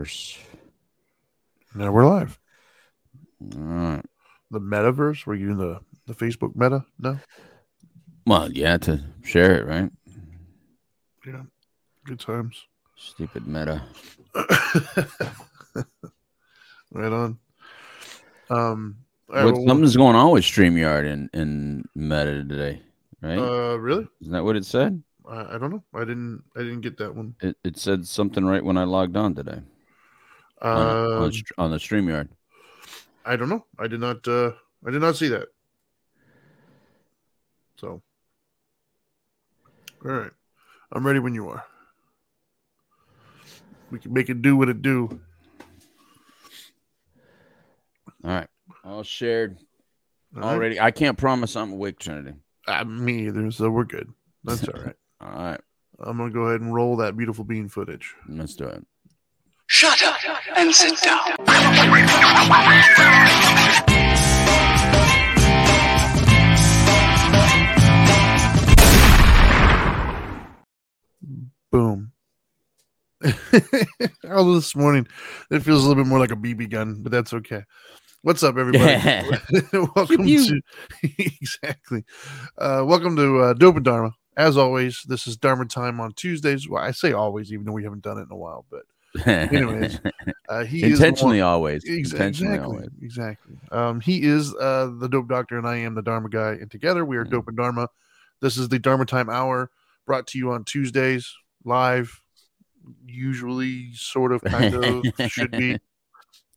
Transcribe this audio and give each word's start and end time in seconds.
metaverse. 0.00 0.38
Now 1.74 1.92
we're 1.92 2.06
live. 2.06 2.38
All 3.54 3.60
right. 3.60 4.04
The 4.50 4.60
metaverse. 4.60 5.26
Were 5.26 5.34
you 5.34 5.50
in 5.52 5.58
the 5.58 5.80
the 6.06 6.14
Facebook 6.14 6.56
meta? 6.56 6.84
No. 6.98 7.18
Well, 8.26 8.50
yeah, 8.52 8.76
to 8.78 9.02
share 9.22 9.60
it, 9.60 9.66
right? 9.66 9.90
Yeah. 11.26 11.42
Good 12.04 12.20
times. 12.20 12.66
Stupid 12.96 13.46
meta. 13.46 13.82
right 16.92 17.12
on. 17.12 17.38
Um. 18.50 18.96
right, 19.28 19.44
well, 19.44 19.64
something's 19.66 19.96
going 19.96 20.16
on 20.16 20.32
with 20.32 20.44
StreamYard 20.44 21.10
and, 21.10 21.30
and 21.32 21.88
Meta 21.94 22.44
today, 22.44 22.82
right? 23.22 23.38
uh, 23.38 23.76
really? 23.76 24.08
Isn't 24.20 24.32
that 24.32 24.44
what 24.44 24.56
it 24.56 24.66
said? 24.66 25.02
I, 25.28 25.54
I 25.54 25.58
don't 25.58 25.70
know. 25.70 25.84
I 25.94 26.00
didn't. 26.00 26.42
I 26.56 26.60
didn't 26.60 26.80
get 26.80 26.98
that 26.98 27.14
one. 27.14 27.36
It, 27.40 27.56
it 27.64 27.78
said 27.78 28.06
something 28.06 28.44
right 28.44 28.64
when 28.64 28.76
I 28.76 28.84
logged 28.84 29.16
on 29.16 29.34
today 29.34 29.60
on, 30.62 30.78
on, 30.78 31.22
Um, 31.24 31.32
on 31.58 31.70
the 31.70 31.78
StreamYard. 31.78 32.28
I 33.24 33.36
don't 33.36 33.48
know. 33.48 33.64
I 33.78 33.86
did 33.86 34.00
not. 34.00 34.26
Uh, 34.26 34.52
I 34.86 34.90
did 34.90 35.00
not 35.00 35.16
see 35.16 35.28
that. 35.28 35.48
So, 37.76 38.02
all 40.04 40.10
right, 40.10 40.32
I'm 40.92 41.06
ready 41.06 41.18
when 41.18 41.34
you 41.34 41.48
are. 41.48 41.64
We 43.90 43.98
can 43.98 44.12
make 44.12 44.28
it 44.28 44.42
do 44.42 44.56
what 44.56 44.68
it 44.68 44.82
do. 44.82 45.20
All 48.24 48.30
right. 48.30 48.48
All 48.84 49.02
shared 49.02 49.58
All 50.36 50.42
right? 50.42 50.52
already. 50.52 50.80
I 50.80 50.90
can't 50.90 51.18
promise 51.18 51.56
I'm 51.56 51.72
awake, 51.72 51.98
Trinity. 51.98 52.34
Uh, 52.66 52.84
me 52.84 53.26
either. 53.26 53.50
So 53.50 53.70
we're 53.70 53.84
good. 53.84 54.12
That's 54.44 54.68
all 54.68 54.80
right. 54.82 54.96
All 55.20 55.32
right. 55.32 55.60
I'm 56.02 56.16
gonna 56.16 56.30
go 56.30 56.42
ahead 56.42 56.62
and 56.62 56.72
roll 56.72 56.96
that 56.96 57.14
beautiful 57.16 57.44
bean 57.44 57.68
footage. 57.68 58.14
Let's 58.26 58.56
do 58.56 58.64
it. 58.64 58.86
Shut 59.72 60.02
up 60.02 60.16
and 60.56 60.74
sit 60.74 61.00
down. 61.00 61.20
Boom. 71.70 72.10
Although 74.28 74.56
this 74.56 74.74
morning 74.74 75.06
it 75.52 75.60
feels 75.60 75.84
a 75.84 75.88
little 75.88 76.02
bit 76.02 76.08
more 76.08 76.18
like 76.18 76.32
a 76.32 76.36
BB 76.36 76.68
gun, 76.68 76.96
but 77.00 77.12
that's 77.12 77.32
okay. 77.32 77.62
What's 78.22 78.42
up, 78.42 78.56
everybody? 78.56 78.84
welcome 79.72 80.24
Pew, 80.24 80.46
to 80.46 80.60
exactly. 81.16 82.02
Uh, 82.58 82.82
welcome 82.84 83.14
to 83.14 83.38
uh, 83.38 83.52
Dope 83.52 83.76
and 83.76 83.84
Dharma. 83.84 84.14
As 84.36 84.56
always, 84.56 85.04
this 85.06 85.28
is 85.28 85.36
Dharma 85.36 85.66
time 85.66 86.00
on 86.00 86.12
Tuesdays. 86.14 86.68
Well, 86.68 86.82
I 86.82 86.90
say 86.90 87.12
always, 87.12 87.52
even 87.52 87.66
though 87.66 87.72
we 87.72 87.84
haven't 87.84 88.02
done 88.02 88.18
it 88.18 88.22
in 88.22 88.32
a 88.32 88.36
while. 88.36 88.66
But 88.68 88.82
anyways, 89.26 90.00
uh, 90.48 90.64
he 90.64 90.82
is 90.84 90.92
intentionally 91.00 91.40
always. 91.40 91.84
Ex- 91.88 92.12
intentionally 92.12 92.54
exactly, 92.54 92.76
always. 92.76 92.90
exactly. 93.02 93.56
Um, 93.72 94.00
he 94.00 94.22
is 94.22 94.54
uh, 94.54 94.90
the 94.98 95.08
dope 95.08 95.28
doctor, 95.28 95.58
and 95.58 95.66
I 95.66 95.76
am 95.76 95.94
the 95.94 96.02
Dharma 96.02 96.28
guy, 96.28 96.50
and 96.52 96.70
together 96.70 97.04
we 97.04 97.16
are 97.16 97.24
Mm. 97.24 97.30
dope 97.30 97.48
and 97.48 97.56
Dharma. 97.56 97.88
This 98.40 98.56
is 98.56 98.68
the 98.68 98.78
Dharma 98.78 99.04
Time 99.06 99.28
Hour, 99.28 99.70
brought 100.06 100.26
to 100.28 100.38
you 100.38 100.52
on 100.52 100.64
Tuesdays, 100.64 101.34
live. 101.64 102.20
Usually, 103.06 103.92
sort 103.92 104.32
of, 104.32 104.42
kind 104.42 104.74
of, 104.74 105.30
should 105.30 105.50
be. 105.50 105.78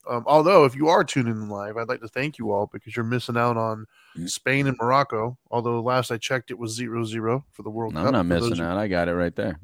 Um, 0.06 0.26
although, 0.28 0.66
if 0.66 0.76
you 0.76 0.90
are 0.90 1.06
tuning 1.06 1.32
in 1.32 1.48
live, 1.48 1.78
I'd 1.78 1.88
like 1.88 2.02
to 2.02 2.10
thank 2.10 2.38
you 2.38 2.52
all 2.52 2.70
because 2.74 2.94
you're 2.94 3.06
missing 3.06 3.38
out 3.38 3.56
on 3.56 3.86
Mm. 4.18 4.30
Spain 4.30 4.68
and 4.68 4.76
Morocco. 4.78 5.38
Although 5.50 5.82
last 5.82 6.12
I 6.12 6.18
checked, 6.18 6.52
it 6.52 6.60
was 6.60 6.78
0-0 6.78 7.46
for 7.54 7.64
the 7.64 7.70
World 7.70 7.94
Cup. 7.94 8.08
I'm 8.08 8.12
not 8.12 8.26
missing 8.26 8.58
who- 8.58 8.64
out. 8.64 8.78
I 8.78 8.90
got 8.90 9.08
it 9.08 9.16
right 9.16 9.34
there. 9.34 9.62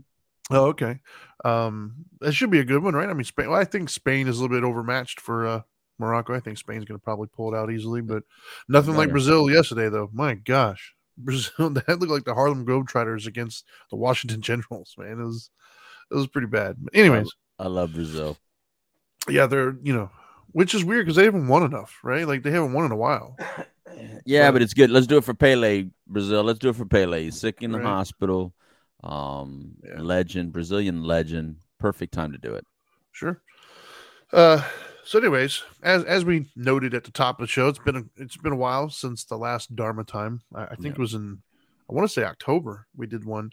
Oh, 0.52 0.66
okay. 0.68 1.00
Um, 1.46 2.06
that 2.22 2.34
should 2.34 2.50
be 2.50 2.60
a 2.60 2.66
good 2.66 2.84
one, 2.84 2.94
right? 2.96 3.10
I 3.10 3.14
mean, 3.14 3.24
Spain. 3.24 3.50
Well, 3.50 3.60
I 3.60 3.66
think 3.66 3.90
Spain 3.90 4.28
is 4.28 4.38
a 4.40 4.42
little 4.42 4.58
bit 4.58 4.64
overmatched 4.66 5.22
for 5.22 5.46
uh, 5.48 5.62
Morocco. 6.00 6.34
I 6.34 6.40
think 6.40 6.58
Spain's 6.58 6.86
going 6.86 7.00
to 7.00 7.04
probably 7.04 7.28
pull 7.28 7.54
it 7.54 7.58
out 7.58 7.72
easily, 7.72 8.02
but 8.02 8.24
nothing 8.68 8.96
like 8.96 9.12
Brazil 9.12 9.50
yesterday, 9.50 9.90
though. 9.90 10.10
My 10.12 10.34
gosh, 10.36 10.94
Brazil 11.18 11.70
that 11.72 11.88
looked 12.00 12.12
like 12.12 12.24
the 12.26 12.34
Harlem 12.34 12.66
Globetrotters 12.66 13.28
against 13.28 13.66
the 13.92 13.96
Washington 13.98 14.42
Generals. 14.50 14.96
Man, 14.98 15.20
it 15.20 15.24
was 15.24 15.50
it 16.12 16.16
was 16.16 16.28
pretty 16.28 16.48
bad. 16.48 16.78
But 16.80 16.96
anyways, 16.96 17.30
I 17.60 17.68
love 17.68 17.94
Brazil. 17.94 18.38
yeah, 19.30 19.46
they're 19.46 19.76
you 19.84 19.94
know, 19.94 20.10
which 20.52 20.74
is 20.74 20.84
weird 20.84 21.06
because 21.06 21.16
they 21.16 21.26
haven't 21.26 21.48
won 21.48 21.64
enough, 21.64 22.00
right? 22.04 22.28
Like 22.28 22.42
they 22.44 22.52
haven't 22.52 22.74
won 22.74 22.86
in 22.86 22.92
a 22.92 22.96
while. 22.98 23.38
Yeah, 24.26 24.48
But- 24.50 24.54
but 24.54 24.62
it's 24.64 24.74
good. 24.74 24.90
Let's 24.92 25.08
do 25.08 25.18
it 25.18 25.24
for 25.24 25.34
Pele, 25.34 25.90
Brazil. 26.08 26.44
Let's 26.44 26.60
do 26.60 26.70
it 26.70 26.76
for 26.76 26.86
Pele. 26.86 27.24
He's 27.24 27.40
sick 27.40 27.62
in 27.62 27.72
the 27.72 27.80
Right. 27.80 27.86
hospital. 27.88 28.54
Um, 29.04 29.76
Yeah. 29.84 30.02
legend, 30.02 30.52
Brazilian 30.54 31.04
legend. 31.04 31.58
Perfect 31.80 32.14
time 32.14 32.32
to 32.32 32.38
do 32.38 32.54
it. 32.54 32.66
Sure. 33.12 33.42
Uh, 34.34 34.62
so, 35.06 35.18
anyways, 35.20 35.64
as 35.82 36.04
as 36.04 36.26
we 36.26 36.48
noted 36.56 36.94
at 36.94 37.04
the 37.06 37.12
top 37.12 37.40
of 37.40 37.44
the 37.44 37.52
show, 37.52 37.68
it's 37.68 37.80
been 37.80 37.96
a, 37.96 38.04
it's 38.18 38.38
been 38.38 38.52
a 38.54 38.58
while 38.58 38.90
since 38.90 39.24
the 39.24 39.38
last 39.38 39.76
Dharma 39.76 40.04
time. 40.04 40.42
I, 40.54 40.66
I 40.66 40.76
think 40.76 40.86
Yeah. 40.86 40.92
it 40.92 40.98
was 41.00 41.14
in 41.14 41.42
I 41.90 41.94
want 41.94 42.08
to 42.08 42.14
say 42.14 42.24
October 42.24 42.86
we 42.96 43.08
did 43.08 43.26
one. 43.26 43.52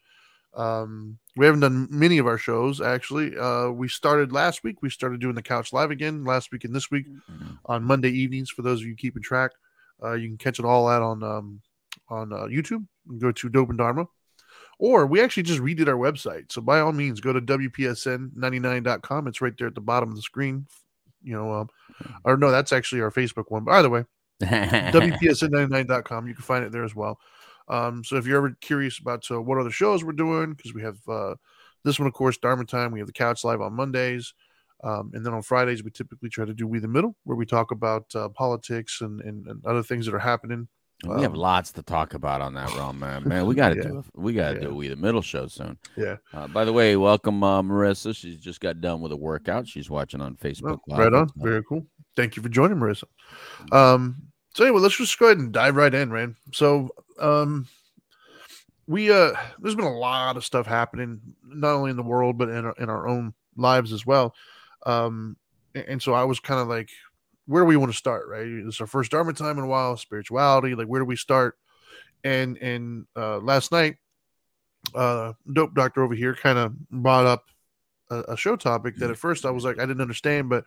Um, 0.54 1.18
we 1.36 1.44
haven't 1.46 1.60
done 1.60 1.86
many 1.90 2.18
of 2.18 2.26
our 2.26 2.38
shows 2.38 2.80
actually. 2.80 3.36
Uh, 3.36 3.68
we 3.70 3.88
started 3.88 4.32
last 4.32 4.64
week. 4.64 4.82
We 4.82 4.90
started 4.90 5.20
doing 5.20 5.34
the 5.34 5.42
couch 5.42 5.72
live 5.72 5.90
again 5.90 6.24
last 6.24 6.50
week 6.52 6.64
and 6.64 6.74
this 6.74 6.90
week 6.90 7.06
on 7.66 7.84
Monday 7.84 8.10
evenings. 8.10 8.50
For 8.50 8.62
those 8.62 8.80
of 8.80 8.86
you 8.86 8.96
keeping 8.96 9.22
track, 9.22 9.52
uh, 10.02 10.12
you 10.14 10.28
can 10.28 10.38
catch 10.38 10.58
it 10.58 10.64
all 10.64 10.88
out 10.88 11.02
on 11.02 11.22
um, 11.22 11.60
on 12.08 12.32
uh, 12.32 12.46
YouTube. 12.46 12.86
Go 13.18 13.32
to 13.32 13.48
Dope 13.48 13.68
and 13.70 13.78
Dharma, 13.78 14.06
or 14.78 15.06
we 15.06 15.20
actually 15.20 15.44
just 15.44 15.60
redid 15.60 15.88
our 15.88 15.94
website. 15.94 16.52
So 16.52 16.60
by 16.60 16.80
all 16.80 16.92
means, 16.92 17.20
go 17.20 17.32
to 17.32 17.40
WPSN99.com. 17.40 19.28
It's 19.28 19.40
right 19.40 19.54
there 19.56 19.68
at 19.68 19.74
the 19.74 19.80
bottom 19.80 20.10
of 20.10 20.16
the 20.16 20.22
screen. 20.22 20.66
You 21.22 21.34
know, 21.34 21.52
um, 21.52 21.68
or 22.24 22.36
no, 22.36 22.50
that's 22.50 22.72
actually 22.72 23.00
our 23.00 23.10
Facebook 23.10 23.46
one. 23.48 23.64
But 23.64 23.72
either 23.72 23.90
way, 23.90 24.04
WPSN99.com. 24.42 26.28
You 26.28 26.34
can 26.34 26.44
find 26.44 26.64
it 26.64 26.72
there 26.72 26.84
as 26.84 26.94
well. 26.94 27.18
Um, 27.68 28.04
so 28.04 28.16
if 28.16 28.26
you're 28.26 28.36
ever 28.36 28.56
curious 28.60 28.98
about 28.98 29.26
uh, 29.30 29.40
what 29.42 29.58
other 29.58 29.70
shows 29.70 30.04
we're 30.04 30.12
doing, 30.12 30.52
because 30.52 30.72
we 30.72 30.82
have 30.82 30.98
uh, 31.08 31.34
this 31.84 31.98
one, 31.98 32.06
of 32.06 32.14
course, 32.14 32.36
Dharma 32.36 32.64
Time. 32.64 32.92
We 32.92 33.00
have 33.00 33.08
the 33.08 33.12
Couch 33.12 33.44
Live 33.44 33.60
on 33.60 33.72
Mondays. 33.72 34.34
Um, 34.84 35.10
and 35.14 35.24
then 35.24 35.32
on 35.32 35.42
Fridays, 35.42 35.82
we 35.82 35.90
typically 35.90 36.28
try 36.28 36.44
to 36.44 36.52
do 36.52 36.66
We 36.66 36.78
the 36.78 36.88
Middle, 36.88 37.16
where 37.24 37.36
we 37.36 37.46
talk 37.46 37.70
about 37.70 38.04
uh, 38.14 38.28
politics 38.28 39.00
and, 39.00 39.20
and, 39.22 39.46
and 39.46 39.64
other 39.64 39.82
things 39.82 40.06
that 40.06 40.14
are 40.14 40.18
happening. 40.18 40.68
We 41.04 41.22
have 41.22 41.34
lots 41.34 41.72
to 41.72 41.82
talk 41.82 42.14
about 42.14 42.40
on 42.40 42.54
that 42.54 42.74
realm, 42.74 42.98
man. 42.98 43.28
Man, 43.28 43.46
we 43.46 43.54
got 43.54 43.70
to 43.70 43.74
Yeah. 43.76 43.82
do. 43.82 44.04
We 44.14 44.32
got 44.32 44.50
to 44.50 44.54
Yeah. 44.56 44.60
do 44.68 44.74
we 44.74 44.88
the 44.88 44.96
middle 44.96 45.22
show 45.22 45.46
soon. 45.46 45.78
Yeah. 45.96 46.16
Uh, 46.32 46.48
by 46.48 46.64
the 46.64 46.72
way, 46.72 46.96
welcome 46.96 47.42
uh, 47.44 47.62
Marissa. 47.62 48.16
She's 48.16 48.38
just 48.38 48.60
got 48.60 48.80
done 48.80 49.00
with 49.02 49.12
a 49.12 49.16
workout. 49.16 49.68
She's 49.68 49.90
watching 49.90 50.20
on 50.20 50.36
Facebook. 50.36 50.78
Oh, 50.90 50.96
right 50.96 51.12
on. 51.12 51.28
Very 51.36 51.62
cool. 51.64 51.86
Thank 52.16 52.36
you 52.36 52.42
for 52.42 52.48
joining, 52.48 52.78
Marissa. 52.78 53.04
Um, 53.72 54.16
so 54.54 54.64
anyway, 54.64 54.80
let's 54.80 54.96
just 54.96 55.18
go 55.18 55.26
ahead 55.26 55.38
and 55.38 55.52
dive 55.52 55.76
right 55.76 55.92
in, 55.92 56.10
man. 56.10 56.34
So 56.52 56.88
um 57.18 57.66
we 58.86 59.10
uh 59.10 59.32
there's 59.60 59.74
been 59.74 59.84
a 59.84 59.98
lot 59.98 60.36
of 60.36 60.44
stuff 60.44 60.66
happening, 60.66 61.20
not 61.44 61.74
only 61.74 61.90
in 61.90 61.96
the 61.96 62.02
world, 62.02 62.38
but 62.38 62.48
in 62.48 62.64
our 62.64 62.74
in 62.78 62.88
our 62.88 63.06
own 63.08 63.34
lives 63.56 63.92
as 63.92 64.06
well. 64.06 64.34
Um 64.86 65.36
and 65.74 66.00
so 66.00 66.14
I 66.14 66.24
was 66.24 66.40
kind 66.40 66.58
of 66.60 66.68
like, 66.68 66.88
where 67.46 67.62
do 67.62 67.66
we 67.66 67.76
want 67.76 67.92
to 67.92 67.96
start, 67.98 68.28
right? 68.28 68.46
It's 68.46 68.80
our 68.80 68.86
first 68.86 69.10
Dharma 69.10 69.32
time 69.32 69.58
in 69.58 69.64
a 69.64 69.68
while, 69.68 69.96
spirituality, 69.96 70.74
like 70.74 70.86
where 70.86 71.00
do 71.00 71.04
we 71.06 71.16
start? 71.16 71.56
And 72.24 72.56
and 72.58 73.06
uh 73.16 73.38
last 73.38 73.72
night, 73.72 73.96
uh 74.94 75.32
dope 75.52 75.74
doctor 75.74 76.02
over 76.02 76.14
here 76.14 76.34
kind 76.34 76.58
of 76.58 76.78
brought 76.90 77.26
up 77.26 77.44
a, 78.10 78.20
a 78.28 78.36
show 78.36 78.56
topic 78.56 78.96
that 78.96 79.10
at 79.10 79.18
first 79.18 79.44
I 79.44 79.50
was 79.50 79.64
like, 79.64 79.78
I 79.78 79.86
didn't 79.86 80.00
understand, 80.00 80.48
but 80.48 80.64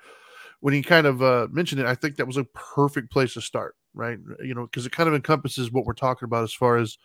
when 0.62 0.74
he 0.74 0.82
kind 0.82 1.08
of 1.08 1.22
uh, 1.24 1.48
mentioned 1.52 1.80
it, 1.80 1.88
I 1.88 1.96
think 1.96 2.18
that 2.18 2.28
was 2.28 2.38
a 2.38 2.44
perfect 2.44 3.12
place 3.12 3.34
to 3.36 3.42
start, 3.42 3.76
right? 3.94 4.18
You 4.44 4.54
know, 4.54 4.66
because 4.66 4.86
it 4.86 4.92
kind 4.92 5.08
of 5.08 5.16
encompasses 5.16 5.72
what 5.72 5.86
we're 5.86 5.94
talking 5.94 6.26
about 6.26 6.44
as 6.44 6.54
far 6.54 6.78
as 6.78 6.98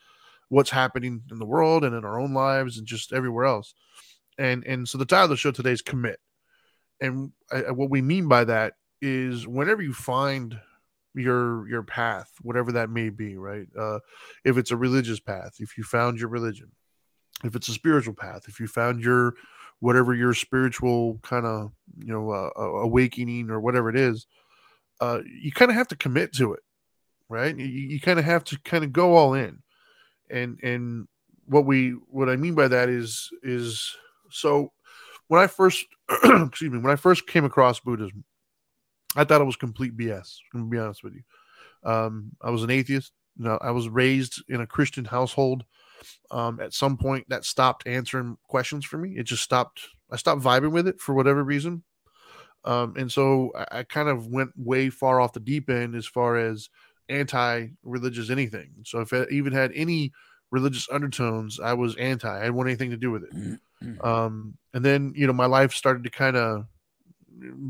what's 0.48 0.70
happening 0.70 1.22
in 1.30 1.38
the 1.38 1.46
world 1.46 1.84
and 1.84 1.94
in 1.94 2.04
our 2.04 2.18
own 2.20 2.34
lives 2.34 2.78
and 2.78 2.86
just 2.86 3.12
everywhere 3.12 3.44
else. 3.44 3.74
And 4.38 4.64
and 4.66 4.88
so 4.88 4.98
the 4.98 5.04
title 5.04 5.24
of 5.24 5.30
the 5.30 5.36
show 5.36 5.52
today 5.52 5.70
is 5.70 5.82
commit, 5.82 6.18
and 7.00 7.32
I, 7.52 7.62
I- 7.64 7.70
what 7.70 7.90
we 7.90 8.02
mean 8.02 8.26
by 8.28 8.44
that 8.44 8.74
is 9.00 9.46
whenever 9.46 9.82
you 9.82 9.92
find 9.92 10.58
your 11.14 11.68
your 11.68 11.82
path, 11.82 12.30
whatever 12.42 12.72
that 12.72 12.90
may 12.90 13.08
be, 13.08 13.36
right? 13.36 13.66
Uh, 13.78 14.00
if 14.44 14.56
it's 14.56 14.70
a 14.70 14.76
religious 14.76 15.20
path, 15.20 15.56
if 15.60 15.76
you 15.78 15.84
found 15.84 16.18
your 16.18 16.28
religion, 16.28 16.70
if 17.44 17.54
it's 17.54 17.68
a 17.68 17.72
spiritual 17.72 18.14
path, 18.14 18.42
if 18.48 18.58
you 18.58 18.66
found 18.66 19.00
your 19.00 19.34
whatever 19.80 20.14
your 20.14 20.32
spiritual 20.32 21.18
kind 21.22 21.44
of 21.44 21.70
you 21.98 22.12
know 22.12 22.30
uh, 22.30 22.62
awakening 22.62 23.50
or 23.50 23.60
whatever 23.60 23.90
it 23.90 23.96
is 23.96 24.26
uh 25.00 25.20
you 25.26 25.52
kind 25.52 25.70
of 25.70 25.76
have 25.76 25.88
to 25.88 25.96
commit 25.96 26.32
to 26.32 26.54
it 26.54 26.62
right 27.28 27.58
you, 27.58 27.66
you 27.66 28.00
kind 28.00 28.18
of 28.18 28.24
have 28.24 28.44
to 28.44 28.58
kind 28.60 28.82
of 28.82 28.92
go 28.92 29.14
all 29.14 29.34
in 29.34 29.62
and 30.30 30.58
and 30.62 31.06
what 31.46 31.66
we 31.66 31.90
what 32.08 32.30
i 32.30 32.36
mean 32.36 32.54
by 32.54 32.66
that 32.68 32.88
is 32.88 33.28
is 33.42 33.94
so 34.30 34.72
when 35.28 35.42
i 35.42 35.46
first 35.46 35.84
excuse 36.24 36.70
me 36.70 36.78
when 36.78 36.92
i 36.92 36.96
first 36.96 37.26
came 37.26 37.44
across 37.44 37.80
buddhism 37.80 38.24
i 39.16 39.24
thought 39.24 39.40
it 39.40 39.44
was 39.44 39.56
complete 39.56 39.96
bs 39.96 40.36
i'm 40.52 40.60
gonna 40.60 40.70
be 40.70 40.78
honest 40.78 41.04
with 41.04 41.14
you 41.14 41.22
um 41.88 42.32
i 42.42 42.50
was 42.50 42.62
an 42.62 42.70
atheist 42.70 43.12
you 43.36 43.44
know 43.44 43.58
i 43.60 43.70
was 43.70 43.88
raised 43.88 44.42
in 44.48 44.60
a 44.60 44.66
christian 44.66 45.04
household 45.04 45.64
um, 46.30 46.60
at 46.60 46.72
some 46.72 46.96
point 46.96 47.28
that 47.28 47.44
stopped 47.44 47.86
answering 47.86 48.36
questions 48.48 48.84
for 48.84 48.98
me. 48.98 49.16
It 49.16 49.24
just 49.24 49.42
stopped. 49.42 49.80
I 50.10 50.16
stopped 50.16 50.42
vibing 50.42 50.72
with 50.72 50.86
it 50.86 51.00
for 51.00 51.14
whatever 51.14 51.42
reason. 51.42 51.82
Um, 52.64 52.94
and 52.96 53.10
so 53.10 53.52
I, 53.56 53.80
I 53.80 53.82
kind 53.82 54.08
of 54.08 54.28
went 54.28 54.50
way 54.56 54.90
far 54.90 55.20
off 55.20 55.32
the 55.32 55.40
deep 55.40 55.68
end 55.68 55.94
as 55.94 56.06
far 56.06 56.36
as 56.36 56.70
anti-religious 57.08 58.30
anything. 58.30 58.70
So 58.84 59.00
if 59.00 59.12
it 59.12 59.30
even 59.30 59.52
had 59.52 59.72
any 59.74 60.12
religious 60.50 60.88
undertones, 60.90 61.60
I 61.60 61.74
was 61.74 61.96
anti. 61.96 62.28
I 62.28 62.40
didn't 62.42 62.54
want 62.54 62.68
anything 62.68 62.90
to 62.90 62.96
do 62.96 63.10
with 63.10 63.24
it. 63.24 63.34
Um, 64.02 64.56
and 64.72 64.84
then 64.84 65.12
you 65.14 65.26
know 65.26 65.32
my 65.34 65.46
life 65.46 65.72
started 65.72 66.04
to 66.04 66.10
kind 66.10 66.36
of 66.36 66.66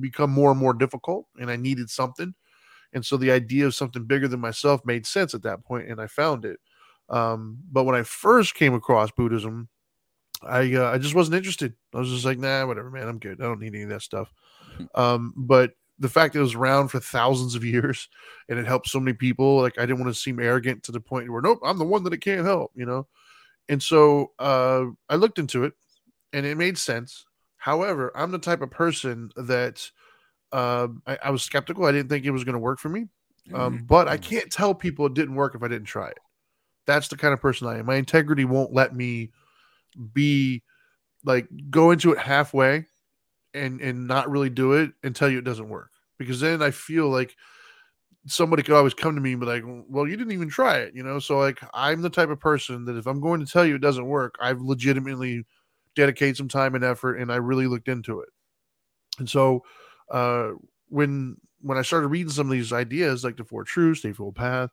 become 0.01 0.31
more 0.31 0.51
and 0.51 0.61
more 0.61 0.75
difficult, 0.75 1.27
and 1.39 1.51
I 1.51 1.57
needed 1.57 1.91
something. 1.91 2.35
And 2.93 3.05
so 3.05 3.17
the 3.17 3.33
idea 3.33 3.67
of 3.67 3.75
something 3.75 4.05
bigger 4.05 4.29
than 4.29 4.41
myself 4.41 4.85
made 4.85 5.07
sense 5.07 5.35
at 5.35 5.43
that 5.43 5.65
point, 5.65 5.89
and 5.89 6.01
I 6.01 6.07
found 6.07 6.45
it. 6.45 6.61
Um, 7.09 7.59
but 7.71 7.85
when 7.85 7.97
I 7.97 8.03
first 8.03 8.55
came 8.55 8.75
across 8.75 9.11
Buddhism, 9.11 9.69
I 10.43 10.75
uh, 10.75 10.91
I 10.91 10.99
just 10.99 11.15
wasn't 11.15 11.37
interested. 11.37 11.75
I 11.95 11.99
was 11.99 12.11
just 12.11 12.25
like, 12.25 12.39
nah, 12.39 12.67
whatever, 12.67 12.91
man. 12.91 13.09
I'm 13.09 13.19
good. 13.19 13.41
I 13.41 13.45
don't 13.45 13.61
need 13.61 13.75
any 13.75 13.83
of 13.83 13.91
that 13.91 14.03
stuff. 14.03 14.33
Um, 14.95 15.33
but 15.37 15.73
the 15.99 16.09
fact 16.09 16.33
that 16.33 16.41
it 16.41 16.43
was 16.43 16.55
around 16.55 16.89
for 16.89 17.01
thousands 17.01 17.55
of 17.55 17.65
years 17.65 18.09
and 18.49 18.59
it 18.59 18.67
helped 18.67 18.89
so 18.89 18.99
many 18.99 19.15
people, 19.15 19.61
like 19.61 19.79
I 19.79 19.83
didn't 19.87 20.01
want 20.01 20.13
to 20.15 20.21
seem 20.21 20.41
arrogant 20.41 20.83
to 20.85 20.93
the 20.93 21.01
point 21.01 21.31
where 21.31 21.43
nope, 21.43 21.61
I'm 21.65 21.79
the 21.79 21.85
one 21.85 22.05
that 22.05 22.13
it 22.13 22.19
can't 22.19 22.47
help, 22.47 22.73
you 22.75 22.87
know. 22.87 23.07
And 23.69 23.83
so 23.83 24.33
uh, 24.39 24.87
I 25.09 25.17
looked 25.17 25.39
into 25.39 25.65
it, 25.65 25.73
and 26.33 26.45
it 26.45 26.57
made 26.57 26.79
sense. 26.79 27.25
However, 27.65 28.13
I'm 28.15 28.31
the 28.31 28.39
type 28.39 28.61
of 28.61 28.71
person 28.71 29.31
that 29.37 29.91
um, 30.53 31.01
I, 31.07 31.17
I 31.25 31.31
was 31.31 31.43
skeptical. 31.43 31.87
I 31.87 31.93
didn't 31.93 32.11
think 32.11 32.27
it 32.27 32.31
was 32.31 32.45
going 32.45 32.53
to 32.53 32.59
work 32.59 32.79
for 32.79 32.91
me. 32.91 33.07
Um, 33.55 33.87
but 33.87 34.07
I 34.07 34.19
can't 34.19 34.53
tell 34.53 34.75
people 34.75 35.07
it 35.07 35.15
didn't 35.15 35.35
work 35.35 35.55
if 35.55 35.63
I 35.63 35.69
didn't 35.69 35.87
try 35.87 36.09
it. 36.09 36.19
That's 36.87 37.09
the 37.09 37.17
kind 37.17 37.33
of 37.33 37.41
person 37.41 37.67
I 37.67 37.79
am. 37.79 37.87
My 37.87 37.95
integrity 37.95 38.45
won't 38.45 38.75
let 38.75 38.95
me 38.95 39.31
be 40.13 40.63
like 41.25 41.49
go 41.71 41.91
into 41.91 42.13
it 42.13 42.19
halfway 42.19 42.85
and 43.55 43.81
and 43.81 44.07
not 44.07 44.31
really 44.31 44.51
do 44.51 44.75
it 44.75 44.93
and 45.03 45.17
tell 45.17 45.31
you 45.31 45.39
it 45.39 45.45
doesn't 45.45 45.71
work 45.71 45.91
because 46.19 46.41
then 46.41 46.61
I 46.61 46.71
feel 46.71 47.09
like 47.09 47.35
somebody 48.27 48.63
could 48.63 48.75
always 48.75 48.93
come 48.93 49.15
to 49.15 49.23
me 49.23 49.33
and 49.33 49.41
be 49.41 49.47
like, 49.47 49.63
"Well, 49.65 50.07
you 50.07 50.19
didn't 50.19 50.35
even 50.35 50.51
try 50.51 50.81
it," 50.81 50.95
you 50.95 51.03
know. 51.03 51.19
So 51.19 51.39
like, 51.39 51.61
I'm 51.73 52.03
the 52.03 52.11
type 52.11 52.29
of 52.29 52.41
person 52.41 52.85
that 52.85 52.99
if 52.99 53.07
I'm 53.07 53.23
going 53.23 53.41
to 53.41 53.51
tell 53.51 53.65
you 53.65 53.77
it 53.77 53.81
doesn't 53.81 54.05
work, 54.05 54.35
I've 54.39 54.61
legitimately 54.61 55.47
dedicated 55.95 56.37
some 56.37 56.49
time 56.49 56.75
and 56.75 56.85
effort, 56.85 57.17
and 57.17 57.33
I 57.33 57.37
really 57.37 57.67
looked 57.67 57.89
into 57.89 58.21
it. 58.21 58.29
And 59.19 59.29
so, 59.29 59.65
uh, 60.11 60.51
when 60.89 61.37
when 61.61 61.79
I 61.79 61.83
started 61.83 62.09
reading 62.09 62.31
some 62.31 62.47
of 62.47 62.53
these 62.53 62.73
ideas, 62.73 63.25
like 63.25 63.37
the 63.37 63.45
Four 63.45 63.65
Truths, 63.65 64.03
the 64.03 64.09
Eightfold 64.09 64.35
Path, 64.35 64.71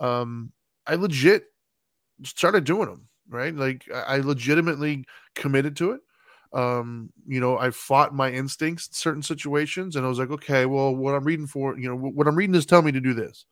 um, 0.00 0.52
I 0.86 0.94
legit 0.94 1.44
started 2.24 2.64
doing 2.64 2.88
them. 2.88 3.08
Right, 3.30 3.54
like 3.54 3.84
I 3.92 4.18
legitimately 4.18 5.04
committed 5.34 5.76
to 5.76 5.92
it 5.92 6.00
um 6.52 7.12
you 7.26 7.40
know 7.40 7.58
i 7.58 7.70
fought 7.70 8.14
my 8.14 8.30
instincts 8.30 8.86
in 8.86 8.94
certain 8.94 9.22
situations 9.22 9.96
and 9.96 10.06
i 10.06 10.08
was 10.08 10.18
like 10.18 10.30
okay 10.30 10.64
well 10.64 10.94
what 10.94 11.14
i'm 11.14 11.24
reading 11.24 11.46
for 11.46 11.78
you 11.78 11.88
know 11.88 11.96
what 11.96 12.26
i'm 12.26 12.36
reading 12.36 12.54
is 12.54 12.64
telling 12.64 12.86
me 12.86 12.92
to 12.92 13.00
do 13.00 13.12
this 13.12 13.44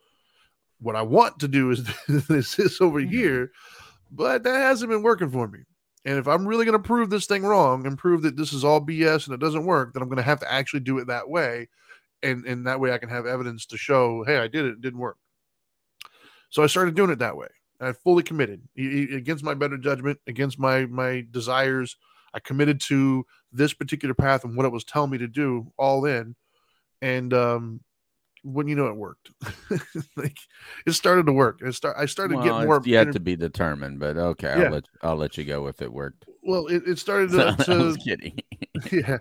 what 0.80 0.96
i 0.96 1.02
want 1.02 1.38
to 1.38 1.46
do 1.46 1.70
is 1.70 1.84
this, 2.08 2.56
this 2.56 2.80
over 2.80 2.98
here 2.98 3.52
but 4.10 4.42
that 4.44 4.56
hasn't 4.56 4.90
been 4.90 5.02
working 5.02 5.30
for 5.30 5.46
me 5.46 5.58
and 6.06 6.19
if 6.19 6.26
i'm 6.26 6.49
really 6.49 6.64
going 6.64 6.81
to 6.81 6.88
prove 6.88 7.11
this 7.11 7.26
thing 7.26 7.43
wrong 7.43 7.87
and 7.87 7.99
prove 7.99 8.23
that 8.23 8.37
this 8.37 8.55
is 8.55 8.64
all 8.64 8.81
bs 8.81 9.26
and 9.26 9.35
it 9.35 9.41
doesn't 9.41 9.67
work 9.67 9.93
then 9.93 10.03
i'm 10.03 10.08
going 10.08 10.17
to 10.17 10.23
have 10.23 10.41
to 10.41 10.50
actually 10.50 10.81
do 10.81 10.99
it 10.99 11.08
that 11.08 11.29
way. 11.29 11.69
And 12.23 12.47
and 12.47 12.67
that 12.67 12.81
way 12.81 12.93
i 12.93 12.99
can 12.99 13.11
have 13.11 13.26
evidence 13.26 13.67
to 13.67 13.76
show 13.76 14.25
hey 14.25 14.38
i 14.38 14.49
did 14.49 14.64
it 14.64 14.70
it 14.70 14.81
didn't 14.81 15.00
work. 15.00 15.19
So 16.49 16.62
i 16.62 16.67
started 16.67 16.94
doing 16.94 17.11
it 17.11 17.19
that 17.19 17.37
way. 17.37 17.49
I 17.79 17.93
fully 17.93 18.23
committed. 18.23 18.62
Against 18.79 19.44
my 19.44 19.53
better 19.53 19.76
judgment 19.76 20.19
against 20.26 20.58
my 20.58 20.87
my 20.87 21.26
desires 21.31 21.97
I 22.32 22.41
committed 22.41 22.81
to 22.82 23.26
this 23.53 23.75
particular 23.75 24.14
path 24.14 24.44
and 24.44 24.56
what 24.56 24.67
it 24.67 24.73
was 24.73 24.85
telling 24.85 25.11
me 25.11 25.19
to 25.19 25.29
do 25.29 25.73
all 25.76 26.06
in. 26.06 26.35
And 27.03 27.35
um 27.35 27.81
when 28.46 28.69
you 28.69 28.76
know 28.76 28.87
it 28.87 28.96
worked. 28.96 29.31
like 30.16 30.38
it 30.87 30.93
started 30.93 31.26
to 31.26 31.32
work. 31.32 31.60
It 31.62 31.75
start 31.75 31.96
I 31.98 32.06
started 32.06 32.34
to 32.34 32.40
Well, 32.40 32.60
get 32.60 32.66
more 32.66 32.82
yet 32.84 33.00
inter- 33.08 33.12
to 33.14 33.20
be 33.20 33.37
determined, 33.37 33.98
but 33.98 34.16
okay, 34.16 34.48
Yeah. 34.48 34.62
I'll 34.64 34.70
let 34.70 34.84
I'll 35.02 35.16
let 35.16 35.37
you 35.37 35.44
go 35.44 35.66
if 35.66 35.82
it 35.82 35.93
worked. 35.93 36.25
well 36.43 36.66
it, 36.69 36.82
it 36.87 36.98
started 36.98 37.31
So, 37.32 37.54
to, 37.54 37.72
I 37.72 37.82
was 37.82 37.96
kidding. 37.96 38.38
yeah. 38.93 39.19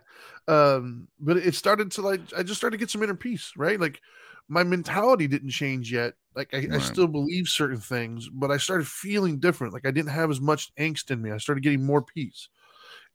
Um 0.47 1.07
but 1.19 1.37
it 1.37 1.55
started 1.55 1.91
to 1.93 2.01
like 2.01 2.21
I 2.37 2.43
just 2.43 2.59
started 2.59 2.77
to 2.77 2.79
get 2.79 2.91
some 2.91 3.03
inner 3.03 3.15
peace, 3.15 3.51
right? 3.57 3.79
Like 3.79 4.01
my 4.47 4.63
mentality 4.63 5.27
didn't 5.27 5.49
change 5.49 5.91
yet. 5.91 6.13
Like 6.35 6.53
I, 6.53 6.67
I 6.71 6.79
still 6.79 7.07
believe 7.07 7.47
certain 7.47 7.79
things, 7.79 8.29
but 8.29 8.51
I 8.51 8.57
started 8.57 8.87
feeling 8.87 9.39
different. 9.39 9.73
Like 9.73 9.87
I 9.87 9.91
didn't 9.91 10.11
have 10.11 10.29
as 10.29 10.41
much 10.41 10.73
angst 10.75 11.09
in 11.09 11.21
me. 11.21 11.31
I 11.31 11.37
started 11.37 11.63
getting 11.63 11.83
more 11.83 12.01
peace. 12.01 12.49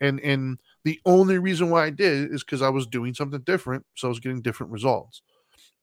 And 0.01 0.19
and 0.21 0.59
the 0.85 0.99
only 1.05 1.39
reason 1.39 1.69
why 1.71 1.85
I 1.85 1.91
did 1.91 2.33
is 2.33 2.43
because 2.43 2.63
I 2.63 2.71
was 2.71 2.87
doing 2.87 3.13
something 3.15 3.43
different. 3.43 3.85
So 3.97 4.09
I 4.09 4.11
was 4.11 4.21
getting 4.21 4.41
different 4.41 4.73
results. 4.73 5.23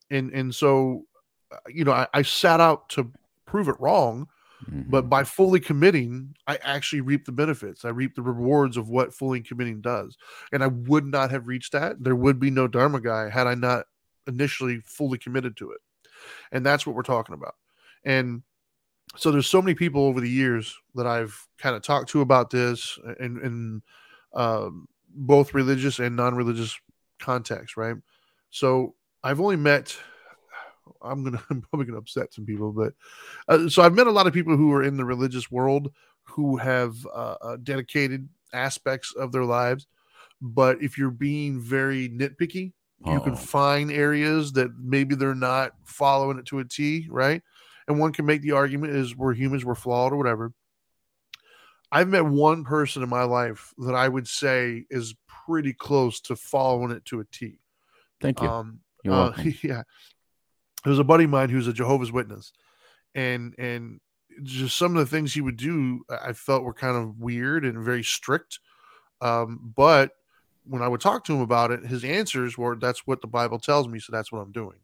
And 0.10 0.32
and 0.32 0.54
so 0.54 1.06
uh, 1.52 1.58
you 1.68 1.86
know, 1.86 1.94
I, 1.94 2.08
I 2.14 2.22
sat 2.24 2.60
out 2.60 2.90
to 2.90 3.12
prove 3.46 3.68
it 3.70 3.80
wrong, 3.80 4.28
but 4.68 5.06
Mhm. 5.06 5.10
by 5.10 5.24
fully 5.24 5.60
committing, 5.60 6.36
I 6.48 6.58
actually 6.58 7.02
reap 7.02 7.26
the 7.26 7.32
benefits. 7.32 7.86
I 7.86 7.90
reap 7.90 8.16
the 8.16 8.22
rewards 8.22 8.76
of 8.76 8.90
what 8.90 9.14
fully 9.14 9.42
committing 9.42 9.82
does. 9.82 10.18
And 10.52 10.64
I 10.64 10.68
would 10.68 11.06
not 11.06 11.32
have 11.32 11.48
reached 11.48 11.72
that. 11.72 12.04
There 12.04 12.16
would 12.16 12.40
be 12.40 12.50
no 12.50 12.68
Dharma 12.68 13.00
guy 13.00 13.30
had 13.30 13.48
I 13.48 13.56
not 13.56 13.86
initially 14.28 14.82
fully 14.82 15.18
committed 15.18 15.56
to 15.58 15.72
it. 15.72 15.80
And 16.52 16.66
that's 16.66 16.86
what 16.86 16.96
we're 16.96 17.04
talking 17.04 17.36
about. 17.36 17.56
And 18.04 18.44
so 19.16 19.32
there's 19.32 19.48
so 19.48 19.62
many 19.62 19.74
people 19.74 20.04
over 20.04 20.20
the 20.20 20.30
years 20.30 20.78
that 20.96 21.08
I've 21.08 21.48
kind 21.58 21.76
of 21.76 21.82
talked 21.82 22.10
to 22.10 22.22
about 22.22 22.50
this 22.50 23.00
and 23.20 23.38
in 23.38 23.82
um, 24.34 24.88
both 25.10 25.54
religious 25.54 26.00
and 26.00 26.16
non-religious 26.16 26.78
contexts, 27.20 27.78
right? 27.78 27.96
So 28.50 28.96
I've 29.24 29.42
only 29.42 29.56
met 29.56 29.98
I'm 31.02 31.24
gonna 31.24 31.42
I'm 31.50 31.62
probably 31.62 31.86
gonna 31.86 32.00
upset 32.00 32.34
some 32.34 32.46
people, 32.46 32.72
but 32.72 32.94
uh, 33.48 33.70
so 33.70 33.82
I've 33.82 33.96
met 33.96 34.08
a 34.08 34.12
lot 34.12 34.28
of 34.28 34.34
people 34.34 34.56
who 34.56 34.72
are 34.74 34.84
in 34.84 34.98
the 34.98 35.06
religious 35.06 35.52
world 35.52 35.92
who 36.24 36.58
have 36.58 36.96
uh, 37.08 37.36
uh, 37.42 37.58
dedicated 37.62 38.28
aspects 38.54 39.14
of 39.14 39.32
their 39.32 39.46
lives. 39.46 39.88
But 40.42 40.82
if 40.82 40.98
you're 40.98 41.10
being 41.10 41.60
very 41.60 42.10
nitpicky, 42.10 42.74
you 43.06 43.20
can 43.22 43.36
find 43.36 43.92
areas 43.92 44.54
that 44.54 44.72
maybe 44.78 45.16
they're 45.16 45.36
not 45.36 45.74
following 45.84 46.40
it 46.40 46.46
to 46.48 46.60
a 46.60 46.66
T, 46.66 47.08
right? 47.10 47.42
And 47.88 48.00
one 48.00 48.12
can 48.12 48.26
make 48.26 48.42
the 48.42 48.52
argument 48.52 48.96
is 48.96 49.16
we're 49.16 49.34
humans, 49.34 49.64
we're 49.64 49.76
flawed 49.76 50.14
or 50.14 50.18
whatever. 50.18 50.52
I've 51.92 52.10
met 52.10 52.26
one 52.26 52.66
person 52.66 53.02
in 53.02 53.10
my 53.10 53.24
life 53.24 53.74
that 53.78 53.96
I 53.96 54.08
would 54.10 54.28
say 54.28 54.86
is 54.90 55.16
pretty 55.46 55.74
close 55.74 56.20
to 56.22 56.36
following 56.36 56.92
it 56.92 57.06
to 57.06 57.22
a 57.22 57.26
T. 57.26 57.60
Thank 58.20 58.42
you. 58.42 58.50
Um, 58.50 58.80
You're 59.08 59.16
uh, 59.16 59.24
welcome. 59.26 59.54
yeah, 59.64 59.84
there's 60.84 61.00
a 61.00 61.04
buddy 61.04 61.24
of 61.24 61.30
mine 61.30 61.50
who's 61.50 61.68
a 61.68 61.74
Jehovah's 61.74 62.12
Witness, 62.12 62.52
and 63.16 63.56
and 63.58 64.00
just 64.44 64.78
some 64.78 64.96
of 64.96 65.00
the 65.00 65.10
things 65.10 65.34
he 65.34 65.42
would 65.42 65.58
do, 65.58 66.04
I 66.10 66.34
felt 66.34 66.64
were 66.64 66.74
kind 66.74 66.98
of 66.98 67.18
weird 67.18 67.66
and 67.66 67.84
very 67.84 68.04
strict. 68.04 68.60
Um, 69.22 69.74
but 69.76 70.12
when 70.66 70.82
I 70.82 70.88
would 70.88 71.02
talk 71.02 71.24
to 71.26 71.34
him 71.34 71.42
about 71.42 71.72
it, 71.72 71.86
his 71.86 72.04
answers 72.04 72.58
were, 72.58 72.76
"That's 72.76 73.08
what 73.08 73.22
the 73.22 73.28
Bible 73.28 73.60
tells 73.60 73.88
me, 73.88 74.00
so 74.00 74.12
that's 74.12 74.32
what 74.32 74.40
I'm 74.40 74.52
doing." 74.52 74.80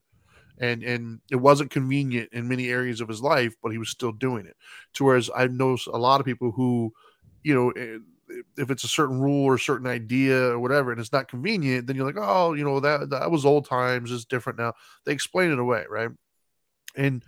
And 0.57 0.83
and 0.83 1.19
it 1.29 1.35
wasn't 1.35 1.71
convenient 1.71 2.29
in 2.31 2.47
many 2.47 2.69
areas 2.69 3.01
of 3.01 3.09
his 3.09 3.21
life, 3.21 3.55
but 3.61 3.73
he 3.73 3.77
was 3.77 3.89
still 3.89 4.13
doing 4.13 4.45
it. 4.45 4.55
To 4.93 5.03
whereas 5.03 5.29
I 5.35 5.47
know 5.47 5.77
a 5.91 5.97
lot 5.97 6.21
of 6.21 6.25
people 6.25 6.51
who, 6.51 6.93
you 7.43 7.53
know, 7.53 7.71
eh, 7.71 7.97
if 8.57 8.71
it's 8.71 8.83
a 8.83 8.89
certain 8.89 9.19
rule 9.19 9.45
or 9.45 9.55
a 9.55 9.59
certain 9.59 9.87
idea 9.87 10.49
or 10.49 10.59
whatever, 10.59 10.91
and 10.91 10.99
it's 10.99 11.11
not 11.11 11.27
convenient, 11.27 11.87
then 11.87 11.95
you're 11.95 12.05
like, 12.05 12.17
oh, 12.17 12.53
you 12.53 12.63
know, 12.63 12.79
that 12.79 13.09
that 13.09 13.31
was 13.31 13.45
old 13.45 13.65
times, 13.67 14.11
it's 14.11 14.25
different 14.25 14.59
now. 14.59 14.73
They 15.05 15.11
explain 15.11 15.51
it 15.51 15.59
away, 15.59 15.85
right? 15.89 16.09
And 16.95 17.23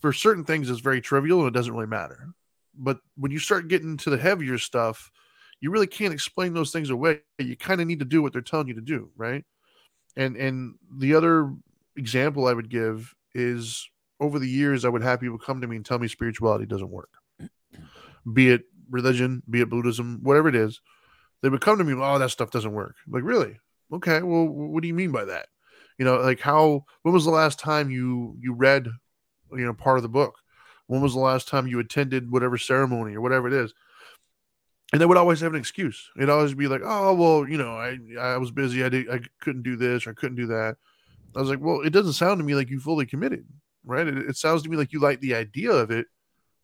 for 0.00 0.12
certain 0.12 0.44
things, 0.44 0.70
it's 0.70 0.80
very 0.80 1.00
trivial 1.00 1.40
and 1.40 1.48
it 1.48 1.54
doesn't 1.54 1.72
really 1.72 1.86
matter. 1.86 2.28
But 2.74 2.98
when 3.16 3.32
you 3.32 3.38
start 3.38 3.68
getting 3.68 3.96
to 3.98 4.10
the 4.10 4.18
heavier 4.18 4.58
stuff, 4.58 5.10
you 5.60 5.70
really 5.70 5.86
can't 5.86 6.12
explain 6.12 6.52
those 6.52 6.70
things 6.70 6.90
away. 6.90 7.20
You 7.38 7.56
kind 7.56 7.80
of 7.80 7.86
need 7.86 8.00
to 8.00 8.04
do 8.04 8.22
what 8.22 8.32
they're 8.32 8.42
telling 8.42 8.68
you 8.68 8.74
to 8.74 8.80
do, 8.80 9.10
right? 9.16 9.44
And 10.16 10.36
and 10.36 10.74
the 10.98 11.14
other 11.14 11.54
example 11.96 12.46
I 12.46 12.52
would 12.52 12.68
give 12.68 13.14
is 13.34 13.88
over 14.20 14.38
the 14.38 14.48
years, 14.48 14.84
I 14.84 14.88
would 14.88 15.02
have 15.02 15.20
people 15.20 15.38
come 15.38 15.60
to 15.60 15.66
me 15.66 15.76
and 15.76 15.84
tell 15.84 15.98
me 15.98 16.08
spirituality 16.08 16.66
doesn't 16.66 16.90
work, 16.90 17.10
be 18.32 18.50
it 18.50 18.64
religion, 18.90 19.42
be 19.48 19.60
it 19.60 19.70
Buddhism, 19.70 20.20
whatever 20.22 20.48
it 20.48 20.54
is. 20.54 20.80
They 21.42 21.48
would 21.48 21.60
come 21.60 21.78
to 21.78 21.84
me, 21.84 21.94
oh, 21.96 22.18
that 22.18 22.30
stuff 22.30 22.50
doesn't 22.50 22.72
work. 22.72 22.96
I'm 23.06 23.12
like, 23.12 23.22
really? 23.22 23.58
Okay, 23.92 24.22
well, 24.22 24.46
what 24.46 24.82
do 24.82 24.88
you 24.88 24.94
mean 24.94 25.12
by 25.12 25.24
that? 25.26 25.48
You 25.98 26.04
know, 26.04 26.16
like 26.16 26.40
how? 26.40 26.84
When 27.02 27.14
was 27.14 27.24
the 27.24 27.30
last 27.30 27.58
time 27.58 27.90
you 27.90 28.36
you 28.40 28.52
read, 28.52 28.88
you 29.52 29.64
know, 29.64 29.72
part 29.72 29.98
of 29.98 30.02
the 30.02 30.08
book? 30.08 30.36
When 30.86 31.00
was 31.00 31.14
the 31.14 31.20
last 31.20 31.48
time 31.48 31.66
you 31.66 31.78
attended 31.78 32.30
whatever 32.30 32.58
ceremony 32.58 33.14
or 33.14 33.20
whatever 33.20 33.48
it 33.48 33.52
is? 33.52 33.74
And 34.92 35.00
they 35.00 35.06
would 35.06 35.16
always 35.16 35.40
have 35.40 35.52
an 35.52 35.58
excuse. 35.58 36.10
It'd 36.16 36.30
always 36.30 36.54
be 36.54 36.68
like, 36.68 36.82
oh, 36.84 37.14
well, 37.14 37.48
you 37.48 37.58
know, 37.58 37.76
I 37.76 37.98
I 38.18 38.36
was 38.38 38.50
busy, 38.50 38.84
I 38.84 38.88
did, 38.88 39.10
I 39.10 39.20
couldn't 39.40 39.62
do 39.62 39.76
this 39.76 40.06
or 40.06 40.10
I 40.10 40.14
couldn't 40.14 40.36
do 40.36 40.46
that. 40.46 40.76
I 41.34 41.40
was 41.40 41.50
like, 41.50 41.60
well, 41.60 41.80
it 41.82 41.90
doesn't 41.90 42.14
sound 42.14 42.38
to 42.38 42.44
me 42.44 42.54
like 42.54 42.70
you 42.70 42.80
fully 42.80 43.04
committed, 43.04 43.46
right? 43.84 44.06
It, 44.06 44.16
it 44.16 44.36
sounds 44.36 44.62
to 44.62 44.68
me 44.68 44.76
like 44.76 44.92
you 44.92 45.00
like 45.00 45.20
the 45.20 45.34
idea 45.34 45.70
of 45.70 45.90
it, 45.90 46.06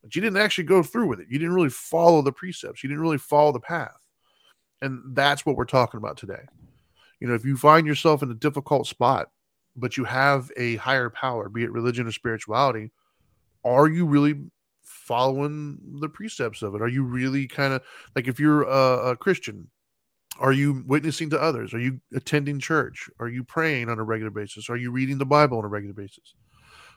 but 0.02 0.14
you 0.14 0.22
didn't 0.22 0.38
actually 0.38 0.64
go 0.64 0.82
through 0.82 1.06
with 1.06 1.20
it. 1.20 1.28
You 1.30 1.38
didn't 1.38 1.54
really 1.54 1.70
follow 1.70 2.22
the 2.22 2.32
precepts. 2.32 2.82
You 2.82 2.88
didn't 2.88 3.02
really 3.02 3.18
follow 3.18 3.52
the 3.52 3.60
path. 3.60 4.00
And 4.80 5.14
that's 5.14 5.46
what 5.46 5.56
we're 5.56 5.64
talking 5.64 5.98
about 5.98 6.16
today. 6.16 6.42
You 7.20 7.28
know, 7.28 7.34
if 7.34 7.44
you 7.44 7.56
find 7.56 7.86
yourself 7.86 8.22
in 8.22 8.30
a 8.30 8.34
difficult 8.34 8.88
spot, 8.88 9.30
but 9.76 9.96
you 9.96 10.04
have 10.04 10.50
a 10.56 10.76
higher 10.76 11.08
power, 11.08 11.48
be 11.48 11.62
it 11.62 11.70
religion 11.70 12.06
or 12.06 12.12
spirituality, 12.12 12.90
are 13.64 13.88
you 13.88 14.06
really 14.06 14.42
following 14.82 15.78
the 16.00 16.08
precepts 16.08 16.62
of 16.62 16.74
it? 16.74 16.82
Are 16.82 16.88
you 16.88 17.04
really 17.04 17.46
kind 17.46 17.72
of 17.72 17.82
like 18.16 18.26
if 18.26 18.40
you're 18.40 18.62
a, 18.62 19.10
a 19.10 19.16
Christian, 19.16 19.70
are 20.40 20.52
you 20.52 20.82
witnessing 20.86 21.30
to 21.30 21.40
others? 21.40 21.72
Are 21.72 21.78
you 21.78 22.00
attending 22.12 22.58
church? 22.58 23.08
Are 23.20 23.28
you 23.28 23.44
praying 23.44 23.88
on 23.88 23.98
a 23.98 24.04
regular 24.04 24.30
basis? 24.30 24.68
Are 24.68 24.76
you 24.76 24.90
reading 24.90 25.18
the 25.18 25.26
Bible 25.26 25.58
on 25.58 25.64
a 25.64 25.68
regular 25.68 25.94
basis? 25.94 26.34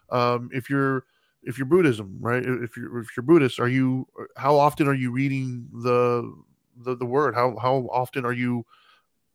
Um, 0.09 0.49
if 0.51 0.69
you're 0.69 1.05
if 1.45 1.57
you're 1.57 1.67
Buddhism, 1.67 2.17
right? 2.19 2.43
If 2.43 2.75
you're 2.75 2.99
if 2.99 3.15
you're 3.15 3.23
Buddhist, 3.23 3.59
are 3.59 3.67
you 3.67 4.07
how 4.35 4.57
often 4.57 4.87
are 4.87 4.93
you 4.93 5.11
reading 5.11 5.67
the 5.71 6.33
the, 6.75 6.95
the 6.95 7.05
word? 7.05 7.35
How 7.35 7.55
how 7.57 7.87
often 7.91 8.25
are 8.25 8.33
you 8.33 8.65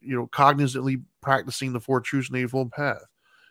you 0.00 0.17
know 0.17 0.26
cognizantly 0.26 1.02
practicing 1.21 1.73
the 1.73 1.81
four 1.81 2.00
truths 2.00 2.29
and 2.29 2.37
eightfold 2.37 2.73
path? 2.73 3.05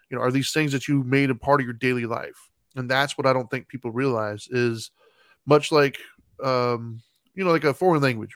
You 0.09 0.17
know, 0.17 0.23
are 0.23 0.31
these 0.31 0.51
things 0.51 0.73
that 0.73 0.87
you 0.87 1.03
made 1.03 1.29
a 1.29 1.35
part 1.35 1.61
of 1.61 1.65
your 1.65 1.73
daily 1.73 2.05
life? 2.05 2.49
And 2.75 2.89
that's 2.89 3.17
what 3.17 3.25
I 3.25 3.33
don't 3.33 3.49
think 3.49 3.67
people 3.67 3.91
realize 3.91 4.47
is 4.51 4.91
much 5.45 5.71
like 5.71 5.97
um, 6.43 7.01
you 7.33 7.43
know, 7.43 7.51
like 7.51 7.63
a 7.63 7.73
foreign 7.73 8.01
language. 8.01 8.35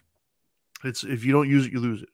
It's 0.85 1.03
if 1.03 1.25
you 1.25 1.33
don't 1.33 1.49
use 1.49 1.65
it, 1.65 1.73
you 1.73 1.79
lose 1.79 2.01
it. 2.01 2.09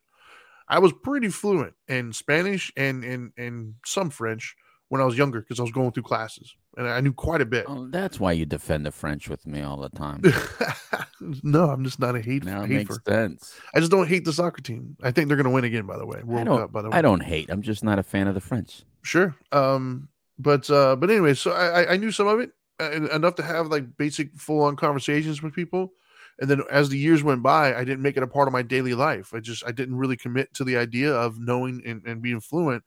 I 0.67 0.79
was 0.79 0.93
pretty 0.93 1.29
fluent 1.29 1.75
in 1.87 2.11
Spanish 2.11 2.71
and 2.75 3.03
and 3.03 3.31
and 3.37 3.75
some 3.85 4.09
French 4.09 4.55
when 4.87 4.99
I 4.99 5.05
was 5.05 5.17
younger 5.17 5.41
because 5.41 5.59
I 5.59 5.63
was 5.63 5.71
going 5.71 5.91
through 5.91 6.03
classes 6.03 6.55
and 6.77 6.87
I 6.87 7.01
knew 7.01 7.13
quite 7.13 7.41
a 7.41 7.45
bit. 7.45 7.65
Oh, 7.67 7.87
that's 7.89 8.19
why 8.19 8.31
you 8.31 8.45
defend 8.45 8.85
the 8.85 8.91
French 8.91 9.27
with 9.29 9.45
me 9.47 9.61
all 9.61 9.77
the 9.77 9.89
time. 9.89 10.21
no, 11.43 11.69
I'm 11.69 11.83
just 11.83 11.99
not 11.99 12.15
a 12.15 12.21
hate. 12.21 12.43
Now 12.45 12.63
it 12.63 12.67
hater. 12.69 12.79
makes 12.93 12.97
sense. 13.07 13.59
I 13.73 13.79
just 13.79 13.91
don't 13.91 14.07
hate 14.07 14.25
the 14.25 14.33
soccer 14.33 14.61
team. 14.61 14.95
I 15.03 15.11
think 15.11 15.27
they're 15.27 15.37
going 15.37 15.45
to 15.45 15.49
win 15.51 15.63
again. 15.63 15.85
By 15.85 15.97
the 15.97 16.05
way, 16.05 16.19
I 16.19 16.23
World 16.23 16.45
don't. 16.45 16.57
Cup. 16.59 16.71
By 16.71 16.81
the 16.81 16.89
way, 16.89 16.97
I 16.97 17.01
don't 17.01 17.21
hate. 17.23 17.49
I'm 17.49 17.61
just 17.61 17.83
not 17.83 17.99
a 17.99 18.03
fan 18.03 18.27
of 18.27 18.33
the 18.35 18.41
French. 18.41 18.83
Sure. 19.01 19.35
Um, 19.51 20.09
but 20.37 20.69
uh, 20.69 20.95
but 20.95 21.09
anyway, 21.09 21.33
so 21.33 21.51
I 21.51 21.81
I- 21.83 21.91
I 21.93 21.97
knew 21.97 22.11
some 22.11 22.27
of 22.27 22.39
it 22.39 22.51
uh, 22.79 22.91
enough 23.13 23.35
to 23.35 23.43
have 23.43 23.67
like 23.67 23.97
basic 23.97 24.33
full 24.35 24.61
on 24.63 24.75
conversations 24.75 25.41
with 25.41 25.53
people, 25.53 25.91
and 26.39 26.49
then 26.49 26.61
as 26.71 26.89
the 26.89 26.97
years 26.97 27.23
went 27.23 27.43
by, 27.43 27.75
I 27.75 27.83
didn't 27.83 28.01
make 28.01 28.15
it 28.15 28.23
a 28.23 28.27
part 28.27 28.47
of 28.47 28.53
my 28.53 28.61
daily 28.61 28.93
life. 28.93 29.33
I 29.33 29.39
just 29.39 29.65
I 29.65 29.71
didn't 29.71 29.97
really 29.97 30.17
commit 30.17 30.53
to 30.55 30.63
the 30.63 30.77
idea 30.77 31.13
of 31.13 31.39
knowing 31.39 31.81
and, 31.85 32.01
and 32.05 32.21
being 32.21 32.39
fluent. 32.39 32.83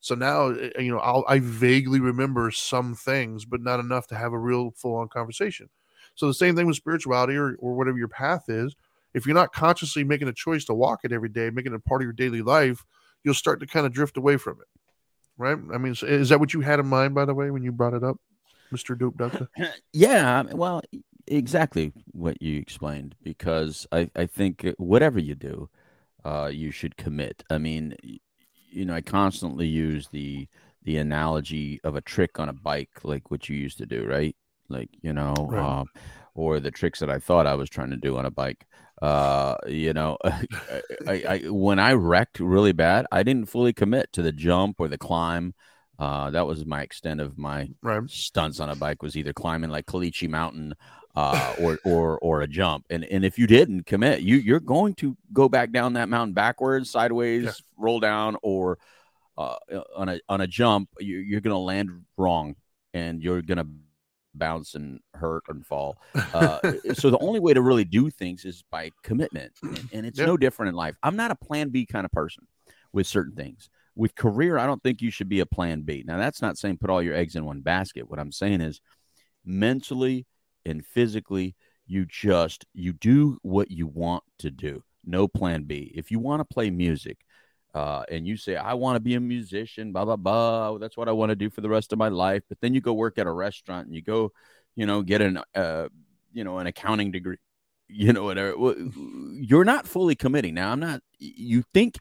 So 0.00 0.14
now 0.14 0.48
uh, 0.48 0.70
you 0.78 0.90
know 0.90 0.98
I'll 0.98 1.24
I 1.28 1.38
vaguely 1.40 2.00
remember 2.00 2.50
some 2.50 2.94
things, 2.94 3.44
but 3.44 3.60
not 3.60 3.80
enough 3.80 4.06
to 4.08 4.16
have 4.16 4.32
a 4.32 4.38
real 4.38 4.70
full 4.72 4.96
on 4.96 5.08
conversation. 5.08 5.68
So 6.14 6.26
the 6.26 6.34
same 6.34 6.56
thing 6.56 6.66
with 6.66 6.76
spirituality 6.76 7.36
or 7.36 7.56
or 7.58 7.74
whatever 7.74 7.98
your 7.98 8.08
path 8.08 8.48
is. 8.48 8.74
If 9.14 9.24
you're 9.24 9.34
not 9.34 9.54
consciously 9.54 10.04
making 10.04 10.28
a 10.28 10.32
choice 10.32 10.66
to 10.66 10.74
walk 10.74 11.00
it 11.04 11.12
every 11.12 11.30
day, 11.30 11.48
making 11.48 11.72
it 11.72 11.76
a 11.76 11.80
part 11.80 12.02
of 12.02 12.04
your 12.04 12.12
daily 12.12 12.42
life, 12.42 12.84
you'll 13.24 13.32
start 13.32 13.60
to 13.60 13.66
kind 13.66 13.86
of 13.86 13.92
drift 13.92 14.18
away 14.18 14.36
from 14.36 14.58
it 14.60 14.66
right? 15.38 15.58
I 15.72 15.78
mean, 15.78 15.94
is 16.02 16.28
that 16.30 16.40
what 16.40 16.54
you 16.54 16.60
had 16.60 16.80
in 16.80 16.86
mind, 16.86 17.14
by 17.14 17.24
the 17.24 17.34
way, 17.34 17.50
when 17.50 17.62
you 17.62 17.72
brought 17.72 17.94
it 17.94 18.04
up, 18.04 18.18
Mister 18.70 18.94
Dope 18.94 19.20
yeah, 19.92 20.42
well, 20.52 20.82
exactly 21.26 21.92
what 22.12 22.40
you 22.42 22.58
explained. 22.58 23.14
Because 23.22 23.86
I, 23.92 24.10
I 24.16 24.26
think 24.26 24.64
uh, 24.64 24.72
whatever 24.78 25.18
you 25.18 25.34
do, 25.34 25.68
uh, 26.24 26.50
you 26.52 26.70
should 26.70 26.96
commit. 26.96 27.44
I 27.48 27.58
mean, 27.58 27.94
you 28.70 28.84
know, 28.84 28.94
I 28.94 29.00
constantly 29.02 29.66
use 29.66 30.08
the 30.08 30.48
the 30.84 30.98
analogy 30.98 31.80
of 31.82 31.96
a 31.96 32.00
trick 32.00 32.38
on 32.38 32.48
a 32.48 32.52
bike, 32.52 32.90
like 33.04 33.30
what 33.30 33.48
you 33.48 33.56
used 33.56 33.78
to 33.78 33.86
do, 33.86 34.06
right? 34.06 34.36
Like 34.68 34.90
you 35.02 35.12
know, 35.12 35.50
Right. 35.50 35.76
um, 35.80 35.88
or 36.34 36.60
the 36.60 36.70
tricks 36.70 37.00
that 37.00 37.10
I 37.10 37.18
thought 37.18 37.46
I 37.46 37.54
was 37.54 37.70
trying 37.70 37.90
to 37.90 37.96
do 37.96 38.16
on 38.18 38.26
a 38.26 38.30
bike. 38.30 38.66
Uh, 39.02 39.56
you 39.66 39.92
know, 39.92 40.16
I, 40.24 40.42
I, 41.06 41.12
I 41.28 41.38
when 41.48 41.78
I 41.78 41.92
wrecked 41.92 42.40
really 42.40 42.72
bad, 42.72 43.06
I 43.12 43.22
didn't 43.22 43.48
fully 43.50 43.72
commit 43.72 44.12
to 44.14 44.22
the 44.22 44.32
jump 44.32 44.76
or 44.80 44.88
the 44.88 44.98
climb. 44.98 45.54
Uh, 45.98 46.30
that 46.30 46.46
was 46.46 46.66
my 46.66 46.82
extent 46.82 47.20
of 47.20 47.38
my 47.38 47.70
Right. 47.82 48.02
stunts 48.06 48.60
on 48.60 48.70
a 48.70 48.76
bike 48.76 49.02
was 49.02 49.16
either 49.16 49.32
climbing 49.32 49.70
like 49.70 49.86
Kalichi 49.86 50.28
Mountain 50.28 50.74
uh, 51.16 51.54
or 51.58 51.78
or 51.84 52.18
or 52.18 52.42
a 52.42 52.46
jump. 52.46 52.86
And 52.90 53.04
and 53.04 53.24
if 53.24 53.38
you 53.38 53.46
didn't 53.46 53.84
commit, 53.86 54.20
you 54.20 54.36
you're 54.36 54.60
going 54.60 54.94
to 54.96 55.16
go 55.32 55.48
back 55.48 55.72
down 55.72 55.94
that 55.94 56.08
mountain 56.08 56.34
backwards, 56.34 56.90
sideways, 56.90 57.44
Yeah. 57.44 57.52
roll 57.78 58.00
down, 58.00 58.36
or 58.42 58.78
uh, 59.38 59.56
on 59.96 60.08
a 60.08 60.20
on 60.28 60.40
a 60.40 60.46
jump, 60.46 60.88
you, 61.00 61.18
you're 61.18 61.40
going 61.40 61.54
to 61.54 61.58
land 61.58 61.90
wrong, 62.16 62.54
and 62.94 63.22
you're 63.22 63.42
going 63.42 63.58
to 63.58 63.66
bounce 64.34 64.74
and 64.74 65.00
hurt 65.14 65.44
and 65.48 65.66
fall. 65.66 65.96
Uh, 66.34 66.58
so 66.92 67.08
the 67.10 67.18
only 67.20 67.40
way 67.40 67.54
to 67.54 67.62
really 67.62 67.84
do 67.84 68.10
things 68.10 68.44
is 68.44 68.62
by 68.70 68.90
commitment, 69.02 69.52
and, 69.62 69.88
and 69.92 70.06
it's 70.06 70.18
Yeah. 70.18 70.26
no 70.26 70.36
different 70.36 70.68
in 70.70 70.74
life. 70.74 70.96
I'm 71.02 71.16
not 71.16 71.30
a 71.30 71.34
Plan 71.34 71.70
B 71.70 71.86
kind 71.86 72.04
of 72.04 72.12
person 72.12 72.46
with 72.92 73.06
certain 73.06 73.34
things. 73.34 73.68
With 73.94 74.14
career, 74.14 74.58
I 74.58 74.66
don't 74.66 74.82
think 74.82 75.00
you 75.00 75.10
should 75.10 75.30
be 75.30 75.40
a 75.40 75.46
Plan 75.46 75.80
B. 75.80 76.04
Now 76.06 76.18
that's 76.18 76.42
not 76.42 76.58
saying 76.58 76.76
put 76.78 76.90
all 76.90 77.02
your 77.02 77.14
eggs 77.14 77.34
in 77.34 77.46
one 77.46 77.60
basket. 77.62 78.10
What 78.10 78.18
I'm 78.18 78.32
saying 78.32 78.60
is 78.60 78.80
mentally 79.44 80.26
and 80.66 80.84
physically 80.84 81.54
you 81.86 82.04
just 82.04 82.66
you 82.74 82.92
do 82.92 83.38
what 83.42 83.70
you 83.70 83.86
want 83.86 84.24
to 84.40 84.50
do. 84.50 84.82
No 85.04 85.28
plan 85.28 85.62
b. 85.64 85.92
If 85.94 86.10
you 86.10 86.18
want 86.18 86.40
to 86.40 86.44
play 86.44 86.68
music 86.68 87.18
uh, 87.76 88.04
and 88.10 88.26
you 88.26 88.38
say 88.38 88.56
i 88.56 88.72
want 88.72 88.96
to 88.96 89.00
be 89.00 89.14
a 89.14 89.20
musician 89.20 89.92
blah 89.92 90.04
blah 90.04 90.16
blah 90.16 90.78
that's 90.78 90.96
what 90.96 91.10
i 91.10 91.12
want 91.12 91.28
to 91.28 91.36
do 91.36 91.50
for 91.50 91.60
the 91.60 91.68
rest 91.68 91.92
of 91.92 91.98
my 91.98 92.08
life 92.08 92.42
but 92.48 92.58
then 92.62 92.72
you 92.72 92.80
go 92.80 92.94
work 92.94 93.18
at 93.18 93.26
a 93.26 93.30
restaurant 93.30 93.86
and 93.86 93.94
you 93.94 94.00
go 94.00 94.32
you 94.74 94.86
know 94.86 95.02
get 95.02 95.20
an 95.20 95.38
uh, 95.54 95.86
you 96.32 96.42
know 96.42 96.58
an 96.58 96.66
accounting 96.66 97.10
degree 97.10 97.36
you 97.88 98.12
know 98.12 98.24
whatever. 98.24 98.74
You're 99.34 99.64
not 99.64 99.86
fully 99.86 100.16
committing. 100.16 100.54
Now 100.54 100.72
i'm 100.72 100.80
not 100.80 101.02
you 101.18 101.62
think 101.74 101.98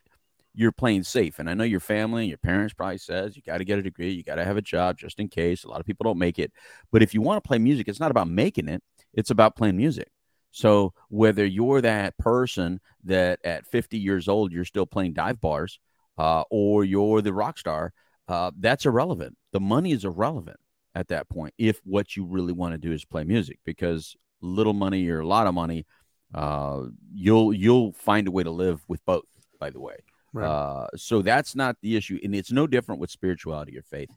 you're 0.56 0.72
playing 0.72 1.04
safe 1.04 1.40
and 1.40 1.50
i 1.50 1.54
know 1.54 1.64
your 1.64 1.80
family 1.80 2.24
and 2.24 2.30
your 2.30 2.38
parents 2.38 2.74
probably 2.74 2.98
says 2.98 3.36
you 3.36 3.42
got 3.42 3.58
to 3.58 3.66
get 3.66 3.80
a 3.80 3.84
degree 3.84 4.12
you 4.12 4.24
got 4.24 4.36
to 4.36 4.46
have 4.46 4.58
a 4.58 4.62
job 4.62 4.98
just 4.98 5.20
in 5.20 5.28
case 5.28 5.64
a 5.64 5.68
lot 5.68 5.80
of 5.80 5.86
people 5.86 6.04
don't 6.04 6.18
make 6.18 6.40
it. 6.40 6.52
But 6.92 7.04
if 7.04 7.14
you 7.14 7.22
want 7.22 7.44
to 7.44 7.48
play 7.48 7.60
music 7.60 7.88
it's 7.88 8.00
not 8.00 8.12
about 8.12 8.28
making 8.28 8.68
it 8.68 8.82
it's 9.14 9.32
about 9.32 9.56
playing 9.56 9.78
music. 9.78 10.10
So 10.52 10.94
whether 11.10 11.46
you're 11.46 11.82
that 11.82 12.18
person 12.18 12.80
that 13.04 13.40
at 13.44 13.68
50 13.68 13.98
years 13.98 14.28
old 14.28 14.52
you're 14.52 14.66
still 14.66 14.86
playing 14.86 15.14
dive 15.14 15.42
bars 15.42 15.80
uh, 16.18 16.44
or 16.50 16.84
you're 16.84 17.22
the 17.22 17.34
rock 17.34 17.58
star 17.58 17.94
uh, 18.28 18.52
that's 18.58 18.86
irrelevant. 18.86 19.38
The 19.52 19.60
money 19.60 19.92
is 19.92 20.06
irrelevant 20.06 20.60
at 20.96 21.10
that 21.10 21.30
point 21.30 21.54
if 21.58 21.82
what 21.84 22.16
you 22.16 22.26
really 22.26 22.54
want 22.54 22.74
to 22.74 22.78
do 22.78 22.92
is 22.92 23.06
play 23.06 23.24
music 23.24 23.60
because 23.66 24.16
little 24.42 24.74
money 24.74 25.08
or 25.10 25.20
a 25.20 25.28
lot 25.28 25.48
of 25.48 25.54
money 25.54 25.86
uh, 26.34 26.82
you'll 27.14 27.54
you'll 27.54 27.94
find 27.94 28.28
a 28.28 28.32
way 28.32 28.44
to 28.44 28.52
live 28.52 28.84
with 28.88 29.04
both 29.06 29.24
by 29.60 29.70
the 29.70 29.80
way 29.80 29.98
Right. 30.36 30.48
uh, 30.48 30.88
so 30.98 31.22
that's 31.22 31.56
not 31.56 31.78
the 31.82 31.96
issue, 31.96 32.20
and 32.24 32.36
it's 32.36 32.52
no 32.52 32.68
different 32.68 33.00
with 33.00 33.10
spirituality 33.10 33.78
or 33.78 33.84
faith, 33.84 34.10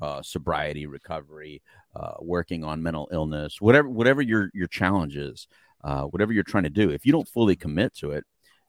uh, 0.00 0.22
sobriety, 0.22 0.86
recovery, 0.86 1.62
uh, 1.94 2.14
working 2.20 2.64
on 2.64 2.82
mental 2.82 3.08
illness, 3.12 3.60
whatever 3.60 3.88
whatever 3.88 4.22
your 4.22 4.50
your 4.54 4.68
challenge 4.68 5.16
is, 5.16 5.48
uh, 5.84 6.04
whatever 6.04 6.32
you're 6.32 6.44
trying 6.44 6.64
to 6.64 6.70
do. 6.70 6.90
If 6.90 7.04
you 7.04 7.12
don't 7.12 7.28
fully 7.28 7.56
commit 7.56 7.94
to 7.96 8.12
it, 8.12 8.24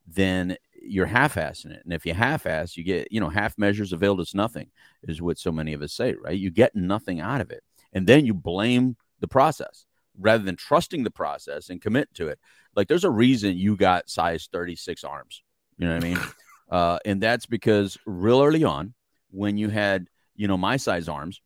then 0.06 0.58
you're 0.82 1.06
half-assing 1.06 1.72
it, 1.72 1.82
and 1.86 1.94
if 1.94 2.06
you 2.06 2.14
half-ass, 2.14 2.76
you 2.76 2.84
get 2.84 3.10
you 3.10 3.22
know 3.22 3.30
half 3.30 3.58
measures 3.58 3.94
availed 3.94 4.20
us 4.20 4.34
nothing, 4.34 4.70
is 5.04 5.22
what 5.22 5.38
so 5.38 5.52
many 5.52 5.72
of 5.72 5.82
us 5.82 5.94
say, 5.94 6.14
right? 6.14 6.38
You 6.38 6.52
get 6.52 6.76
nothing 6.76 7.22
out 7.22 7.40
of 7.40 7.52
it, 7.52 7.64
and 7.94 8.06
then 8.06 8.26
you 8.26 8.34
blame 8.34 8.98
the 9.22 9.30
process 9.30 9.86
rather 10.20 10.44
than 10.44 10.58
trusting 10.58 11.04
the 11.04 11.12
process 11.12 11.70
and 11.70 11.82
commit 11.82 12.14
to 12.16 12.28
it. 12.28 12.40
Like 12.76 12.88
there's 12.88 13.04
a 13.04 13.10
reason 13.10 13.58
you 13.58 13.78
got 13.78 14.10
size 14.10 14.50
36 14.52 15.04
arms. 15.04 15.44
You 15.78 15.88
know 15.88 15.94
what 15.94 16.04
I 16.04 16.08
mean? 16.08 16.20
uh, 16.70 17.00
and 17.06 17.22
that's 17.22 17.46
because 17.46 17.98
real 18.06 18.42
early 18.42 18.64
on, 18.64 18.94
when 19.30 19.58
you 19.58 19.70
had 19.70 20.08
you 20.36 20.48
know 20.48 20.58
my 20.58 20.78
size 20.78 21.08
arms, 21.08 21.42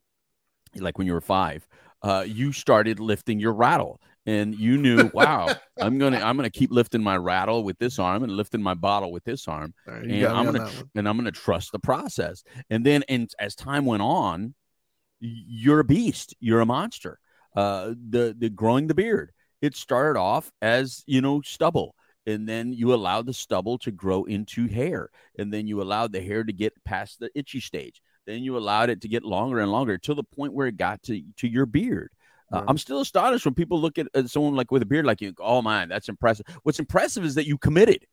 like 0.76 0.98
when 0.98 1.06
you 1.06 1.12
were 1.12 1.20
five, 1.20 1.66
uh, 2.02 2.24
you 2.26 2.52
started 2.52 3.00
lifting 3.00 3.38
your 3.38 3.52
rattle, 3.52 4.00
and 4.26 4.54
you 4.54 4.76
knew, 4.78 5.10
wow, 5.14 5.48
I'm 5.80 5.98
gonna 5.98 6.18
I'm 6.18 6.36
gonna 6.36 6.50
keep 6.50 6.70
lifting 6.70 7.02
my 7.02 7.16
rattle 7.16 7.64
with 7.64 7.78
this 7.78 7.98
arm 7.98 8.22
and 8.22 8.32
lifting 8.32 8.62
my 8.62 8.74
bottle 8.74 9.12
with 9.12 9.24
this 9.24 9.48
arm, 9.48 9.74
right, 9.86 10.02
and 10.02 10.12
you 10.12 10.20
got 10.22 10.34
me 10.34 10.40
I'm 10.40 10.46
gonna 10.46 10.70
tr- 10.70 10.84
and 10.94 11.08
I'm 11.08 11.16
gonna 11.16 11.32
trust 11.32 11.72
the 11.72 11.78
process. 11.78 12.42
And 12.70 12.84
then, 12.84 13.04
and 13.08 13.30
as 13.38 13.54
time 13.54 13.84
went 13.84 14.02
on, 14.02 14.54
you're 15.20 15.80
a 15.80 15.84
beast. 15.84 16.34
You're 16.40 16.60
a 16.60 16.66
monster. 16.66 17.18
Uh, 17.54 17.94
the 18.10 18.34
the 18.38 18.50
growing 18.50 18.86
the 18.86 18.94
beard. 18.94 19.30
It 19.60 19.76
started 19.76 20.18
off 20.18 20.50
as 20.60 21.04
you 21.06 21.20
know 21.20 21.40
stubble, 21.42 21.94
and 22.26 22.48
then 22.48 22.72
you 22.72 22.94
allowed 22.94 23.26
the 23.26 23.32
stubble 23.34 23.78
to 23.78 23.90
grow 23.90 24.24
into 24.24 24.66
hair, 24.68 25.10
and 25.38 25.52
then 25.52 25.66
you 25.66 25.82
allowed 25.82 26.12
the 26.12 26.20
hair 26.20 26.44
to 26.44 26.52
get 26.52 26.72
past 26.84 27.18
the 27.20 27.30
itchy 27.34 27.60
stage. 27.60 28.00
Then 28.26 28.42
you 28.42 28.56
allowed 28.56 28.90
it 28.90 29.00
to 29.02 29.08
get 29.08 29.24
longer 29.24 29.58
and 29.58 29.72
longer 29.72 29.98
to 29.98 30.14
the 30.14 30.22
point 30.22 30.52
where 30.52 30.66
it 30.68 30.76
got 30.76 31.02
to 31.04 31.22
to 31.38 31.48
your 31.48 31.66
beard. 31.66 32.10
Uh, 32.52 32.62
I'm 32.68 32.76
still 32.78 33.00
astonished 33.00 33.44
when 33.46 33.54
people 33.54 33.80
look 33.80 33.98
at, 33.98 34.06
at 34.14 34.28
someone 34.28 34.54
like 34.54 34.70
with 34.70 34.82
a 34.82 34.86
beard, 34.86 35.06
like 35.06 35.20
you. 35.20 35.32
Oh 35.40 35.62
man, 35.62 35.88
that's 35.88 36.08
impressive. 36.08 36.46
What's 36.62 36.78
impressive 36.78 37.24
is 37.24 37.34
that 37.36 37.46
you 37.46 37.58
committed. 37.58 38.06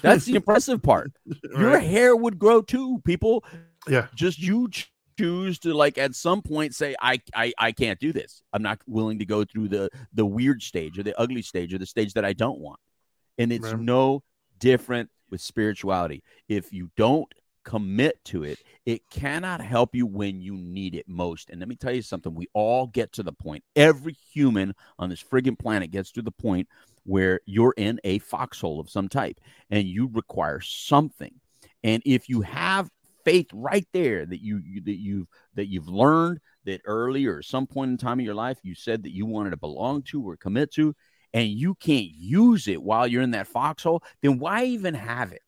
That's 0.00 0.24
the 0.24 0.36
impressive 0.36 0.80
part. 0.82 1.12
Your 1.58 1.72
Right. 1.72 1.82
hair 1.82 2.14
would 2.14 2.38
grow 2.38 2.62
too. 2.62 3.00
People, 3.04 3.44
Yeah. 3.88 4.06
just 4.14 4.38
you 4.38 4.68
ch- 4.70 4.92
choose 5.18 5.58
to 5.58 5.74
like 5.74 5.98
at 5.98 6.14
some 6.14 6.40
point 6.42 6.76
say, 6.76 6.94
I, 7.02 7.20
I, 7.34 7.52
I 7.58 7.72
can't 7.72 7.98
do 7.98 8.12
this. 8.12 8.42
I'm 8.52 8.62
not 8.62 8.78
willing 8.86 9.18
to 9.18 9.26
go 9.26 9.44
through 9.44 9.68
the 9.68 9.90
the 10.14 10.24
weird 10.24 10.62
stage 10.62 10.96
or 10.98 11.02
the 11.02 11.18
ugly 11.20 11.42
stage 11.42 11.74
or 11.74 11.78
the 11.78 11.86
stage 11.86 12.14
that 12.14 12.24
I 12.24 12.32
don't 12.32 12.60
want. 12.60 12.78
And 13.40 13.52
it's 13.52 13.72
Right. 13.72 13.74
no 13.74 14.22
different 14.58 15.10
with 15.30 15.40
spirituality. 15.40 16.22
If 16.48 16.72
you 16.72 16.90
don't 16.96 17.32
commit 17.64 18.24
to 18.26 18.44
it, 18.44 18.60
it 18.86 19.02
cannot 19.10 19.60
help 19.60 19.94
you 19.94 20.06
when 20.06 20.40
you 20.40 20.56
need 20.56 20.94
it 20.94 21.08
most. 21.08 21.50
And 21.50 21.60
let 21.60 21.68
me 21.68 21.76
tell 21.76 21.92
you 21.92 22.02
something 22.02 22.34
we 22.34 22.48
all 22.54 22.86
get 22.86 23.12
to 23.14 23.22
the 23.22 23.32
point, 23.32 23.64
every 23.76 24.16
human 24.32 24.74
on 24.98 25.10
this 25.10 25.22
friggin' 25.22 25.58
planet 25.58 25.90
gets 25.90 26.12
to 26.12 26.22
the 26.22 26.32
point 26.32 26.68
where 27.04 27.40
you're 27.46 27.74
in 27.76 28.00
a 28.04 28.18
foxhole 28.20 28.80
of 28.80 28.90
some 28.90 29.08
type 29.08 29.40
and 29.70 29.88
you 29.88 30.10
require 30.12 30.60
something. 30.60 31.34
And 31.82 32.02
if 32.06 32.28
you 32.28 32.42
have 32.42 32.90
faith 33.24 33.48
right 33.52 33.86
there 33.92 34.26
that 34.26 34.42
you, 34.42 34.60
you 34.64 34.80
that 34.82 34.98
you've 34.98 35.28
that 35.54 35.68
you've 35.68 35.88
learned 35.88 36.40
that 36.64 36.80
early 36.86 37.26
or 37.26 37.42
some 37.42 37.66
point 37.66 37.90
in 37.90 37.98
time 37.98 38.18
in 38.18 38.24
your 38.26 38.34
life 38.34 38.58
you 38.62 38.74
said 38.74 39.02
that 39.02 39.14
you 39.14 39.26
wanted 39.26 39.50
to 39.50 39.58
belong 39.58 40.02
to 40.02 40.26
or 40.26 40.36
commit 40.36 40.72
to 40.72 40.94
and 41.32 41.48
you 41.48 41.74
can't 41.74 42.08
use 42.14 42.68
it 42.68 42.82
while 42.82 43.06
you're 43.06 43.22
in 43.22 43.30
that 43.32 43.46
foxhole 43.46 44.02
then 44.22 44.38
why 44.38 44.64
even 44.64 44.94
have 44.94 45.32
it 45.32 45.42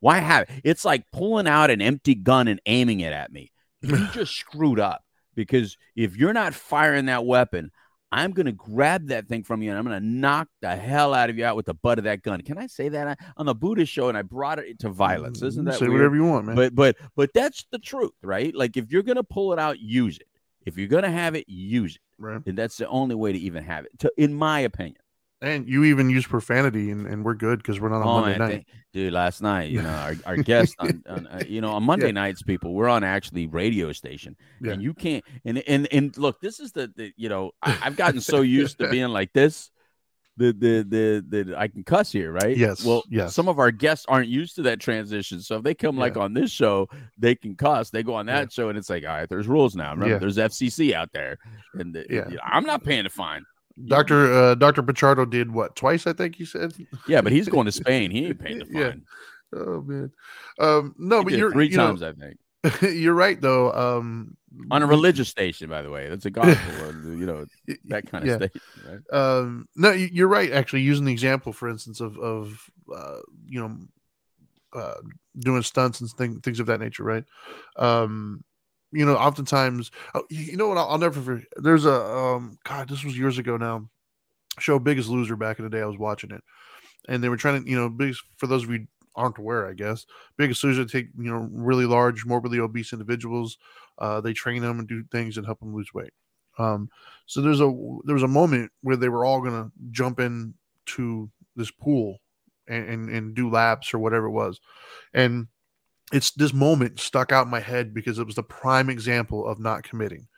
why 0.00 0.18
have 0.18 0.42
it 0.42 0.60
it's 0.64 0.84
like 0.84 1.04
pulling 1.12 1.46
out 1.46 1.70
an 1.70 1.80
empty 1.82 2.14
gun 2.14 2.48
and 2.48 2.60
aiming 2.66 3.00
it 3.00 3.12
at 3.12 3.32
me 3.32 3.50
you 3.82 4.06
just 4.12 4.34
screwed 4.34 4.80
up 4.80 5.02
because 5.34 5.76
if 5.96 6.16
you're 6.16 6.32
not 6.32 6.54
firing 6.54 7.06
that 7.06 7.24
weapon 7.24 7.70
I'm 8.12 8.30
going 8.30 8.46
to 8.46 8.52
grab 8.52 9.08
that 9.08 9.26
thing 9.26 9.42
from 9.42 9.60
you 9.60 9.70
and 9.70 9.78
I'm 9.78 9.84
going 9.84 10.00
to 10.00 10.06
knock 10.06 10.46
the 10.62 10.76
hell 10.76 11.14
out 11.14 11.30
of 11.30 11.36
you 11.36 11.44
out 11.44 11.56
with 11.56 11.66
the 11.66 11.74
butt 11.74 11.98
of 11.98 12.04
that 12.04 12.22
gun. 12.22 12.42
Can 12.42 12.58
I 12.58 12.68
say 12.68 12.88
that 12.90 13.18
on 13.36 13.44
the 13.44 13.56
Buddhist 13.56 13.90
show? 13.92 14.08
And 14.08 14.16
I 14.16 14.22
brought 14.22 14.60
it 14.60 14.78
to 14.80 14.88
violence. 14.88 15.40
Mm, 15.40 15.46
Isn't 15.48 15.64
that 15.64 15.80
say 15.80 15.88
weird? 15.88 15.94
whatever 15.94 16.14
you 16.14 16.24
want, 16.24 16.46
man? 16.46 16.54
But 16.54 16.76
but 16.76 16.96
but 17.16 17.30
that's 17.34 17.66
the 17.72 17.80
truth, 17.80 18.12
right? 18.22 18.54
Like 18.54 18.76
if 18.76 18.92
you're 18.92 19.02
going 19.02 19.16
to 19.16 19.24
pull 19.24 19.52
it 19.52 19.58
out, 19.58 19.80
use 19.80 20.18
it. 20.18 20.28
If 20.64 20.78
you're 20.78 20.86
going 20.86 21.02
to 21.02 21.10
have 21.10 21.34
it, 21.34 21.48
use 21.48 21.96
it. 21.96 22.02
right. 22.18 22.40
And 22.46 22.56
that's 22.56 22.76
the 22.76 22.86
only 22.86 23.16
way 23.16 23.32
to 23.32 23.38
even 23.38 23.64
have 23.64 23.84
it, 23.84 23.98
to, 23.98 24.12
in 24.16 24.32
my 24.32 24.60
opinion. 24.60 24.98
And 25.44 25.68
you 25.68 25.84
even 25.84 26.08
use 26.08 26.26
profanity, 26.26 26.90
and, 26.90 27.06
and 27.06 27.24
we're 27.24 27.34
good 27.34 27.58
because 27.58 27.78
we're 27.78 27.90
not 27.90 28.00
on 28.00 28.06
Oh, 28.08 28.20
Monday 28.22 28.38
man, 28.38 28.48
night. 28.48 28.66
dude, 28.94 29.12
last 29.12 29.42
night, 29.42 29.70
you 29.70 29.82
know, 29.82 29.90
our, 29.90 30.14
our 30.24 30.36
guest 30.52 30.74
on, 30.78 31.02
on 31.06 31.26
uh, 31.26 31.42
you 31.46 31.60
know, 31.60 31.70
on 31.72 31.82
Monday 31.82 32.06
Yeah. 32.06 32.12
nights, 32.12 32.42
people, 32.42 32.72
we're 32.72 32.88
on 32.88 33.04
actually 33.04 33.46
radio 33.46 33.92
station, 33.92 34.36
Yeah. 34.62 34.72
and 34.72 34.82
you 34.82 34.94
can't. 34.94 35.22
And 35.44 35.58
and 35.68 35.86
and 35.92 36.16
look, 36.16 36.40
this 36.40 36.60
is 36.60 36.72
the, 36.72 36.90
the 36.96 37.12
you 37.16 37.28
know, 37.28 37.50
I, 37.62 37.78
I've 37.82 37.96
gotten 37.96 38.20
so 38.22 38.40
used 38.60 38.78
to 38.78 38.88
being 38.88 39.08
like 39.08 39.32
this. 39.34 39.70
The, 40.36 40.46
the 40.52 40.84
the 40.88 41.44
the 41.44 41.56
I 41.56 41.68
can 41.68 41.84
cuss 41.84 42.10
here, 42.10 42.32
right? 42.32 42.56
Yes, 42.56 42.84
Well, 42.84 43.04
yes. 43.08 43.34
some 43.36 43.46
of 43.48 43.60
our 43.60 43.70
guests 43.70 44.04
aren't 44.08 44.26
used 44.28 44.56
to 44.56 44.62
that 44.62 44.80
transition, 44.80 45.40
so 45.40 45.58
if 45.58 45.62
they 45.62 45.74
come 45.74 45.96
like 45.96 46.16
on 46.16 46.34
this 46.34 46.50
show, 46.50 46.88
they 47.16 47.36
can 47.36 47.54
cuss. 47.54 47.90
They 47.90 48.02
go 48.02 48.14
on 48.14 48.26
that 48.26 48.50
show, 48.52 48.68
and 48.68 48.76
it's 48.76 48.90
like, 48.90 49.04
all 49.04 49.10
right, 49.10 49.28
there's 49.28 49.46
rules 49.46 49.76
now. 49.76 49.92
Remember, 49.92 50.14
Yeah. 50.14 50.18
there's 50.18 50.36
FCC 50.38 50.92
out 50.92 51.10
there, 51.12 51.38
and 51.74 51.94
the, 51.94 52.04
Yeah. 52.10 52.28
you 52.30 52.34
know, 52.34 52.40
I'm 52.44 52.64
not 52.64 52.82
paying 52.82 53.06
a 53.06 53.10
fine. 53.10 53.44
Doctor 53.86 54.32
uh, 54.32 54.54
Doctor 54.54 54.82
Pichardo 54.82 55.28
did 55.28 55.52
what 55.52 55.74
twice? 55.76 56.06
I 56.06 56.12
think 56.12 56.36
he 56.36 56.44
said. 56.44 56.74
Yeah, 57.08 57.20
but 57.20 57.32
he's 57.32 57.48
going 57.48 57.66
to 57.66 57.72
Spain. 57.82 58.10
He 58.10 58.26
ain't 58.26 58.38
paying 58.38 58.58
the 58.60 58.66
Yeah. 58.70 58.90
fine. 58.90 59.02
Oh 59.56 59.82
man, 59.82 60.10
um, 60.58 60.94
no, 60.98 61.18
He 61.18 61.24
but 61.24 61.32
you're 61.34 61.52
three 61.52 61.70
you 61.70 61.76
know, 61.76 61.94
times, 61.96 62.02
I 62.02 62.12
think. 62.12 62.38
you're 62.96 63.14
right 63.14 63.40
though. 63.40 63.72
Um, 63.72 64.36
on 64.70 64.82
a 64.82 64.86
religious 64.86 65.28
station, 65.28 65.68
by 65.68 65.82
the 65.82 65.90
way. 65.90 66.08
That's 66.08 66.24
a 66.26 66.30
gospel, 66.30 66.72
or, 66.82 66.92
you 67.14 67.26
know, 67.26 67.44
that 67.86 68.06
kind 68.10 68.24
of 68.24 68.28
yeah. 68.28 68.36
station, 68.36 68.60
right? 68.84 69.16
Um, 69.18 69.68
no, 69.76 69.90
you- 69.92 70.08
you're 70.12 70.28
right. 70.28 70.50
Actually, 70.52 70.82
using 70.82 71.04
the 71.04 71.12
example, 71.12 71.52
for 71.52 71.68
instance, 71.68 72.00
of 72.00 72.18
of 72.18 72.68
uh, 72.94 73.18
you 73.46 73.60
know, 73.60 73.76
uh, 74.80 75.00
doing 75.38 75.62
stunts 75.62 76.00
and 76.00 76.10
thing, 76.10 76.40
things 76.40 76.58
of 76.60 76.66
that 76.66 76.80
nature, 76.80 77.04
right? 77.04 77.24
Um, 77.76 78.42
you 78.94 79.04
know, 79.04 79.16
oftentimes, 79.16 79.90
oh, 80.14 80.24
you 80.30 80.56
know 80.56 80.68
what? 80.68 80.78
I'll, 80.78 80.90
I'll 80.90 80.98
never 80.98 81.20
forget. 81.20 81.46
There's 81.56 81.84
a 81.84 81.92
um, 81.92 82.58
God, 82.64 82.88
this 82.88 83.04
was 83.04 83.18
years 83.18 83.38
ago 83.38 83.56
now. 83.56 83.88
Show 84.58 84.78
Biggest 84.78 85.08
Loser 85.08 85.36
back 85.36 85.58
in 85.58 85.64
the 85.64 85.70
day. 85.70 85.82
I 85.82 85.86
was 85.86 85.98
watching 85.98 86.30
it, 86.30 86.42
and 87.08 87.22
they 87.22 87.28
were 87.28 87.36
trying 87.36 87.64
to, 87.64 87.68
you 87.68 87.76
know, 87.76 87.88
biggest 87.88 88.22
for 88.36 88.46
those 88.46 88.62
of 88.64 88.70
you 88.70 88.86
aren't 89.16 89.38
aware, 89.38 89.68
I 89.68 89.74
guess, 89.74 90.06
Biggest 90.36 90.62
Loser 90.62 90.84
take 90.84 91.08
you 91.18 91.30
know 91.30 91.48
really 91.52 91.86
large, 91.86 92.24
morbidly 92.24 92.60
obese 92.60 92.92
individuals. 92.92 93.58
Uh, 93.98 94.20
they 94.20 94.32
train 94.32 94.62
them 94.62 94.78
and 94.78 94.88
do 94.88 95.04
things 95.10 95.36
and 95.36 95.46
help 95.46 95.60
them 95.60 95.74
lose 95.74 95.92
weight. 95.92 96.12
Um, 96.58 96.88
so 97.26 97.40
there's 97.40 97.60
a 97.60 97.72
there 98.04 98.14
was 98.14 98.22
a 98.22 98.28
moment 98.28 98.70
where 98.82 98.96
they 98.96 99.08
were 99.08 99.24
all 99.24 99.40
gonna 99.40 99.70
jump 99.90 100.20
in 100.20 100.54
to 100.86 101.30
this 101.56 101.70
pool 101.70 102.18
and, 102.68 102.88
and 102.88 103.08
and 103.10 103.34
do 103.34 103.50
laps 103.50 103.92
or 103.92 103.98
whatever 103.98 104.26
it 104.26 104.32
was, 104.32 104.60
and 105.12 105.48
it's 106.12 106.30
this 106.32 106.52
moment 106.52 107.00
stuck 107.00 107.32
out 107.32 107.46
in 107.46 107.50
my 107.50 107.60
head 107.60 107.94
because 107.94 108.18
it 108.18 108.26
was 108.26 108.34
the 108.36 108.42
prime 108.42 108.90
example 108.90 109.46
of 109.46 109.58
not 109.58 109.82
committing 109.82 110.28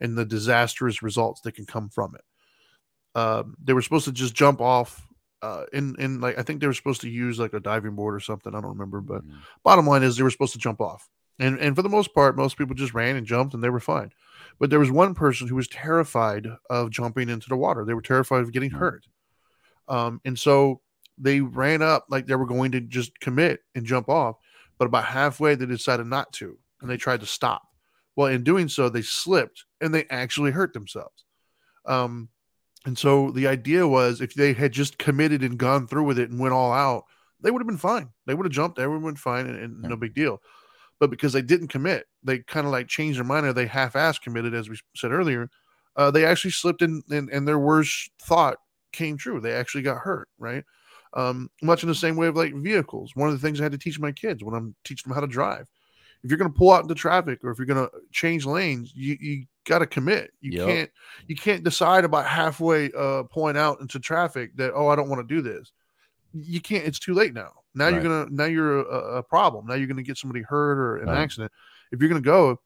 and 0.00 0.16
the 0.16 0.24
disastrous 0.24 1.02
results 1.02 1.40
that 1.42 1.52
can 1.52 1.66
come 1.66 1.88
from 1.88 2.14
it. 2.14 3.18
Um, 3.18 3.54
they 3.62 3.72
were 3.72 3.82
supposed 3.82 4.04
to 4.06 4.12
just 4.12 4.34
jump 4.34 4.60
off. 4.60 5.06
Uh, 5.42 5.66
in 5.74 5.94
in 5.98 6.20
like 6.22 6.38
I 6.38 6.42
think 6.42 6.60
they 6.60 6.66
were 6.66 6.72
supposed 6.72 7.02
to 7.02 7.08
use 7.10 7.38
like 7.38 7.52
a 7.52 7.60
diving 7.60 7.94
board 7.94 8.14
or 8.14 8.20
something. 8.20 8.54
I 8.54 8.60
don't 8.62 8.70
remember, 8.78 9.02
but 9.02 9.22
Mhm. 9.22 9.42
bottom 9.62 9.86
line 9.86 10.02
is 10.02 10.16
they 10.16 10.22
were 10.22 10.30
supposed 10.30 10.54
to 10.54 10.58
jump 10.58 10.80
off 10.80 11.08
and 11.38 11.58
and 11.58 11.76
for 11.76 11.82
the 11.82 11.88
most 11.88 12.14
part 12.14 12.36
most 12.36 12.56
people 12.56 12.74
just 12.74 12.94
ran 12.94 13.16
and 13.16 13.26
jumped 13.26 13.52
and 13.54 13.62
they 13.62 13.68
were 13.68 13.80
fine 13.80 14.10
but 14.60 14.70
there 14.70 14.78
was 14.78 14.90
one 14.90 15.14
person 15.14 15.48
who 15.48 15.56
was 15.56 15.66
terrified 15.66 16.46
of 16.70 16.90
jumping 16.90 17.28
into 17.28 17.48
the 17.48 17.56
water 17.56 17.84
they 17.84 17.92
were 17.92 18.00
terrified 18.00 18.40
of 18.42 18.52
getting 18.52 18.70
Mhm. 18.70 18.78
hurt 18.78 19.06
um 19.88 20.20
and 20.24 20.38
so 20.38 20.80
they 21.18 21.40
ran 21.40 21.82
up 21.82 22.06
like 22.08 22.26
they 22.26 22.36
were 22.36 22.46
going 22.46 22.70
to 22.72 22.80
just 22.80 23.18
commit 23.20 23.60
and 23.74 23.84
jump 23.84 24.08
off 24.08 24.36
but 24.78 24.86
about 24.86 25.04
halfway 25.04 25.54
they 25.54 25.66
decided 25.66 26.06
not 26.06 26.32
to 26.32 26.58
and 26.80 26.90
they 26.90 26.96
tried 26.96 27.20
to 27.20 27.26
stop 27.26 27.62
well 28.16 28.28
in 28.28 28.42
doing 28.42 28.68
so 28.68 28.88
they 28.88 29.02
slipped 29.02 29.64
and 29.80 29.94
they 29.94 30.04
actually 30.10 30.50
hurt 30.50 30.72
themselves 30.72 31.24
um 31.86 32.28
and 32.86 32.98
so 32.98 33.30
the 33.30 33.46
idea 33.46 33.86
was 33.86 34.20
if 34.20 34.34
they 34.34 34.52
had 34.52 34.72
just 34.72 34.98
committed 34.98 35.42
and 35.42 35.58
gone 35.58 35.86
through 35.86 36.04
with 36.04 36.18
it 36.18 36.30
and 36.30 36.40
went 36.40 36.54
all 36.54 36.72
out 36.72 37.04
they 37.40 37.50
would 37.50 37.60
have 37.60 37.68
been 37.68 37.78
fine 37.78 38.08
they 38.26 38.34
would 38.34 38.46
have 38.46 38.52
jumped 38.52 38.78
everyone 38.78 39.02
would 39.02 39.10
have 39.10 39.14
been 39.14 39.20
fine 39.20 39.46
and, 39.46 39.58
and 39.58 39.82
no 39.82 39.96
big 39.96 40.14
deal 40.14 40.40
but 41.00 41.10
because 41.10 41.32
they 41.32 41.42
didn't 41.42 41.68
commit, 41.68 42.06
they 42.22 42.38
kind 42.38 42.66
of 42.66 42.72
like 42.72 42.88
changed 42.88 43.18
their 43.18 43.24
mind 43.24 43.46
or 43.46 43.52
they 43.52 43.66
half-ass 43.66 44.18
committed, 44.18 44.54
as 44.54 44.68
we 44.68 44.78
said 44.96 45.12
earlier. 45.12 45.50
Uh, 45.96 46.10
they 46.10 46.24
actually 46.24 46.50
slipped 46.50 46.82
in, 46.82 47.02
and, 47.10 47.28
and 47.30 47.46
their 47.46 47.58
worst 47.58 48.10
thought 48.22 48.56
came 48.92 49.16
true. 49.16 49.40
They 49.40 49.52
actually 49.52 49.82
got 49.82 49.98
hurt, 49.98 50.28
right? 50.38 50.64
Um, 51.14 51.48
much 51.62 51.82
in 51.82 51.88
the 51.88 51.94
same 51.94 52.16
way 52.16 52.26
of 52.26 52.36
like 52.36 52.54
vehicles. 52.54 53.12
One 53.14 53.28
of 53.28 53.34
the 53.34 53.46
things 53.46 53.60
I 53.60 53.64
had 53.64 53.72
to 53.72 53.78
teach 53.78 54.00
my 54.00 54.12
kids 54.12 54.42
when 54.42 54.54
I'm 54.54 54.74
teaching 54.84 55.08
them 55.08 55.14
how 55.14 55.20
to 55.20 55.26
drive. 55.26 55.68
If 56.24 56.30
you're 56.30 56.38
going 56.38 56.52
to 56.52 56.58
pull 56.58 56.72
out 56.72 56.82
into 56.82 56.94
traffic 56.94 57.44
or 57.44 57.50
if 57.50 57.58
you're 57.58 57.66
going 57.66 57.86
to 57.86 57.90
change 58.10 58.46
lanes, 58.46 58.92
you, 58.96 59.16
you 59.20 59.44
got 59.64 59.80
to 59.80 59.86
commit. 59.86 60.32
You 60.40 60.52
Yep. 60.52 60.66
can't 60.66 60.90
you 61.28 61.36
can't 61.36 61.62
decide 61.62 62.04
about 62.04 62.26
halfway 62.26 62.90
uh, 62.92 63.24
pulling 63.24 63.56
out 63.56 63.80
into 63.80 64.00
traffic 64.00 64.56
that 64.56 64.72
oh 64.74 64.88
I 64.88 64.96
don't 64.96 65.08
want 65.08 65.26
to 65.26 65.34
do 65.34 65.40
this. 65.42 65.70
You 66.32 66.60
can't. 66.60 66.84
It's 66.84 66.98
too 66.98 67.14
late 67.14 67.32
now. 67.34 67.52
Now 67.74 67.88
you're 67.88 68.02
gonna 68.02 68.26
now 68.30 68.46
you're 68.46 68.80
a, 68.80 69.18
a 69.18 69.22
problem. 69.22 69.66
Now 69.66 69.74
you're 69.74 69.86
gonna 69.86 70.02
get 70.02 70.16
somebody 70.18 70.42
hurt 70.42 70.78
or 70.78 70.96
an 70.96 71.08
Right. 71.08 71.18
accident. 71.18 71.52
If 71.92 72.00
you're 72.00 72.08
gonna 72.08 72.20
go, 72.22 72.60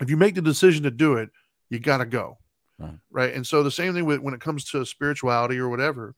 if 0.00 0.08
you 0.08 0.16
make 0.16 0.34
the 0.34 0.42
decision 0.42 0.82
to 0.84 0.90
do 0.90 1.14
it, 1.14 1.28
you 1.70 1.78
gotta 1.78 2.06
go. 2.06 2.38
Right. 2.78 2.98
Right. 3.10 3.34
And 3.34 3.46
so 3.46 3.62
the 3.62 3.70
same 3.70 3.92
thing 3.94 4.04
with 4.06 4.20
when 4.20 4.32
it 4.34 4.40
comes 4.40 4.64
to 4.70 4.84
spirituality 4.86 5.58
or 5.58 5.68
whatever, 5.68 6.14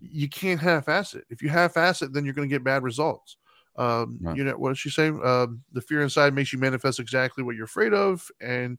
you 0.00 0.28
can't 0.28 0.60
half-ass 0.60 1.14
it. 1.14 1.24
If 1.30 1.42
you 1.42 1.48
half-ass 1.48 2.02
it, 2.02 2.12
then 2.12 2.24
you're 2.24 2.34
gonna 2.34 2.46
get 2.46 2.64
bad 2.64 2.82
results. 2.82 3.36
Um, 3.76 4.18
Right. 4.20 4.36
you 4.36 4.44
know 4.44 4.56
what 4.56 4.76
she 4.76 4.90
say? 4.90 5.08
Um, 5.08 5.62
the 5.72 5.80
fear 5.80 6.02
inside 6.02 6.34
makes 6.34 6.52
you 6.52 6.58
manifest 6.58 7.00
exactly 7.00 7.42
what 7.42 7.56
you're 7.56 7.64
afraid 7.64 7.92
of, 7.92 8.30
and 8.40 8.78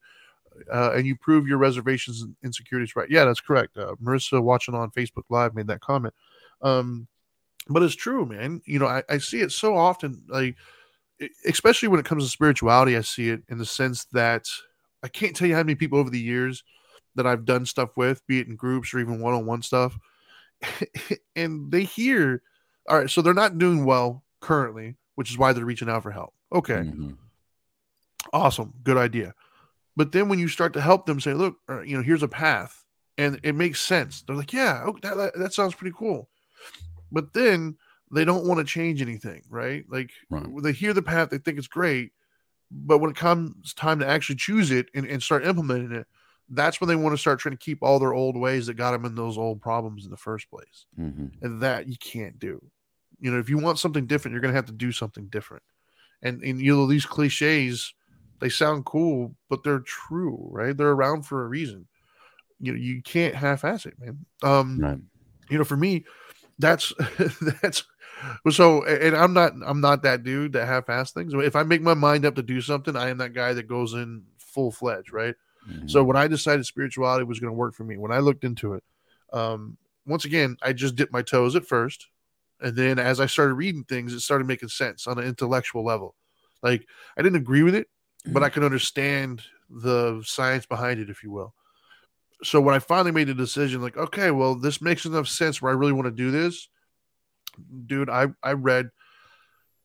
uh, 0.71 0.91
and 0.95 1.05
you 1.05 1.17
prove 1.17 1.47
your 1.47 1.57
reservations 1.57 2.21
and 2.21 2.33
insecurities 2.43 2.95
right. 2.95 3.09
Yeah, 3.09 3.25
that's 3.25 3.41
correct. 3.41 3.77
Uh, 3.77 3.95
Marissa 4.01 4.41
watching 4.41 4.73
on 4.73 4.89
Facebook 4.91 5.25
Live 5.29 5.53
made 5.53 5.67
that 5.67 5.81
comment. 5.81 6.13
Um, 6.61 7.07
but 7.67 7.83
it's 7.83 7.95
true, 7.95 8.25
man. 8.25 8.61
You 8.65 8.79
know, 8.79 8.85
I, 8.87 9.03
I 9.09 9.17
see 9.17 9.41
it 9.41 9.51
so 9.51 9.75
often, 9.75 10.23
like 10.29 10.55
especially 11.45 11.87
when 11.87 11.99
it 11.99 12.05
comes 12.05 12.23
to 12.23 12.29
spirituality. 12.29 12.95
I 12.95 13.01
see 13.01 13.29
it 13.29 13.43
in 13.49 13.57
the 13.57 13.65
sense 13.65 14.05
that 14.13 14.47
I 15.03 15.07
can't 15.07 15.35
tell 15.35 15.47
you 15.47 15.55
how 15.55 15.63
many 15.63 15.75
people 15.75 15.99
over 15.99 16.09
the 16.09 16.19
years 16.19 16.63
that 17.15 17.25
I've 17.25 17.45
done 17.45 17.65
stuff 17.65 17.95
with, 17.95 18.25
be 18.27 18.39
it 18.39 18.47
in 18.47 18.55
groups 18.55 18.93
or 18.93 18.99
even 18.99 19.21
one-on-one 19.21 19.61
stuff, 19.61 19.97
and 21.35 21.71
they 21.71 21.83
hear, 21.83 22.41
all 22.89 22.99
right, 22.99 23.09
so 23.09 23.21
they're 23.21 23.33
not 23.33 23.57
doing 23.57 23.85
well 23.85 24.23
currently, 24.41 24.95
which 25.15 25.29
is 25.31 25.37
why 25.37 25.53
they're 25.53 25.65
reaching 25.65 25.89
out 25.89 26.03
for 26.03 26.11
help. 26.11 26.33
Okay, 26.53 26.75
Mhm. 26.75 27.17
awesome 28.33 28.73
good 28.83 28.97
idea 28.97 29.33
but 29.95 30.11
then 30.11 30.27
when 30.29 30.39
you 30.39 30.47
start 30.47 30.73
to 30.73 30.81
help 30.81 31.05
them 31.05 31.19
say 31.19 31.33
look 31.33 31.57
uh, 31.69 31.81
you 31.81 31.95
know 31.95 32.01
here's 32.03 32.23
a 32.23 32.27
path 32.27 32.83
and 33.17 33.39
it 33.43 33.53
makes 33.53 33.79
sense 33.79 34.23
they're 34.23 34.35
like 34.35 34.51
yeah 34.51 34.83
oh, 34.85 34.95
that, 35.03 35.15
that, 35.15 35.37
that 35.37 35.53
sounds 35.53 35.75
pretty 35.75 35.95
cool 35.97 36.27
but 37.11 37.33
then 37.33 37.77
they 38.11 38.25
don't 38.25 38.45
want 38.45 38.57
to 38.59 38.65
change 38.65 39.01
anything 39.01 39.43
right 39.49 39.85
like 39.89 40.11
Right. 40.29 40.45
they 40.63 40.71
hear 40.71 40.93
the 40.93 41.01
path 41.03 41.29
they 41.29 41.37
think 41.37 41.57
it's 41.57 41.67
great 41.67 42.11
but 42.71 42.97
when 42.97 43.11
it 43.11 43.15
comes 43.15 43.73
time 43.75 43.99
to 43.99 44.07
actually 44.07 44.37
choose 44.37 44.71
it 44.71 44.87
and, 44.95 45.05
and 45.05 45.21
start 45.21 45.45
implementing 45.45 45.91
it 45.91 46.07
that's 46.49 46.79
when 46.79 46.87
they 46.87 46.95
want 46.95 47.13
to 47.13 47.17
start 47.17 47.39
trying 47.39 47.57
to 47.57 47.63
keep 47.63 47.79
all 47.81 47.97
their 47.99 48.13
old 48.13 48.37
ways 48.37 48.67
that 48.67 48.75
got 48.75 48.91
them 48.91 49.05
in 49.05 49.15
those 49.15 49.37
old 49.37 49.61
problems 49.61 50.05
in 50.05 50.11
the 50.11 50.17
first 50.17 50.49
place 50.49 50.85
Mhm. 50.99 51.31
and 51.41 51.61
that 51.61 51.87
you 51.87 51.97
can't 51.97 52.37
do. 52.39 52.61
You 53.19 53.31
know, 53.31 53.39
if 53.39 53.49
you 53.49 53.57
want 53.57 53.79
something 53.79 54.05
different, 54.05 54.33
you're 54.33 54.41
going 54.41 54.53
to 54.53 54.57
have 54.57 54.67
to 54.67 54.71
do 54.73 54.91
something 54.91 55.27
different. 55.27 55.63
And 56.21 56.43
and 56.43 56.59
you 56.59 56.75
know 56.75 56.85
these 56.87 57.05
cliches, 57.05 57.93
they 58.39 58.49
sound 58.49 58.85
cool, 58.85 59.35
but 59.49 59.63
they're 59.63 59.79
true, 59.79 60.47
right? 60.51 60.75
They're 60.75 60.91
around 60.91 61.23
for 61.23 61.43
a 61.43 61.47
reason. 61.47 61.87
You 62.59 62.73
know, 62.73 62.79
you 62.79 63.01
can't 63.01 63.35
half-ass 63.35 63.85
it, 63.85 63.99
man. 63.99 64.25
Um, 64.43 64.79
Right. 64.79 64.99
you 65.49 65.57
know, 65.57 65.63
for 65.63 65.77
me, 65.77 66.05
that's 66.59 66.93
that's 67.61 67.83
so 68.49 68.85
and 68.85 69.15
I'm 69.15 69.33
not 69.33 69.53
I'm 69.65 69.81
not 69.81 70.03
that 70.03 70.23
dude 70.23 70.53
that 70.53 70.67
half-ass 70.67 71.11
things. 71.11 71.33
If 71.33 71.55
I 71.55 71.63
make 71.63 71.81
my 71.81 71.93
mind 71.95 72.25
up 72.25 72.35
to 72.35 72.43
do 72.43 72.61
something, 72.61 72.95
I 72.95 73.09
am 73.09 73.17
that 73.17 73.33
guy 73.33 73.53
that 73.53 73.67
goes 73.67 73.93
in 73.93 74.23
full 74.37 74.71
fledged, 74.71 75.11
right? 75.11 75.35
Mhm. 75.67 75.89
So 75.89 76.03
when 76.03 76.17
I 76.17 76.27
decided 76.27 76.65
spirituality 76.65 77.25
was 77.25 77.39
going 77.39 77.51
to 77.51 77.57
work 77.57 77.73
for 77.75 77.83
me, 77.83 77.97
when 77.97 78.11
I 78.11 78.19
looked 78.19 78.43
into 78.43 78.73
it, 78.73 78.83
um, 79.33 79.77
once 80.05 80.25
again, 80.25 80.57
I 80.61 80.73
just 80.73 80.95
dipped 80.95 81.11
my 81.13 81.21
toes 81.21 81.55
at 81.55 81.65
first, 81.65 82.07
and 82.61 82.75
then 82.75 82.99
as 82.99 83.19
I 83.19 83.25
started 83.25 83.55
reading 83.55 83.83
things, 83.83 84.13
it 84.13 84.19
started 84.21 84.47
making 84.47 84.69
sense 84.69 85.07
on 85.07 85.17
an 85.17 85.25
intellectual 85.25 85.83
level. 85.83 86.15
Like 86.61 86.87
I 87.17 87.21
didn't 87.21 87.37
agree 87.37 87.63
with 87.63 87.75
it, 87.75 87.89
but 88.25 88.43
I 88.43 88.49
could 88.49 88.63
understand 88.63 89.43
the 89.69 90.21
science 90.25 90.65
behind 90.65 90.99
it, 90.99 91.09
if 91.09 91.23
you 91.23 91.31
will. 91.31 91.53
So 92.43 92.61
when 92.61 92.75
I 92.75 92.79
finally 92.79 93.11
made 93.11 93.27
the 93.27 93.33
decision, 93.33 93.81
like, 93.81 93.97
okay, 93.97 94.31
well, 94.31 94.55
this 94.55 94.81
makes 94.81 95.05
enough 95.05 95.27
sense 95.27 95.61
where 95.61 95.71
I 95.71 95.75
really 95.75 95.93
want 95.93 96.05
to 96.05 96.11
do 96.11 96.31
this, 96.31 96.69
dude. 97.87 98.09
I 98.09 98.27
I 98.43 98.53
read 98.53 98.89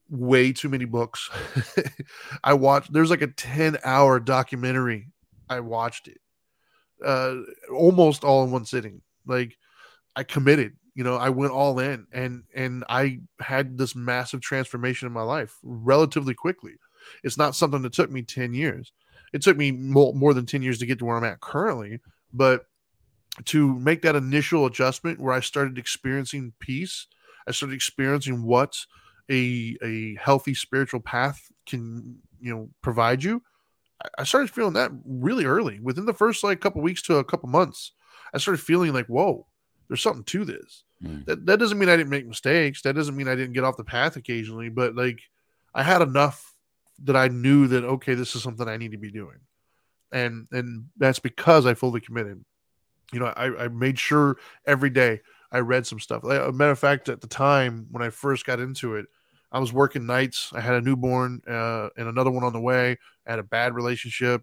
way 0.08 0.52
too 0.52 0.68
many 0.68 0.84
books. 0.84 1.30
I 2.44 2.54
watched. 2.54 2.92
There's 2.92 3.10
like 3.10 3.22
a 3.22 3.28
ten 3.28 3.78
hour 3.84 4.18
documentary. 4.20 5.08
I 5.50 5.60
watched 5.60 6.08
it, 6.08 6.18
uh, 7.04 7.36
almost 7.74 8.24
all 8.24 8.44
in 8.44 8.50
one 8.50 8.64
sitting. 8.64 9.02
Like 9.26 9.58
I 10.16 10.22
committed. 10.22 10.76
You 10.94 11.04
know, 11.04 11.16
I 11.16 11.28
went 11.30 11.52
all 11.52 11.78
in, 11.78 12.06
and 12.12 12.44
and 12.54 12.84
I 12.88 13.20
had 13.40 13.78
this 13.78 13.94
massive 13.94 14.40
transformation 14.40 15.06
in 15.06 15.12
my 15.12 15.22
life 15.22 15.58
relatively 15.62 16.34
quickly. 16.34 16.72
It's 17.24 17.38
not 17.38 17.54
something 17.54 17.82
that 17.82 17.92
took 17.92 18.10
me 18.10 18.22
ten 18.22 18.54
years. 18.54 18.92
It 19.32 19.42
took 19.42 19.56
me 19.56 19.70
more, 19.70 20.12
more 20.14 20.34
than 20.34 20.46
ten 20.46 20.62
years 20.62 20.78
to 20.78 20.86
get 20.86 20.98
to 20.98 21.04
where 21.04 21.16
I'm 21.16 21.24
at 21.24 21.40
currently, 21.40 22.00
but 22.32 22.66
to 23.46 23.78
make 23.78 24.02
that 24.02 24.16
initial 24.16 24.66
adjustment 24.66 25.20
where 25.20 25.32
I 25.32 25.40
started 25.40 25.78
experiencing 25.78 26.52
peace, 26.58 27.06
I 27.46 27.52
started 27.52 27.74
experiencing 27.74 28.42
what 28.42 28.76
a 29.30 29.76
a 29.82 30.16
healthy 30.16 30.54
spiritual 30.54 31.00
path 31.00 31.50
can 31.66 32.18
you 32.40 32.52
know 32.52 32.70
provide 32.82 33.22
you. 33.22 33.42
I- 34.18 34.24
started 34.24 34.50
feeling 34.50 34.74
that 34.74 34.90
really 35.04 35.44
early, 35.44 35.80
within 35.80 36.06
the 36.06 36.14
first 36.14 36.44
like 36.44 36.60
couple 36.60 36.82
weeks 36.82 37.02
to 37.02 37.16
a 37.16 37.24
couple 37.24 37.48
months. 37.48 37.92
I 38.32 38.38
started 38.38 38.62
feeling 38.62 38.92
like, 38.92 39.06
whoa, 39.06 39.46
there's 39.88 40.02
something 40.02 40.24
to 40.24 40.44
this. 40.44 40.84
Mm. 41.02 41.24
That 41.26 41.46
that 41.46 41.58
doesn't 41.58 41.78
mean 41.78 41.88
I 41.88 41.96
didn't 41.96 42.10
make 42.10 42.26
mistakes. 42.26 42.82
That 42.82 42.94
doesn't 42.94 43.16
mean 43.16 43.28
I 43.28 43.34
didn't 43.34 43.54
get 43.54 43.64
off 43.64 43.76
the 43.76 43.84
path 43.84 44.16
occasionally, 44.16 44.68
but 44.68 44.94
like 44.94 45.20
I 45.74 45.82
had 45.82 46.02
enough 46.02 46.54
that 47.04 47.16
I 47.16 47.28
knew 47.28 47.66
that 47.68 47.84
okay, 47.84 48.14
this 48.14 48.36
is 48.36 48.42
something 48.42 48.68
I 48.68 48.76
need 48.76 48.92
to 48.92 48.98
be 48.98 49.10
doing. 49.10 49.38
And 50.12 50.46
and 50.52 50.86
that's 50.96 51.18
because 51.18 51.66
I 51.66 51.74
fully 51.74 52.00
committed. 52.00 52.44
You 53.12 53.20
know, 53.20 53.26
I, 53.26 53.64
I 53.64 53.68
made 53.68 53.98
sure 53.98 54.36
every 54.66 54.90
day 54.90 55.20
I 55.50 55.58
read 55.58 55.86
some 55.86 55.98
stuff. 55.98 56.22
Like, 56.22 56.40
a 56.40 56.52
matter 56.52 56.70
of 56.70 56.78
fact, 56.78 57.08
at 57.08 57.20
the 57.20 57.26
time 57.26 57.88
when 57.90 58.02
I 58.02 58.10
first 58.10 58.46
got 58.46 58.60
into 58.60 58.94
it, 58.94 59.06
I 59.52 59.58
was 59.58 59.72
working 59.72 60.06
nights. 60.06 60.52
I 60.54 60.60
had 60.60 60.74
a 60.74 60.80
newborn 60.80 61.42
uh, 61.48 61.88
and 61.96 62.08
another 62.08 62.30
one 62.30 62.44
on 62.44 62.52
the 62.52 62.60
way. 62.60 62.98
I 63.26 63.30
had 63.30 63.38
a 63.38 63.44
bad 63.44 63.74
relationship, 63.74 64.42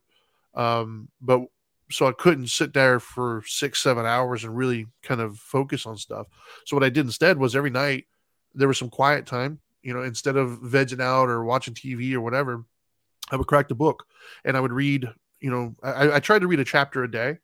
um, 0.54 1.10
but 1.22 1.41
so 1.89 2.08
I 2.08 2.12
couldn't 2.12 2.48
sit 2.48 2.74
there 2.74 3.00
for 3.00 3.43
six, 3.46 3.82
seven 3.82 4.06
hours 4.06 4.43
and 4.43 4.56
really 4.56 4.88
kind 5.04 5.22
of 5.22 5.38
focus 5.38 5.86
on 5.86 5.98
stuff. 5.98 6.28
So 6.65 6.76
what 6.76 6.84
I 6.84 6.89
did 6.89 7.06
instead 7.06 7.38
was 7.38 7.56
every 7.56 7.70
night 7.70 8.06
there 8.54 8.67
was 8.67 8.78
some 8.78 8.89
quiet 8.89 9.26
time. 9.26 9.60
You 9.82 9.93
know, 9.93 10.04
instead 10.04 10.36
of 10.36 10.60
vegging 10.60 11.02
out 11.02 11.30
or 11.30 11.46
watching 11.46 11.74
TV 11.74 12.13
or 12.13 12.20
whatever, 12.20 12.65
I 13.32 13.38
would 13.38 13.48
crack 13.48 13.70
the 13.70 13.76
book 13.76 14.06
and 14.43 14.58
I 14.58 14.60
would 14.60 14.74
read. 14.74 15.08
You 15.39 15.52
know, 15.52 15.76
I, 15.82 16.15
I 16.15 16.20
tried 16.20 16.39
to 16.39 16.48
read 16.48 16.60
a 16.60 16.65
chapter 16.65 17.04
a 17.04 17.12
day, 17.12 17.38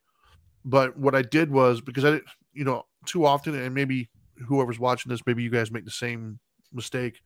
but 0.64 0.98
what 0.98 1.14
I 1.14 1.22
did 1.22 1.50
was 1.50 1.80
because 1.80 2.04
I, 2.04 2.20
you 2.52 2.64
know, 2.64 2.84
too 3.06 3.24
often, 3.24 3.54
and 3.54 3.74
maybe 3.74 4.10
whoever's 4.46 4.80
watching 4.80 5.10
this, 5.10 5.20
maybe 5.26 5.42
you 5.42 5.50
guys 5.50 5.70
make 5.70 5.84
the 5.84 5.90
same 5.90 6.40
mistake. 6.74 7.20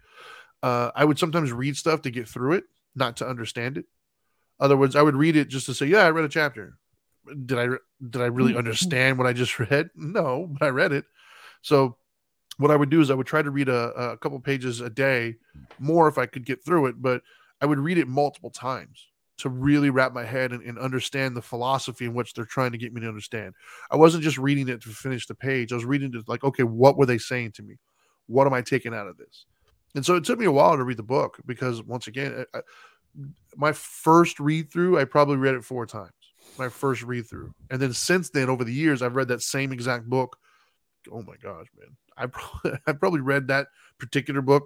Uh, 0.63 0.91
I 0.95 1.05
would 1.05 1.19
sometimes 1.19 1.53
read 1.53 1.77
stuff 1.77 2.03
to 2.03 2.11
get 2.11 2.29
through 2.29 2.55
it, 2.55 2.65
not 2.95 3.17
to 3.19 3.29
understand 3.29 3.79
it. 3.79 3.87
Other 4.61 4.77
words, 4.77 4.97
I 4.97 5.03
would 5.03 5.17
read 5.17 5.37
it 5.37 5.49
just 5.49 5.67
to 5.67 5.75
say, 5.75 5.87
"Yeah, 5.87 6.05
I 6.05 6.11
read 6.11 6.25
a 6.25 6.29
chapter." 6.29 6.79
Did 7.27 7.59
I 7.59 7.67
did 8.11 8.23
I 8.23 8.27
really 8.27 8.57
understand 8.57 9.19
what 9.19 9.27
I 9.27 9.33
just 9.33 9.59
read? 9.71 9.91
No, 9.95 10.49
but 10.51 10.65
I 10.65 10.71
read 10.71 10.93
it. 10.93 11.05
So 11.63 11.97
what 12.59 12.71
I 12.71 12.77
would 12.77 12.91
do 12.91 13.01
is 13.01 13.11
I 13.11 13.15
would 13.15 13.27
try 13.27 13.43
to 13.43 13.51
read 13.51 13.69
a, 13.69 14.13
a 14.13 14.17
couple 14.19 14.39
pages 14.41 14.81
a 14.81 14.91
day, 14.91 15.37
more 15.79 16.09
if 16.09 16.19
I 16.19 16.27
could 16.27 16.45
get 16.45 16.65
through 16.65 16.87
it, 16.87 17.01
but 17.01 17.23
I 17.61 17.67
would 17.67 17.79
read 17.79 17.99
it 17.99 18.09
multiple 18.09 18.51
times 18.51 19.07
to 19.39 19.49
really 19.49 19.91
wrap 19.91 20.13
my 20.13 20.25
head 20.25 20.53
and, 20.53 20.63
and 20.65 20.79
understand 20.79 21.37
the 21.37 21.43
philosophy 21.43 22.05
in 22.05 22.15
which 22.15 22.35
they're 22.35 22.45
trying 22.45 22.73
to 22.73 22.79
get 22.79 22.93
me 22.93 23.01
to 23.01 23.09
understand. 23.09 23.55
I 23.91 23.97
wasn't 23.97 24.25
just 24.25 24.39
reading 24.39 24.69
it 24.69 24.83
to 24.83 24.89
finish 24.89 25.27
the 25.27 25.35
page. 25.35 25.73
I 25.73 25.77
was 25.77 25.85
reading 25.85 26.13
it 26.13 26.29
like, 26.29 26.43
okay, 26.43 26.65
what 26.65 26.99
were 26.99 27.07
they 27.07 27.19
saying 27.19 27.53
to 27.53 27.63
me? 27.63 27.77
What 28.29 28.47
am 28.47 28.55
I 28.55 28.63
taking 28.63 28.95
out 28.95 29.09
of 29.09 29.17
this? 29.17 29.45
And 29.95 30.05
so 30.05 30.17
it 30.17 30.25
took 30.25 30.39
me 30.39 30.47
a 30.47 30.53
while 30.53 30.77
to 30.77 30.85
read 30.85 30.97
the 30.97 31.03
book 31.03 31.39
because 31.45 31.83
once 31.83 32.07
again, 32.07 32.45
I, 32.55 32.61
my 33.57 33.73
first 33.73 34.39
read 34.39 34.71
through, 34.71 34.99
I 34.99 35.05
probably 35.05 35.37
read 35.37 35.55
it 35.55 35.65
four 35.65 35.87
times. 35.87 36.13
My 36.59 36.69
first 36.69 37.03
read 37.03 37.27
through, 37.29 37.53
and 37.71 37.81
then 37.81 37.93
since 37.93 38.31
then, 38.31 38.49
over 38.49 38.65
the 38.65 38.73
years, 38.73 39.03
I've 39.03 39.15
read 39.17 39.29
that 39.29 39.43
same 39.43 39.71
exact 39.71 40.09
book. 40.09 40.39
Oh 41.11 41.23
my 41.23 41.37
gosh, 41.43 41.67
man! 41.79 41.97
I 42.17 42.27
probably, 42.27 42.81
I 42.87 42.93
probably 42.93 43.21
read 43.21 43.49
that 43.49 43.69
particular 43.99 44.41
book. 44.41 44.65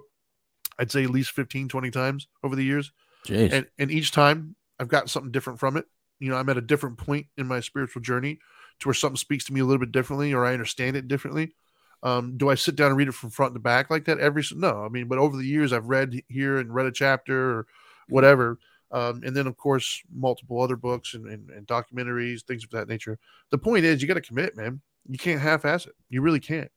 I'd 0.79 0.91
say 0.91 1.03
at 1.03 1.09
least 1.09 1.31
15, 1.31 1.67
20 1.67 1.91
times 1.91 2.27
over 2.43 2.55
the 2.55 2.63
years 2.63 2.91
Jeez. 3.25 3.51
and 3.51 3.67
and 3.77 3.91
each 3.91 4.11
time 4.11 4.55
I've 4.79 4.87
got 4.87 5.09
something 5.09 5.31
different 5.31 5.59
from 5.59 5.77
it. 5.77 5.85
You 6.19 6.29
know, 6.29 6.37
I'm 6.37 6.49
at 6.49 6.57
a 6.57 6.61
different 6.61 6.97
point 6.97 7.27
in 7.37 7.47
my 7.47 7.59
spiritual 7.59 8.01
journey 8.01 8.39
to 8.79 8.87
where 8.87 8.93
something 8.93 9.17
speaks 9.17 9.45
to 9.45 9.53
me 9.53 9.59
a 9.59 9.65
little 9.65 9.79
bit 9.79 9.91
differently, 9.91 10.33
or 10.33 10.45
I 10.45 10.53
understand 10.53 10.95
it 10.95 11.07
differently. 11.07 11.53
Um, 12.03 12.35
do 12.35 12.49
I 12.49 12.55
sit 12.55 12.75
down 12.75 12.89
and 12.89 12.97
read 12.97 13.07
it 13.07 13.13
from 13.13 13.29
front 13.29 13.53
to 13.53 13.59
back 13.61 13.89
like 13.89 14.03
that 14.05 14.19
every? 14.19 14.43
No, 14.53 14.83
I 14.83 14.89
mean, 14.89 15.07
but 15.07 15.19
over 15.19 15.37
the 15.37 15.45
years 15.45 15.71
I've 15.71 15.87
read 15.87 16.21
here 16.27 16.57
and 16.57 16.75
read 16.75 16.85
a 16.85 16.91
chapter 16.91 17.59
or 17.59 17.67
whatever, 18.09 18.59
um, 18.91 19.21
and 19.25 19.33
then 19.33 19.47
of 19.47 19.55
course 19.55 20.01
multiple 20.13 20.61
other 20.61 20.75
books 20.75 21.13
and, 21.13 21.25
and, 21.25 21.49
and 21.49 21.65
documentaries, 21.65 22.43
things 22.43 22.65
of 22.65 22.71
that 22.71 22.89
nature. 22.89 23.17
The 23.51 23.57
point 23.57 23.85
is, 23.85 24.01
you 24.01 24.07
got 24.09 24.15
to 24.15 24.21
commit, 24.21 24.57
man. 24.57 24.81
You 25.07 25.17
can't 25.17 25.39
half-ass 25.39 25.85
it. 25.85 25.93
You 26.09 26.21
really 26.21 26.41
can't, 26.41 26.69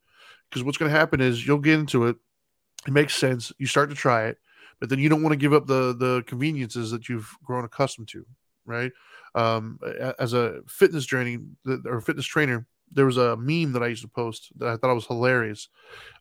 because 0.48 0.62
what's 0.62 0.78
going 0.78 0.92
to 0.92 0.98
happen 0.98 1.20
is 1.20 1.44
you'll 1.44 1.58
get 1.58 1.80
into 1.80 2.06
it. 2.06 2.16
It 2.86 2.92
makes 2.92 3.16
sense. 3.16 3.52
You 3.58 3.66
start 3.66 3.90
to 3.90 3.96
try 3.96 4.26
it, 4.26 4.38
but 4.78 4.90
then 4.90 5.00
you 5.00 5.08
don't 5.08 5.24
want 5.24 5.32
to 5.32 5.36
give 5.36 5.52
up 5.52 5.66
the 5.66 5.92
the 5.92 6.22
conveniences 6.28 6.92
that 6.92 7.08
you've 7.08 7.36
grown 7.42 7.64
accustomed 7.64 8.06
to, 8.08 8.24
right? 8.64 8.92
Um, 9.34 9.80
as 10.20 10.34
a 10.34 10.60
fitness 10.68 11.04
journey 11.04 11.38
or 11.84 12.00
fitness 12.00 12.26
trainer, 12.26 12.64
there 12.92 13.06
was 13.06 13.16
a 13.16 13.36
meme 13.36 13.72
that 13.72 13.82
I 13.82 13.88
used 13.88 14.02
to 14.02 14.08
post 14.08 14.52
that 14.58 14.68
I 14.68 14.76
thought 14.76 14.94
was 14.94 15.06
hilarious, 15.06 15.68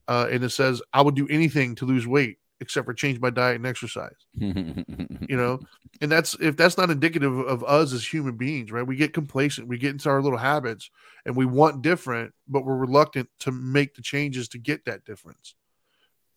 uh, 0.07 0.27
and 0.31 0.43
it 0.43 0.49
says, 0.49 0.81
"I 0.93 1.01
would 1.01 1.15
do 1.15 1.27
anything 1.29 1.75
to 1.75 1.85
lose 1.85 2.07
weight 2.07 2.37
except 2.61 2.85
for 2.85 2.93
change 2.93 3.19
my 3.19 3.29
diet 3.29 3.57
and 3.57 3.65
exercise." 3.65 4.15
You 5.27 5.37
know, 5.37 5.59
and 6.01 6.11
that's 6.11 6.35
if 6.39 6.55
that's 6.55 6.77
not 6.77 6.91
indicative 6.91 7.35
of 7.39 7.63
us 7.63 7.93
as 7.93 8.05
human 8.05 8.37
beings, 8.37 8.71
right? 8.71 8.85
We 8.85 8.95
get 8.95 9.13
complacent, 9.13 9.67
we 9.67 9.79
get 9.79 9.89
into 9.89 10.09
our 10.09 10.21
little 10.21 10.37
habits, 10.37 10.91
and 11.25 11.35
we 11.35 11.47
want 11.47 11.81
different, 11.81 12.33
but 12.47 12.63
we're 12.63 12.75
reluctant 12.75 13.29
to 13.39 13.51
make 13.51 13.95
the 13.95 14.03
changes 14.03 14.47
to 14.49 14.59
get 14.59 14.85
that 14.85 15.03
difference. 15.03 15.55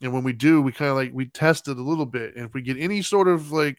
And 0.00 0.12
when 0.12 0.22
we 0.22 0.32
do, 0.32 0.62
we 0.62 0.72
kind 0.72 0.90
of 0.90 0.96
like 0.96 1.10
we 1.12 1.26
test 1.26 1.68
it 1.68 1.76
a 1.76 1.82
little 1.82 2.06
bit, 2.06 2.34
and 2.36 2.46
if 2.46 2.54
we 2.54 2.62
get 2.62 2.78
any 2.78 3.02
sort 3.02 3.28
of 3.28 3.52
like 3.52 3.78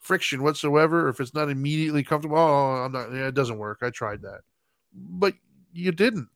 friction 0.00 0.42
whatsoever, 0.42 1.06
or 1.06 1.08
if 1.10 1.20
it's 1.20 1.34
not 1.34 1.50
immediately 1.50 2.02
comfortable, 2.02 2.38
oh, 2.38 2.84
I'm 2.84 2.92
not, 2.92 3.12
yeah, 3.12 3.28
it 3.28 3.34
doesn't 3.34 3.58
work. 3.58 3.78
I 3.82 3.90
tried 3.90 4.22
that, 4.22 4.40
but 4.92 5.34
you 5.78 5.92
didn't. 5.92 6.28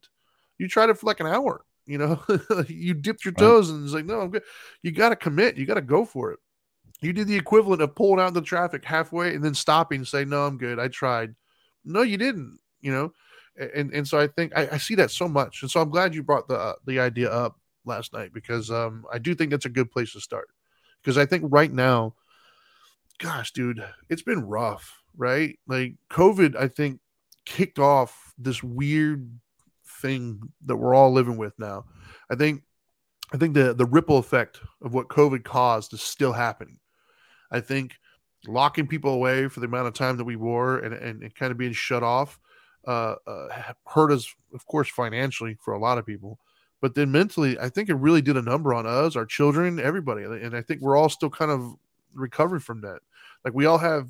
You 0.58 0.68
tried 0.68 0.90
it 0.90 0.98
for 0.98 1.06
like 1.06 1.20
an 1.20 1.26
hour. 1.26 1.64
You 1.86 1.98
know, 1.98 2.22
you 2.68 2.94
dipped 2.94 3.24
your 3.24 3.32
Right. 3.32 3.40
toes 3.40 3.70
and 3.70 3.84
it's 3.84 3.92
like, 3.92 4.04
no, 4.04 4.20
I'm 4.20 4.30
good. 4.30 4.44
You 4.82 4.92
got 4.92 5.08
to 5.08 5.16
commit. 5.16 5.56
You 5.56 5.66
got 5.66 5.74
to 5.74 5.80
go 5.80 6.04
for 6.04 6.30
it. 6.32 6.38
You 7.00 7.12
did 7.12 7.26
the 7.26 7.36
equivalent 7.36 7.82
of 7.82 7.94
pulling 7.96 8.20
out 8.20 8.34
the 8.34 8.40
traffic 8.40 8.84
halfway 8.84 9.34
and 9.34 9.44
then 9.44 9.54
stopping 9.54 9.98
and 9.98 10.08
say, 10.08 10.24
no, 10.24 10.46
I'm 10.46 10.56
good. 10.58 10.78
I 10.78 10.86
tried. 10.88 11.34
No, 11.84 12.02
you 12.02 12.16
didn't. 12.16 12.58
You 12.80 12.92
know, 12.92 13.12
and 13.74 13.92
and 13.92 14.06
so 14.06 14.18
I 14.18 14.26
think 14.26 14.52
I, 14.56 14.68
I 14.72 14.78
see 14.78 14.94
that 14.96 15.10
so 15.10 15.28
much, 15.28 15.62
and 15.62 15.70
so 15.70 15.80
I'm 15.80 15.90
glad 15.90 16.14
you 16.14 16.22
brought 16.22 16.48
the 16.48 16.56
uh, 16.58 16.74
the 16.86 16.98
idea 16.98 17.30
up 17.30 17.56
last 17.84 18.12
night 18.12 18.32
because 18.32 18.70
um 18.70 19.04
I 19.12 19.18
do 19.18 19.34
think 19.34 19.50
that's 19.50 19.66
a 19.66 19.70
good 19.70 19.90
place 19.90 20.12
to 20.12 20.20
start 20.20 20.48
because 21.00 21.16
I 21.18 21.26
think 21.26 21.44
right 21.46 21.72
now, 21.72 22.14
gosh, 23.18 23.52
dude, 23.52 23.84
it's 24.08 24.22
been 24.22 24.46
rough, 24.46 25.02
right? 25.16 25.58
Like 25.66 25.94
COVID, 26.10 26.56
I 26.56 26.68
think 26.68 27.00
kicked 27.44 27.78
off 27.78 28.32
this 28.38 28.62
weird 28.62 29.30
thing 30.00 30.40
that 30.66 30.76
we're 30.76 30.94
all 30.94 31.12
living 31.12 31.36
with 31.36 31.58
now. 31.58 31.84
I 32.30 32.34
think 32.34 32.62
I 33.32 33.36
think 33.36 33.54
the 33.54 33.74
the 33.74 33.86
ripple 33.86 34.18
effect 34.18 34.60
of 34.82 34.94
what 34.94 35.08
COVID 35.08 35.44
caused 35.44 35.92
is 35.92 36.02
still 36.02 36.32
happening. 36.32 36.78
I 37.50 37.60
think 37.60 37.94
locking 38.46 38.86
people 38.86 39.12
away 39.12 39.48
for 39.48 39.60
the 39.60 39.66
amount 39.66 39.86
of 39.86 39.94
time 39.94 40.16
that 40.16 40.24
we 40.24 40.36
were 40.36 40.78
and 40.78 40.94
and, 40.94 41.22
and 41.22 41.34
kind 41.34 41.52
of 41.52 41.58
being 41.58 41.72
shut 41.72 42.02
off 42.02 42.38
uh, 42.86 43.14
uh 43.26 43.72
hurt 43.86 44.10
us 44.10 44.32
of 44.52 44.66
course 44.66 44.88
financially 44.88 45.56
for 45.60 45.74
a 45.74 45.78
lot 45.78 45.98
of 45.98 46.06
people 46.06 46.38
but 46.80 46.94
then 46.94 47.12
mentally 47.12 47.58
i 47.60 47.68
think 47.68 47.88
it 47.88 47.94
really 47.94 48.22
did 48.22 48.36
a 48.36 48.42
number 48.42 48.74
on 48.74 48.86
us 48.86 49.14
our 49.14 49.26
children 49.26 49.78
everybody 49.78 50.24
and 50.24 50.56
i 50.56 50.60
think 50.60 50.80
we're 50.80 50.96
all 50.96 51.08
still 51.08 51.30
kind 51.30 51.50
of 51.50 51.74
recovering 52.14 52.60
from 52.60 52.80
that 52.80 52.98
like 53.44 53.54
we 53.54 53.66
all 53.66 53.78
have 53.78 54.08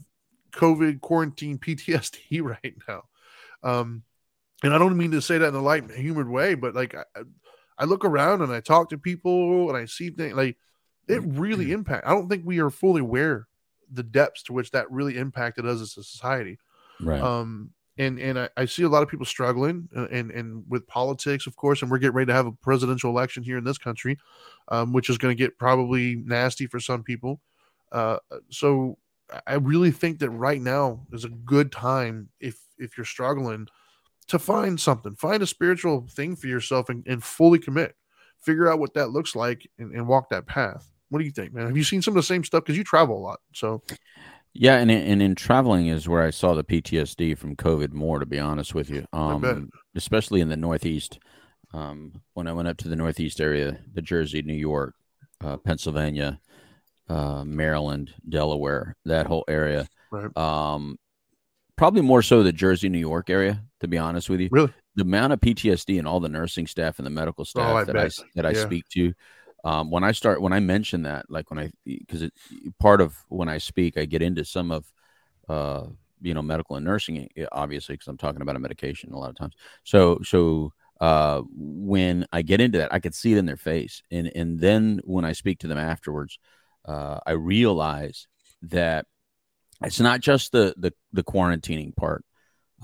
covid 0.53 1.01
quarantine 1.01 1.59
ptsd 1.59 2.43
right 2.43 2.75
now 2.89 3.03
um 3.63 4.03
and 4.63 4.75
i 4.75 4.79
don't 4.79 4.97
mean 4.97 5.11
to 5.11 5.23
say 5.23 5.39
that 5.39 5.49
in 5.49 5.55
a 5.55 5.63
light 5.63 5.91
humored 5.91 6.29
way 6.29 6.55
but 6.55 6.75
like 6.75 6.95
i, 6.95 7.03
I 7.79 7.85
look 7.85 8.05
around 8.05 8.43
and 8.43 8.53
I 8.53 8.61
talk 8.61 8.91
to 8.91 8.99
people 8.99 9.69
and 9.69 9.77
I 9.77 9.87
see 9.87 10.11
things 10.11 10.35
like 10.35 10.57
it 11.09 11.21
really 11.25 11.65
Mm-hmm. 11.65 11.75
impact. 11.75 12.07
I 12.07 12.11
don't 12.11 12.29
think 12.29 12.45
we 12.47 12.61
are 12.61 12.71
fully 12.71 13.01
aware 13.01 13.49
the 13.93 14.05
depths 14.05 14.45
to 14.45 14.53
which 14.53 14.71
that 14.71 14.89
really 14.91 15.19
impacted 15.19 15.67
us 15.67 15.81
as 15.81 15.97
a 15.97 16.05
society. 16.05 16.59
Right. 17.01 17.21
Um, 17.21 17.71
and 17.99 18.21
and 18.21 18.39
I, 18.39 18.49
I 18.57 18.65
see 18.67 18.85
a 18.85 18.89
lot 18.89 19.03
of 19.03 19.09
people 19.09 19.27
struggling 19.27 19.89
uh, 19.97 20.07
and 20.13 20.31
and 20.31 20.65
with 20.69 20.87
politics, 20.87 21.49
of 21.49 21.57
course, 21.57 21.83
and 21.83 21.91
we're 21.91 21.99
getting 21.99 22.15
ready 22.15 22.29
to 22.29 22.35
have 22.35 22.47
a 22.47 22.53
presidential 22.53 23.11
election 23.11 23.43
here 23.43 23.59
in 23.59 23.65
this 23.65 23.79
country, 23.79 24.17
um, 24.69 24.93
which 24.93 25.11
is 25.11 25.19
going 25.19 25.37
to 25.37 25.43
get 25.43 25.59
probably 25.59 26.17
nasty 26.25 26.67
for 26.67 26.79
some 26.79 27.03
people. 27.03 27.41
Uh, 27.91 28.19
so 28.49 28.97
I 29.47 29.55
really 29.55 29.91
think 29.91 30.21
that 30.21 30.31
right 30.31 30.61
now 30.61 31.01
is 31.13 31.25
a 31.25 31.31
good 31.31 31.73
time 31.73 32.29
if 32.39 32.59
if 32.83 32.97
you're 32.97 33.05
struggling 33.05 33.67
to 34.29 34.39
find 34.39 34.79
something, 34.79 35.15
find 35.15 35.43
a 35.43 35.47
spiritual 35.47 36.07
thing 36.11 36.37
for 36.37 36.47
yourself 36.47 36.89
and, 36.89 37.07
and 37.07 37.23
fully 37.23 37.59
commit. 37.59 37.95
Figure 38.41 38.69
out 38.69 38.79
what 38.79 38.95
that 38.95 39.11
looks 39.11 39.37
like 39.37 39.69
and, 39.79 39.95
and 39.95 40.07
walk 40.09 40.31
that 40.31 40.47
path. 40.47 40.89
What 41.11 41.19
do 41.19 41.25
you 41.25 41.31
think, 41.31 41.53
man? 41.53 41.67
Have 41.67 41.77
you 41.77 41.85
seen 41.85 42.03
some 42.03 42.13
of 42.13 42.17
the 42.17 42.23
same 42.23 42.43
stuff? 42.45 42.65
Because 42.65 42.77
you 42.77 42.85
travel 42.85 43.17
a 43.19 43.21
lot. 43.21 43.41
So 43.55 43.83
Yeah, 44.55 44.77
and 44.77 44.91
in- 44.91 45.07
and 45.07 45.23
in 45.23 45.35
traveling 45.35 45.87
is 45.87 46.09
where 46.09 46.23
I 46.23 46.31
saw 46.31 46.55
the 46.55 46.65
PTSD 46.65 47.37
from 47.39 47.57
COVID 47.57 47.93
more. 47.93 48.19
To 48.19 48.27
be 48.27 48.39
honest 48.39 48.75
with 48.75 48.91
you, 48.91 49.07
um, 49.13 49.71
especially 49.95 50.41
in 50.41 50.49
the 50.49 50.57
Northeast. 50.57 51.19
Um, 51.75 52.21
when 52.35 52.47
I 52.47 52.53
went 52.53 52.69
up 52.69 52.77
to 52.79 52.89
the 52.89 52.97
Northeast 52.97 53.41
area, 53.41 53.79
the 53.95 54.03
Jersey, 54.03 54.43
New 54.43 54.53
York, 54.53 54.95
uh, 55.41 55.57
Pennsylvania, 55.57 56.39
uh, 57.09 57.45
Maryland, 57.45 58.13
Delaware, 58.29 58.97
that 59.07 59.27
whole 59.27 59.45
area. 59.49 59.89
Right. 60.11 60.37
Um, 60.37 60.99
probably 61.83 62.01
more 62.01 62.23
so 62.23 62.45
the 62.45 62.53
Jersey, 62.53 62.89
New 62.89 62.99
York 62.99 63.29
area. 63.29 63.61
To 63.81 63.89
be 63.89 63.99
honest 63.99 64.31
with 64.31 64.39
you, 64.39 64.49
Really? 64.53 64.73
the 64.95 65.03
amount 65.03 65.33
of 65.33 65.41
PTSD 65.41 65.99
and 65.99 66.07
all 66.07 66.21
the 66.21 66.29
nursing 66.29 66.69
staff 66.69 67.01
and 67.01 67.07
the 67.07 67.11
medical 67.11 67.45
staff 67.45 67.69
Oh, 67.69 67.77
I 67.79 67.85
that 67.85 67.97
I 67.97 68.09
that 68.37 68.47
I 68.47 68.53
speak 68.53 68.89
to. 68.91 69.13
Um, 69.65 69.91
when 69.91 70.05
I 70.05 70.13
start, 70.13 70.41
when 70.41 70.53
I 70.53 70.61
mention 70.61 71.03
that, 71.03 71.27
like 71.29 71.51
when 71.51 71.59
I, 71.59 71.73
because 71.85 72.23
it 72.23 72.33
part 72.79 73.01
of 73.01 73.17
when 73.29 73.49
I 73.49 73.59
speak, 73.59 73.99
I 73.99 74.05
get 74.05 74.23
into 74.23 74.45
some 74.45 74.71
of, 74.71 74.85
uh, 75.49 75.87
you 76.21 76.35
know, 76.35 76.43
medical 76.43 76.77
and 76.77 76.85
nursing, 76.85 77.29
eh, 77.37 77.47
obviously, 77.51 77.95
because 77.95 78.07
I'm 78.07 78.17
talking 78.17 78.43
about 78.43 78.55
a 78.55 78.61
medication 78.61 79.13
a 79.13 79.19
lot 79.19 79.31
of 79.31 79.37
times. 79.37 79.55
So, 79.83 80.21
so 80.25 80.73
uh, 81.01 81.43
when 81.53 82.27
I 82.33 82.43
get 82.43 82.61
into 82.61 82.79
that, 82.79 82.95
I 82.95 83.01
could 83.01 83.15
see 83.15 83.33
it 83.33 83.39
in 83.39 83.47
their 83.47 83.57
face, 83.57 84.05
and 84.13 84.31
and 84.37 84.61
then 84.61 85.01
when 85.03 85.25
I 85.25 85.33
speak 85.33 85.59
to 85.61 85.67
them 85.67 85.79
afterwards, 85.79 86.39
uh, 86.85 87.19
I 87.27 87.33
realize 87.33 88.29
that 88.63 89.07
it's 89.85 90.01
not 90.01 90.21
just 90.21 90.53
the 90.53 90.75
the 90.77 90.93
the 91.13 91.23
quarantining 91.25 91.95
part, 91.97 92.25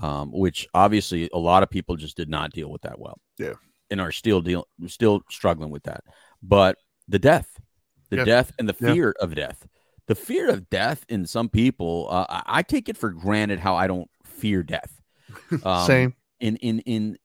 um, 0.01 0.31
which 0.31 0.67
obviously 0.73 1.29
a 1.33 1.37
lot 1.39 1.63
of 1.63 1.69
people 1.69 1.95
just 1.95 2.17
did 2.17 2.29
not 2.29 2.51
deal 2.51 2.69
with 2.71 2.81
that 2.83 2.99
well. 2.99 3.19
Yeah. 3.37 3.53
and 3.91 3.99
are 3.99 4.11
still 4.11 4.39
deal 4.41 4.67
still 4.87 5.21
struggling 5.31 5.71
with 5.71 5.83
that. 5.83 6.03
But 6.43 6.77
the 7.07 7.17
death, 7.19 7.59
the 8.09 8.17
Yeah. 8.17 8.25
death, 8.25 8.51
and 8.59 8.69
the 8.69 8.75
Yeah. 8.79 8.93
fear 8.93 9.15
of 9.19 9.33
death. 9.35 9.67
The 10.07 10.15
fear 10.15 10.49
of 10.49 10.69
death 10.69 11.05
in 11.09 11.25
some 11.25 11.49
people, 11.49 12.07
uh, 12.09 12.25
I, 12.29 12.43
I 12.59 12.61
take 12.63 12.87
it 12.89 12.97
for 12.97 13.09
granted 13.11 13.59
how 13.59 13.75
I 13.75 13.87
don't 13.87 14.09
fear 14.25 14.61
death. 14.63 15.01
Um, 15.63 15.85
same. 15.87 16.15
in 16.39 16.55
in 16.57 16.79
in 16.81 17.17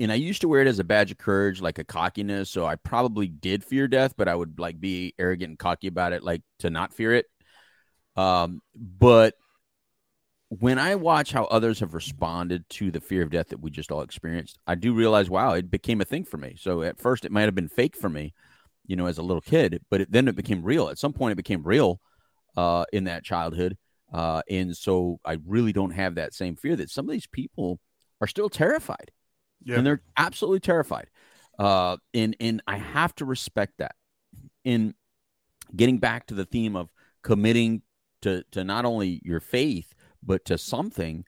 and 0.00 0.12
I 0.12 0.14
used 0.14 0.40
to 0.42 0.48
wear 0.48 0.60
it 0.62 0.68
as 0.68 0.78
a 0.78 0.84
badge 0.84 1.10
of 1.10 1.18
courage, 1.18 1.60
like 1.60 1.78
a 1.80 1.84
cockiness. 1.84 2.48
So 2.50 2.64
I 2.64 2.76
probably 2.76 3.26
did 3.26 3.64
fear 3.64 3.88
death, 3.88 4.14
but 4.16 4.28
I 4.28 4.34
would 4.36 4.60
like 4.60 4.78
be 4.80 5.12
arrogant 5.18 5.50
and 5.50 5.58
cocky 5.58 5.88
about 5.88 6.12
it, 6.12 6.22
like 6.22 6.42
to 6.60 6.70
not 6.70 6.92
fear 6.94 7.12
it. 7.14 7.26
Um, 8.18 8.62
but 8.74 9.34
when 10.48 10.78
I 10.78 10.94
watch 10.94 11.30
how 11.32 11.44
others 11.44 11.80
have 11.80 11.94
responded 11.94 12.68
to 12.70 12.90
the 12.90 13.00
fear 13.00 13.22
of 13.22 13.30
death 13.30 13.48
that 13.48 13.60
we 13.60 13.70
just 13.70 13.92
all 13.92 14.00
experienced, 14.00 14.58
I 14.66 14.74
do 14.74 14.94
realize, 14.94 15.28
wow, 15.28 15.52
it 15.52 15.70
became 15.70 16.00
a 16.00 16.06
thing 16.06 16.24
for 16.24 16.36
me. 16.38 16.56
So 16.58 16.82
at 16.82 16.98
first, 16.98 17.24
it 17.24 17.32
might 17.32 17.42
have 17.42 17.54
been 17.54 17.68
fake 17.68 17.96
for 17.96 18.08
me, 18.08 18.32
you 18.86 18.96
know, 18.96 19.06
as 19.06 19.18
a 19.18 19.22
little 19.22 19.42
kid, 19.42 19.82
but 19.90 20.00
it, 20.00 20.10
then 20.10 20.26
it 20.26 20.36
became 20.36 20.62
real. 20.62 20.88
At 20.88 20.98
some 20.98 21.12
point, 21.12 21.32
it 21.32 21.36
became 21.36 21.62
real 21.62 22.00
uh, 22.56 22.86
in 22.92 23.04
that 23.04 23.24
childhood. 23.24 23.76
Uh, 24.12 24.40
and 24.48 24.74
so 24.74 25.20
I 25.24 25.36
really 25.46 25.72
don't 25.72 25.90
have 25.90 26.14
that 26.14 26.32
same 26.32 26.56
fear 26.56 26.74
that 26.76 26.90
some 26.90 27.04
of 27.04 27.12
these 27.12 27.26
people 27.26 27.78
are 28.20 28.26
still 28.26 28.48
terrified 28.48 29.10
Yeah. 29.62 29.76
and 29.76 29.86
they're 29.86 30.00
absolutely 30.16 30.60
terrified. 30.60 31.08
Uh, 31.58 31.98
and 32.14 32.34
and 32.40 32.62
I 32.66 32.78
have 32.78 33.14
to 33.16 33.24
respect 33.24 33.74
that. 33.78 33.94
In 34.64 34.94
getting 35.76 35.98
back 35.98 36.26
to 36.28 36.34
the 36.34 36.46
theme 36.46 36.74
of 36.74 36.88
committing 37.22 37.82
to 38.22 38.42
to 38.52 38.64
not 38.64 38.84
only 38.84 39.20
your 39.24 39.40
faith 39.40 39.94
but 40.22 40.44
to 40.46 40.58
something, 40.58 41.24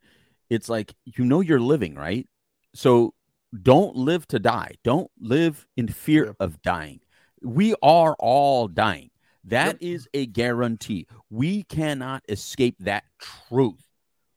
it's 0.48 0.68
like 0.68 0.94
you 1.04 1.24
know 1.24 1.40
you're 1.40 1.60
living 1.60 1.94
right. 1.94 2.26
So 2.74 3.14
don't 3.62 3.96
live 3.96 4.26
to 4.28 4.38
die. 4.38 4.74
Don't 4.84 5.10
live 5.18 5.66
in 5.76 5.88
fear 5.88 6.26
Yeah. 6.26 6.32
of 6.40 6.62
dying. 6.62 7.00
We 7.42 7.74
are 7.82 8.14
all 8.18 8.68
dying. 8.68 9.10
That 9.44 9.66
Yep. 9.66 9.76
is 9.80 10.08
a 10.14 10.26
guarantee. 10.26 11.06
We 11.30 11.62
cannot 11.64 12.22
escape 12.28 12.76
that 12.80 13.04
truth. 13.18 13.86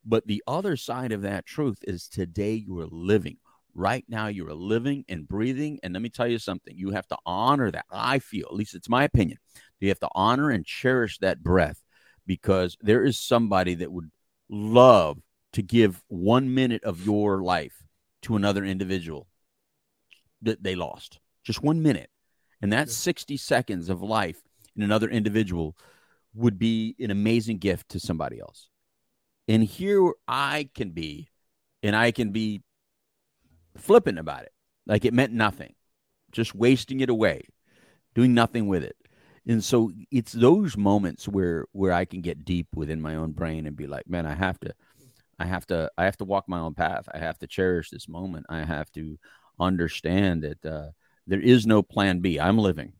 But 0.05 0.27
the 0.27 0.43
other 0.47 0.75
side 0.77 1.11
of 1.11 1.21
that 1.21 1.45
truth 1.45 1.79
is 1.87 2.07
today 2.07 2.53
you 2.53 2.79
are 2.79 2.87
living. 2.87 3.37
Right 3.75 4.05
now, 4.07 4.27
you 4.27 4.47
are 4.47 4.53
living 4.53 5.03
and 5.09 5.27
breathing. 5.27 5.79
And 5.81 5.93
let 5.93 6.01
me 6.01 6.09
tell 6.09 6.27
you 6.27 6.37
something 6.39 6.77
you 6.77 6.91
have 6.91 7.07
to 7.07 7.17
honor 7.25 7.71
that. 7.71 7.85
I 7.91 8.19
feel, 8.19 8.45
at 8.45 8.53
least 8.53 8.75
it's 8.75 8.89
my 8.89 9.03
opinion, 9.03 9.39
you 9.79 9.89
have 9.89 9.99
to 10.01 10.09
honor 10.13 10.49
and 10.49 10.65
cherish 10.65 11.17
that 11.19 11.41
breath 11.43 11.82
because 12.25 12.77
there 12.81 13.03
is 13.03 13.17
somebody 13.17 13.75
that 13.75 13.91
would 13.91 14.11
love 14.49 15.19
to 15.53 15.61
give 15.61 16.03
one 16.07 16.53
minute 16.53 16.83
of 16.83 17.05
your 17.05 17.41
life 17.41 17.83
to 18.23 18.35
another 18.35 18.63
individual 18.63 19.27
that 20.41 20.63
they 20.63 20.75
lost. 20.75 21.19
Just 21.43 21.61
one 21.61 21.81
minute. 21.81 22.09
And 22.61 22.71
that 22.71 22.87
Yeah. 22.87 22.93
60 22.93 23.37
seconds 23.37 23.89
of 23.89 24.01
life 24.01 24.41
in 24.75 24.83
another 24.83 25.09
individual 25.09 25.77
would 26.33 26.57
be 26.57 26.95
an 26.99 27.11
amazing 27.11 27.57
gift 27.57 27.89
to 27.89 27.99
somebody 27.99 28.39
else. 28.39 28.69
And 29.47 29.63
here 29.63 30.13
I 30.27 30.69
can 30.73 30.91
be, 30.91 31.29
and 31.83 31.95
I 31.95 32.11
can 32.11 32.31
be 32.31 32.63
flippant 33.77 34.17
about 34.17 34.43
it. 34.43 34.53
Like 34.85 35.05
it 35.05 35.13
meant 35.13 35.33
nothing, 35.33 35.75
just 36.31 36.55
wasting 36.55 37.01
it 37.01 37.09
away, 37.09 37.47
doing 38.15 38.33
nothing 38.33 38.67
with 38.67 38.83
it. 38.83 38.95
And 39.47 39.63
so 39.63 39.91
it's 40.09 40.31
those 40.31 40.77
moments 40.77 41.27
where 41.27 41.65
where 41.73 41.91
I 41.91 42.05
can 42.05 42.21
get 42.21 42.45
deep 42.45 42.67
within 42.75 43.01
my 43.01 43.15
own 43.15 43.31
brain 43.31 43.67
and 43.67 43.75
be 43.75 43.87
like, 43.87 44.07
man, 44.07 44.25
I 44.25 44.35
have 44.35 44.59
to, 44.61 44.73
I 45.37 45.45
have 45.45 45.65
to, 45.67 45.91
I 45.97 46.05
have 46.05 46.17
to 46.17 46.25
walk 46.25 46.47
my 46.47 46.59
own 46.59 46.73
path. 46.73 47.09
I 47.13 47.17
have 47.17 47.37
to 47.39 47.47
cherish 47.47 47.89
this 47.89 48.07
moment. 48.07 48.45
I 48.49 48.63
have 48.63 48.91
to 48.93 49.17
understand 49.59 50.43
that 50.43 50.65
uh, 50.65 50.89
there 51.27 51.41
is 51.41 51.65
no 51.65 51.83
plan 51.83 52.19
B. 52.19 52.39
I'm 52.39 52.57
living. 52.57 52.93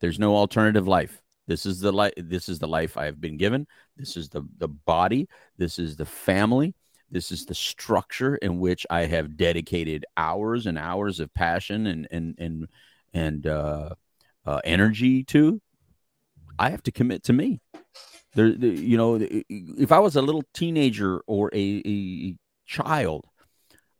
There's 0.00 0.18
no 0.18 0.36
alternative 0.36 0.86
life. 0.86 1.22
This 1.46 1.64
is 1.64 1.80
the 1.80 1.92
life. 1.92 2.12
This 2.16 2.48
is 2.48 2.58
the 2.58 2.68
life 2.68 2.96
I 2.96 3.06
have 3.06 3.20
been 3.20 3.36
given. 3.36 3.66
This 3.96 4.16
is 4.16 4.28
the 4.28 4.42
the 4.58 4.68
body. 4.68 5.28
This 5.56 5.78
is 5.78 5.96
the 5.96 6.06
family. 6.06 6.74
This 7.10 7.30
is 7.30 7.44
the 7.46 7.54
structure 7.54 8.36
in 8.36 8.58
which 8.58 8.86
I 8.88 9.02
have 9.06 9.36
dedicated 9.36 10.06
hours 10.16 10.66
and 10.66 10.78
hours 10.78 11.20
of 11.20 11.32
passion 11.34 11.86
and 11.86 12.08
and 12.10 12.34
and 12.38 12.68
and 13.12 13.46
uh, 13.46 13.90
uh, 14.46 14.60
energy 14.64 15.24
to. 15.24 15.60
I 16.58 16.70
have 16.70 16.82
to 16.84 16.92
commit 16.92 17.24
to 17.24 17.32
me. 17.32 17.60
There, 18.34 18.52
the, 18.52 18.68
you 18.68 18.96
know, 18.96 19.18
if 19.20 19.92
I 19.92 19.98
was 19.98 20.16
a 20.16 20.22
little 20.22 20.42
teenager 20.54 21.20
or 21.26 21.50
a, 21.52 21.82
a 21.84 22.36
child, 22.66 23.26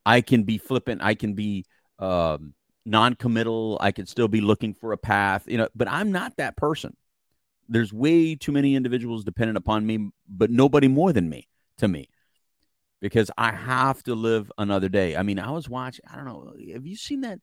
I 0.07 0.21
can 0.21 0.45
be 0.45 0.59
flippant. 0.59 1.03
I 1.03 1.15
can 1.15 1.35
be 1.35 1.65
um, 1.99 2.55
non-committal. 2.85 3.79
I 3.81 3.93
can 3.93 4.07
still 4.07 4.29
be 4.29 4.41
looking 4.41 4.75
for 4.75 4.93
a 4.93 4.99
path. 4.99 5.45
You 5.47 5.59
know, 5.59 5.69
but 5.75 5.89
I'm 5.89 6.13
not 6.13 6.37
that 6.37 6.57
person. 6.57 6.97
There's 7.69 7.93
way 7.93 8.35
too 8.35 8.53
many 8.53 8.75
individuals 8.75 9.25
dependent 9.25 9.57
upon 9.57 9.87
me, 9.87 10.11
but 10.29 10.51
nobody 10.51 10.89
more 10.89 11.13
than 11.13 11.29
me 11.29 11.49
to 11.79 11.89
me 11.89 12.09
because 13.01 13.31
I 13.37 13.53
have 13.53 14.03
to 14.05 14.15
live 14.15 14.51
another 14.57 14.89
day. 14.89 15.17
I 15.17 15.23
mean, 15.23 15.39
I 15.39 15.51
was 15.51 15.69
watching, 15.69 16.05
I 16.11 16.17
don't 16.17 16.25
know, 16.25 16.55
have 16.73 16.87
you 16.87 16.97
seen 16.97 17.23
that? 17.23 17.41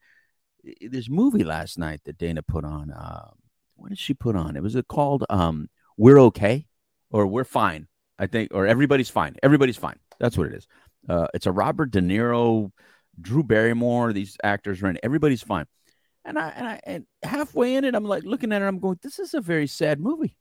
This 0.81 1.09
movie 1.09 1.43
last 1.43 1.77
night 1.77 2.01
that 2.05 2.17
Dana 2.17 2.41
put 2.41 2.65
on. 2.65 2.91
Uh, 2.91 3.31
what 3.75 3.89
did 3.89 3.99
she 3.99 4.13
put 4.13 4.35
on? 4.35 4.55
It 4.55 4.63
was 4.63 4.75
it 4.75 4.87
called 4.87 5.25
um, 5.29 5.69
We're 5.97 6.19
Okay 6.19 6.67
or 7.11 7.25
We're 7.27 7.45
Fine, 7.45 7.87
I 8.17 8.27
think, 8.27 8.51
or 8.53 8.67
Everybody's 8.67 9.09
Fine. 9.09 9.37
Everybody's 9.41 9.77
Fine. 9.77 9.99
That's 10.19 10.37
what 10.37 10.47
it 10.47 10.53
is. 10.53 10.67
Uh, 11.07 11.27
it's 11.33 11.45
a 11.45 11.51
Robert 11.51 11.91
De 11.91 12.01
Niro, 12.01 12.71
Drew 13.19 13.43
Barrymore. 13.43 14.13
These 14.13 14.37
actors 14.43 14.81
are 14.83 14.89
in. 14.89 14.99
Everybody's 15.03 15.41
fine. 15.41 15.65
And 16.25 16.37
I 16.37 16.49
and 16.49 16.67
I 16.67 16.79
and 16.83 17.05
halfway 17.23 17.75
in 17.75 17.85
it, 17.85 17.95
I'm 17.95 18.03
like 18.03 18.23
looking 18.23 18.51
at 18.51 18.61
her. 18.61 18.67
I'm 18.67 18.79
going, 18.79 18.99
this 19.01 19.19
is 19.19 19.33
a 19.33 19.41
very 19.41 19.67
sad 19.67 19.99
movie. 19.99 20.35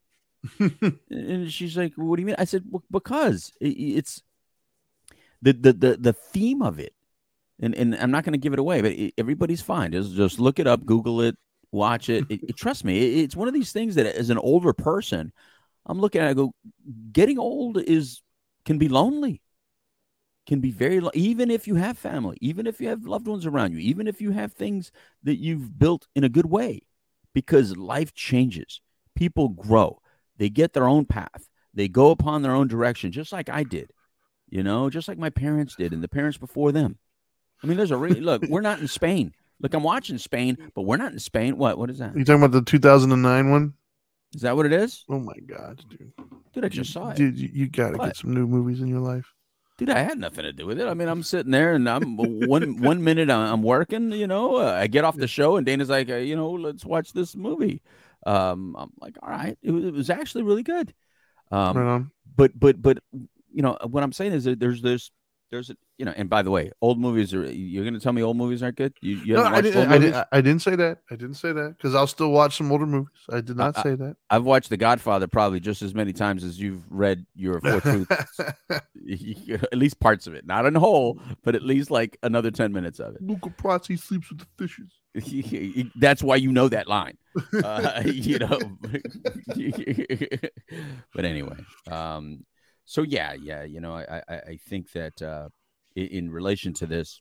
And 1.11 1.53
she's 1.53 1.77
like, 1.77 1.95
"What 1.97 2.17
do 2.17 2.23
you 2.23 2.27
mean?" 2.27 2.37
I 2.39 2.45
said, 2.45 2.65
"Well, 2.69 2.85
"Because 2.91 3.53
it's 3.61 4.23
the 5.43 5.53
the 5.53 5.73
the 5.73 5.97
the 5.97 6.13
theme 6.13 6.63
of 6.63 6.79
it." 6.79 6.95
And 7.61 7.75
and 7.75 7.97
I'm 7.97 8.11
not 8.11 8.25
going 8.25 8.33
to 8.33 8.39
give 8.39 8.53
it 8.53 8.59
away, 8.59 8.81
but 8.83 8.93
it, 8.93 9.15
everybody's 9.19 9.63
fine. 9.63 9.93
Just 9.93 10.15
just 10.15 10.39
look 10.39 10.59
it 10.59 10.67
up, 10.67 10.85
Google 10.87 11.21
it, 11.23 11.37
watch 11.73 12.09
it. 12.09 12.25
it, 12.29 12.41
it- 12.51 12.57
trust 12.57 12.85
me, 12.85 12.99
it- 12.99 13.25
it's 13.25 13.37
one 13.37 13.49
of 13.49 13.55
these 13.55 13.73
things 13.73 13.97
that 13.97 14.07
as 14.07 14.31
an 14.31 14.39
older 14.39 14.73
person, 14.73 15.33
I'm 15.87 16.01
looking 16.01 16.21
at. 16.21 16.29
I 16.29 16.35
go, 16.35 16.53
getting 17.13 17.39
old 17.39 17.79
is 17.79 18.23
can 18.65 18.79
be 18.79 18.89
lonely, 18.89 19.41
can 20.47 20.61
be 20.61 20.71
very 20.71 21.01
lo- 21.01 21.11
even 21.15 21.51
if 21.51 21.67
you 21.67 21.75
have 21.75 21.99
family, 21.99 22.39
even 22.41 22.67
if 22.67 22.81
you 22.81 22.89
have 22.89 23.05
loved 23.05 23.27
ones 23.27 23.45
around 23.45 23.73
you, 23.73 23.79
even 23.79 24.07
if 24.07 24.21
you 24.21 24.31
have 24.31 24.53
things 24.53 24.91
that 25.23 25.37
you've 25.37 25.79
built 25.79 26.07
in 26.15 26.25
a 26.25 26.29
good 26.29 26.47
way, 26.47 26.83
because 27.35 27.77
life 27.77 28.15
changes. 28.15 28.81
People 29.15 29.49
grow. 29.51 30.01
They 30.39 30.49
get 30.49 30.73
their 30.73 30.89
own 30.89 31.05
path. 31.05 31.49
They 31.75 31.89
go 31.89 32.11
upon 32.11 32.43
their 32.43 32.55
own 32.55 32.69
direction, 32.69 33.13
just 33.13 33.33
like 33.33 33.49
I 33.49 33.63
did. 33.63 33.91
You 34.49 34.63
know, 34.63 34.89
just 34.91 35.09
like 35.09 35.19
my 35.19 35.31
parents 35.31 35.77
did, 35.77 35.93
and 35.93 36.03
the 36.03 36.09
parents 36.09 36.39
before 36.39 36.73
them. 36.73 36.99
I 37.63 37.67
mean, 37.67 37.77
there's 37.77 37.91
a 37.91 37.97
re- 37.97 38.21
look. 38.21 38.43
We're 38.49 38.61
not 38.61 38.81
in 38.81 38.89
Spain. 38.89 39.33
Look, 39.61 39.75
I'm 39.75 39.83
watching 39.83 40.19
Spain, 40.19 40.57
but 40.75 40.83
we're 40.83 40.97
not 40.97 41.13
in 41.13 41.19
Spain. 41.19 41.57
What? 41.59 41.79
What 41.79 41.91
is 41.91 41.99
that? 41.99 42.17
You 42.17 42.25
talking 42.25 42.43
about 42.43 42.53
the 42.53 42.63
2009 42.63 43.51
one? 43.51 43.75
Is 44.35 44.43
that 44.43 44.57
what 44.57 44.67
it 44.67 44.73
is? 44.73 45.05
Oh 45.09 45.19
my 45.19 45.35
god, 45.47 45.83
dude! 45.89 46.13
Dude, 46.53 46.65
I 46.65 46.69
just 46.69 46.93
saw 46.93 47.11
it. 47.11 47.17
Dude, 47.17 47.39
you, 47.39 47.49
you 47.53 47.69
gotta 47.69 47.97
What? 47.97 48.07
get 48.07 48.17
some 48.17 48.35
new 48.35 48.47
movies 48.47 48.81
in 48.81 48.89
your 48.89 49.01
life. 49.01 49.33
Dude, 49.79 49.91
I 49.91 50.01
had 50.01 50.19
nothing 50.19 50.43
to 50.43 50.53
do 50.53 50.67
with 50.67 50.81
it. 50.81 50.87
I 50.89 50.95
mean, 50.95 51.09
I'm 51.09 51.23
sitting 51.23 51.53
there 51.53 51.75
and 51.75 51.89
I'm 51.89 52.17
one 52.17 52.83
one 52.83 53.03
minute 53.03 53.31
I'm 53.31 53.63
working, 53.63 54.13
you 54.13 54.27
know. 54.27 54.57
Uh, 54.57 54.73
I 54.73 54.87
get 54.87 55.05
off 55.05 55.17
the 55.17 55.29
show 55.29 55.57
and 55.57 55.65
Dana's 55.65 55.89
like, 55.89 56.11
uh, 56.11 56.17
you 56.17 56.37
know, 56.37 56.51
let's 56.51 56.85
watch 56.85 57.13
this 57.13 57.37
movie. 57.37 57.81
Um, 58.27 58.75
I'm 58.77 58.93
like, 59.01 59.17
all 59.23 59.31
right, 59.31 59.57
it 59.63 59.71
was, 59.71 59.85
it 59.85 59.93
was 59.93 60.11
actually 60.11 60.43
really 60.43 60.65
good. 60.65 60.93
Um, 61.51 61.77
right 61.79 62.03
but 62.37 62.53
but 62.59 62.81
but 62.81 62.99
you 63.53 63.63
know 63.63 63.79
what 63.87 64.03
I'm 64.03 64.13
saying 64.13 64.33
is 64.33 64.45
that 64.45 64.61
there's 64.61 64.83
there's 64.83 65.11
there's 65.51 65.71
a, 65.71 65.77
you 65.97 66.05
know, 66.05 66.13
and 66.17 66.29
by 66.29 66.43
the 66.43 66.51
way, 66.51 66.71
old 66.83 66.99
movies 67.01 67.33
are. 67.35 67.51
You're 67.51 67.83
going 67.85 67.95
to 67.95 68.01
tell 68.01 68.13
me 68.13 68.23
old 68.23 68.37
movies 68.37 68.63
aren't 68.63 68.77
good? 68.77 68.93
You, 69.01 69.17
you 69.17 69.35
No, 69.35 69.45
haven't 69.45 69.53
I 69.53 69.57
watched 69.57 69.65
didn't, 69.65 69.79
old 69.81 69.89
I, 69.89 69.93
movies? 69.99 70.13
didn't, 70.13 70.29
I 70.33 70.41
didn't 70.41 70.63
say 70.63 70.77
that. 70.77 70.99
I 71.11 71.17
didn't 71.17 71.35
say 71.35 71.53
that 71.53 71.77
because 71.77 71.95
I'll 71.95 72.07
still 72.07 72.31
watch 72.31 72.57
some 72.59 72.71
older 72.71 72.87
movies. 72.87 73.09
I 73.31 73.41
did 73.41 73.57
not 73.57 73.79
I- 73.79 73.83
say 73.83 73.95
that. 73.95 74.17
I've 74.31 74.45
watched 74.45 74.69
The 74.71 74.77
Godfather 74.77 75.27
probably 75.27 75.61
just 75.61 75.81
as 75.83 75.95
many 75.95 76.13
times 76.13 76.45
as 76.45 76.61
you've 76.61 76.85
read 76.91 77.25
your 77.35 77.61
Four 77.63 77.81
Truths. 77.81 78.41
at 78.71 79.79
least 79.79 79.99
parts 80.01 80.27
of 80.27 80.35
it, 80.35 80.47
not 80.47 80.67
in 80.67 80.75
whole, 80.75 81.21
but 81.45 81.55
at 81.55 81.63
least 81.63 81.91
like 81.91 82.19
another 82.23 82.51
ten 82.51 82.73
minutes 82.73 83.01
of 83.01 83.15
it. 83.15 83.23
Luca 83.23 83.49
Brasi 83.51 83.99
sleeps 83.99 84.29
with 84.31 84.41
the 84.41 84.47
fishes. 84.59 84.93
That's 85.97 86.23
why 86.23 86.37
you 86.37 86.53
know 86.53 86.69
that 86.69 86.87
line, 86.87 87.17
uh, 87.65 88.03
you 88.05 88.39
know. 88.39 88.59
but 91.15 91.25
anyway, 91.25 91.57
um, 91.91 92.45
so 92.89 93.03
yeah, 93.03 93.35
yeah, 93.35 93.65
you 93.65 93.81
know, 93.81 93.95
I 93.95 94.23
I, 94.27 94.35
I 94.35 94.59
think 94.67 94.93
that 94.93 95.21
uh, 95.21 95.51
in, 95.95 96.07
in 96.07 96.31
relation 96.31 96.73
to 96.73 96.87
this, 96.87 97.21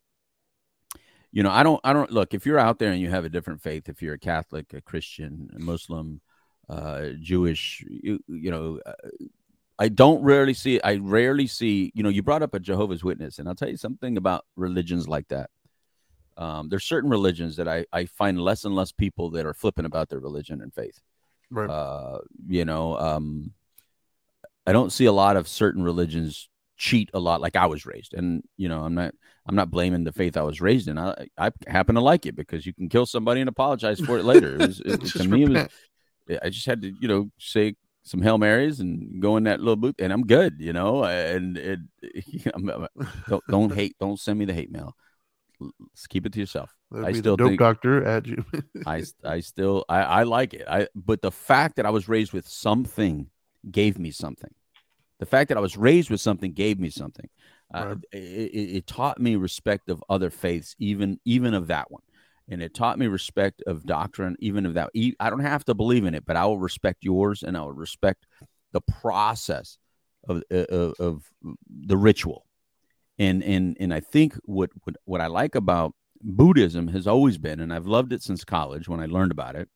you 1.34 1.43
know, 1.43 1.51
I 1.51 1.62
don't 1.62 1.82
I 1.84 1.91
don't 1.91 2.10
look 2.10 2.34
if 2.34 2.45
you're 2.45 2.58
out 2.58 2.80
there 2.80 2.93
and 2.93 3.01
you 3.01 3.10
have 3.10 3.25
a 3.25 3.30
different 3.30 3.62
faith, 3.62 3.89
if 3.89 4.01
you're 4.01 4.13
a 4.13 4.19
Catholic, 4.19 4.73
a 4.73 4.80
Christian, 4.80 5.49
a 5.53 5.60
Muslim, 5.60 6.21
uh, 6.69 7.10
Jewish, 7.19 7.84
you, 7.88 8.23
you 8.30 8.49
know. 8.49 8.80
Uh, 8.86 8.93
I 9.77 9.89
don't 9.89 10.23
rarely 10.23 10.53
see 10.53 10.82
I 10.82 10.95
rarely 10.95 11.47
see, 11.47 11.91
you 11.93 12.01
know, 12.01 12.10
you 12.10 12.23
brought 12.23 12.41
up 12.41 12.53
a 12.53 12.60
Jehovah's 12.60 13.03
Witness, 13.03 13.38
and 13.38 13.49
I'll 13.49 13.53
tell 13.53 13.69
you 13.69 13.77
something 13.77 14.15
about 14.15 14.45
religions 14.56 15.06
like 15.08 15.27
that. 15.27 15.49
Um, 16.38 16.69
there's 16.69 16.86
certain 16.86 17.10
religions 17.10 17.58
that 17.58 17.67
I, 17.67 17.86
I 17.91 18.06
find 18.06 18.39
less 18.39 18.63
and 18.63 18.73
less 18.73 18.93
people 18.93 19.32
that 19.32 19.45
are 19.45 19.53
flipping 19.53 19.86
about 19.86 20.08
their 20.08 20.19
religion 20.19 20.62
and 20.62 20.73
faith. 20.73 21.01
Right. 21.51 21.69
Uh, 21.69 22.19
you 22.47 22.63
know, 22.63 22.97
um, 22.97 23.51
I 24.67 24.73
don't 24.73 24.91
see 24.91 25.06
a 25.06 25.12
lot 25.12 25.38
of 25.38 25.47
certain 25.47 25.84
religions 25.84 26.49
cheat 26.75 27.10
a 27.13 27.19
lot 27.19 27.41
like 27.41 27.56
I 27.56 27.65
was 27.65 27.86
raised. 27.86 28.13
And, 28.13 28.43
you 28.58 28.69
know, 28.69 28.84
I'm 28.84 28.93
not 28.93 29.13
I'm 29.47 29.56
not 29.56 29.71
blaming 29.71 30.03
the 30.03 30.12
faith 30.12 30.36
I 30.36 30.41
was 30.41 30.60
raised 30.60 30.89
in. 30.89 30.97
I, 30.97 31.13
I 31.38 31.51
happen 31.67 31.95
to 31.95 32.01
like 32.01 32.25
it 32.25 32.36
because 32.36 32.65
you 32.65 32.73
can 32.73 32.89
kill 32.89 33.06
somebody 33.06 33.39
and 33.39 33.47
apologize 33.47 33.99
for 34.01 34.17
it 34.17 34.25
later. 34.25 34.56
It 34.56 34.67
was, 34.67 34.82
it, 34.82 35.01
to 35.06 35.27
me, 35.27 35.43
it 35.43 35.49
was. 35.49 36.39
I 36.43 36.49
just 36.49 36.65
had 36.65 36.82
to, 36.82 36.93
you 36.99 37.08
know, 37.08 37.32
say 37.39 37.75
some 38.03 38.21
Hail 38.21 38.38
Marys 38.38 38.82
and 38.82 39.21
go 39.21 39.38
in 39.38 39.43
that 39.43 39.60
little 39.60 39.77
booth 39.77 39.95
and 39.99 40.12
I'm 40.12 40.25
good, 40.27 40.58
you 40.60 40.73
know, 40.73 41.06
and 41.06 41.58
it, 41.58 41.80
don't, 43.30 43.43
don't 43.49 43.73
hate, 43.73 43.95
don't 43.99 44.19
send 44.19 44.38
me 44.38 44.45
the 44.45 44.53
hate 44.53 44.71
mail. 44.71 44.95
Let's 45.60 46.08
keep 46.08 46.25
it 46.25 46.34
to 46.34 46.39
yourself. 46.39 46.75
That'd 46.91 47.08
I 47.08 47.12
still 47.13 47.38
dope 47.38 47.49
think- 47.49 47.60
doctor 47.60 48.03
at 48.06 48.27
you. 48.27 48.45
I, 48.86 49.03
I 49.23 49.39
still, 49.39 49.86
I, 49.88 50.01
I 50.01 50.23
like 50.23 50.53
it. 50.53 50.67
I, 50.67 50.88
but 50.93 51.21
the 51.21 51.32
fact 51.32 51.77
that 51.77 51.86
I 51.86 51.89
was 51.89 52.10
raised 52.10 52.34
with 52.34 52.47
something 52.47 53.30
gave 53.69 53.97
me 53.99 54.11
something. 54.11 54.53
The 55.19 55.25
fact 55.25 55.49
that 55.49 55.57
I 55.57 55.61
was 55.61 55.77
raised 55.77 56.09
with 56.09 56.21
something 56.21 56.53
gave 56.53 56.79
me 56.79 56.89
something. 56.89 57.29
Uh, 57.73 57.85
Right. 57.87 57.97
it, 58.13 58.17
it, 58.17 58.75
it 58.77 58.87
taught 58.87 59.19
me 59.19 59.35
respect 59.35 59.89
of 59.89 60.03
other 60.09 60.29
faiths, 60.29 60.75
even 60.79 61.19
even 61.25 61.53
of 61.53 61.67
that 61.67 61.91
one, 61.91 62.03
and 62.47 62.61
it 62.61 62.73
taught 62.73 62.97
me 62.97 63.07
respect 63.07 63.61
of 63.67 63.85
doctrine, 63.85 64.37
even 64.39 64.65
of 64.65 64.75
that. 64.75 64.91
I 65.19 65.29
don't 65.29 65.41
have 65.41 65.65
to 65.65 65.73
believe 65.73 66.05
in 66.05 66.15
it, 66.15 66.25
but 66.25 66.37
I 66.37 66.45
will 66.45 66.59
respect 66.59 67.03
yours, 67.03 67.43
and 67.43 67.57
I 67.57 67.61
will 67.61 67.73
respect 67.73 68.25
the 68.71 68.81
process 68.81 69.77
of 70.27 70.43
uh, 70.51 70.65
of, 70.69 70.93
of 70.99 71.31
the 71.69 71.97
ritual. 71.97 72.45
And 73.19 73.43
and 73.43 73.75
and 73.79 73.93
I 73.93 73.99
think 73.99 74.35
what 74.43 74.69
what 74.83 74.95
what 75.05 75.19
I 75.21 75.27
like 75.27 75.55
about 75.55 75.93
Buddhism 76.21 76.87
has 76.89 77.05
always 77.07 77.37
been, 77.37 77.59
and 77.59 77.73
I've 77.73 77.87
loved 77.87 78.13
it 78.13 78.21
since 78.23 78.43
college 78.45 78.87
when 78.87 78.99
I 78.99 79.07
learned 79.07 79.31
about 79.31 79.55
it, 79.55 79.69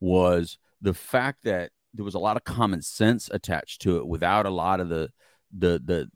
was 0.00 0.58
the 0.80 0.94
fact 0.94 1.44
that 1.44 1.72
there 1.94 2.04
was 2.04 2.14
a 2.14 2.20
lot 2.20 2.36
of 2.36 2.44
common 2.44 2.82
sense 2.82 3.28
attached 3.32 3.82
to 3.82 3.98
it 3.98 4.06
without 4.06 4.46
a 4.46 4.50
lot 4.50 4.80
of 4.80 4.88
the 4.88 5.10
the 5.56 5.80
the 5.84 6.08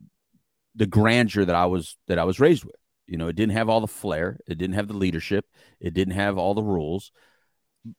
the 0.75 0.87
grandeur 0.87 1.45
that 1.45 1.55
I 1.55 1.67
was 1.67 1.97
that 2.09 2.19
I 2.19 2.25
was 2.25 2.41
raised 2.41 2.65
with. 2.65 2.77
You 3.07 3.19
know, 3.19 3.29
it 3.29 3.37
didn't 3.37 3.53
have 3.53 3.69
all 3.69 3.81
the 3.81 3.87
flair, 3.87 4.39
it 4.47 4.57
didn't 4.57 4.77
have 4.77 4.89
the 4.89 4.95
leadership, 4.95 5.47
it 5.81 5.95
didn't 5.95 6.15
have 6.15 6.39
all 6.39 6.55
the 6.55 6.63
rules, 6.63 7.13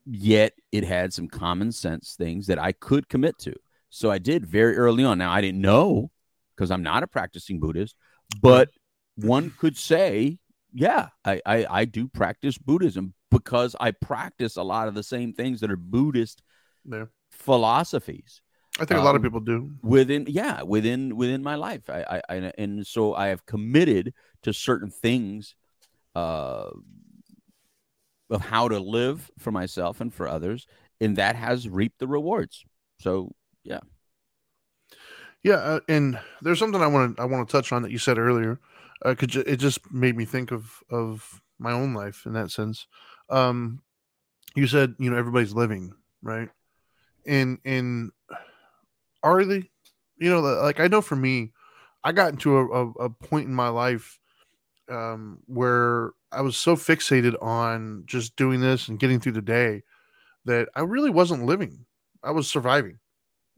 yet 0.06 0.54
it 0.72 0.84
had 0.84 1.14
some 1.14 1.28
common 1.28 1.72
sense 1.72 2.16
things 2.18 2.48
that 2.48 2.60
I 2.60 2.72
could 2.72 3.08
commit 3.08 3.38
to. 3.40 3.54
So 3.90 4.10
I 4.10 4.18
did 4.18 4.46
very 4.46 4.76
early 4.78 5.04
on. 5.04 5.18
Now 5.18 5.32
I 5.32 5.42
didn't 5.42 5.62
know 5.62 6.10
because 6.56 6.72
I'm 6.72 6.84
not 6.84 7.04
a 7.04 7.08
practicing 7.08 7.60
Buddhist, 7.60 7.96
but 8.42 8.70
one 9.16 9.54
could 9.58 9.78
say, 9.78 10.40
yeah, 10.74 11.10
I, 11.24 11.42
I 11.46 11.66
I 11.70 11.86
do 11.86 12.08
practice 12.08 12.58
Buddhism 12.58 13.14
because 13.32 13.76
I 13.80 13.92
practice 13.92 14.56
a 14.56 14.64
lot 14.64 14.88
of 14.88 14.96
the 14.96 15.04
same 15.04 15.34
things 15.34 15.62
that 15.62 15.72
are 15.72 15.78
Buddhist 15.78 16.42
there. 16.84 17.10
Philosophies 17.36 18.42
I 18.80 18.86
think 18.86 19.00
a 19.00 19.04
lot 19.04 19.16
of 19.16 19.22
Um, 19.22 19.24
people 19.24 19.40
do. 19.40 19.72
within 19.82 20.26
yeah 20.28 20.64
within 20.64 21.16
within 21.16 21.44
my 21.44 21.56
life 21.56 21.90
I, 21.90 22.22
I 22.30 22.36
I 22.38 22.54
and 22.58 22.86
so 22.86 23.16
I 23.16 23.28
have 23.28 23.46
committed 23.46 24.14
to 24.44 24.54
certain 24.54 24.90
things 24.92 25.56
uh 26.16 26.70
of 28.30 28.42
how 28.42 28.68
to 28.68 28.80
live 28.80 29.30
for 29.38 29.52
myself 29.52 30.02
and 30.02 30.14
for 30.14 30.28
others 30.28 30.66
and 31.00 31.16
that 31.18 31.36
has 31.36 31.70
reaped 31.70 32.00
the 32.00 32.08
rewards 32.08 32.66
so 33.00 33.32
Yeah, 35.44 35.56
uh, 35.56 35.80
and 35.88 36.20
there's 36.42 36.60
something 36.60 36.82
I 36.82 36.88
want 36.88 37.18
to 37.18 37.22
I 37.22 37.26
want 37.26 37.48
to 37.48 37.52
touch 37.52 37.72
on 37.72 37.84
that 37.84 37.92
you 37.92 37.98
said 37.98 38.18
earlier, 38.18 38.60
Uh, 39.04 39.14
because 39.14 39.36
it 39.36 39.58
just 39.58 39.92
made 39.92 40.16
me 40.16 40.26
think 40.26 40.52
of 40.52 40.82
of 40.90 41.42
my 41.60 41.72
own 41.72 41.94
life 41.94 42.26
in 42.26 42.34
that 42.34 42.52
sense. 42.52 42.88
Um, 43.30 43.82
you 44.56 44.68
said 44.68 44.96
you 45.00 45.10
know 45.12 45.18
everybody's 45.18 45.54
living 45.54 45.94
right, 46.22 46.50
and 47.26 47.60
and 47.66 48.12
are 49.24 49.44
they? 49.46 49.70
You 50.18 50.30
know, 50.30 50.40
like 50.40 50.80
I 50.80 50.88
know 50.88 51.02
for 51.02 51.16
me, 51.16 51.52
I 52.04 52.12
got 52.12 52.32
into 52.32 52.58
a, 52.58 52.66
a, 52.68 52.92
a 53.06 53.10
point 53.10 53.48
in 53.48 53.54
my 53.54 53.68
life 53.68 54.20
um, 54.90 55.40
where 55.48 56.12
I 56.32 56.42
was 56.42 56.58
so 56.58 56.76
fixated 56.76 57.42
on 57.42 58.04
just 58.06 58.36
doing 58.36 58.62
this 58.62 58.88
and 58.88 59.00
getting 59.00 59.20
through 59.20 59.34
the 59.34 59.42
day 59.42 59.84
that 60.46 60.70
I 60.76 60.82
really 60.82 61.10
wasn't 61.10 61.46
living. 61.46 61.86
I 62.24 62.32
was 62.32 62.48
surviving, 62.48 63.00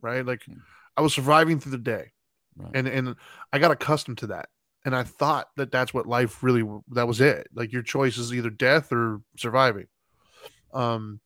right? 0.02 0.26
Like 0.26 0.44
Hmm. 0.46 0.60
I 0.96 1.02
was 1.02 1.14
surviving 1.14 1.60
through 1.60 1.74
the 1.74 1.78
day, 1.78 2.14
right. 2.56 2.72
and 2.74 2.88
and 2.88 3.16
I 3.54 3.60
got 3.60 3.72
accustomed 3.72 4.18
to 4.20 4.28
that, 4.28 4.50
and 4.84 4.96
I 4.96 5.04
thought 5.04 5.50
that 5.58 5.72
that's 5.72 5.94
what 5.94 6.08
life 6.08 6.42
really 6.42 6.64
that 6.90 7.08
was 7.08 7.22
it. 7.22 7.48
Like 7.54 7.72
your 7.72 7.84
choice 7.84 8.18
is 8.18 8.34
either 8.34 8.50
death 8.50 8.92
or 8.92 9.22
surviving. 9.38 9.88
Um, 10.74 11.20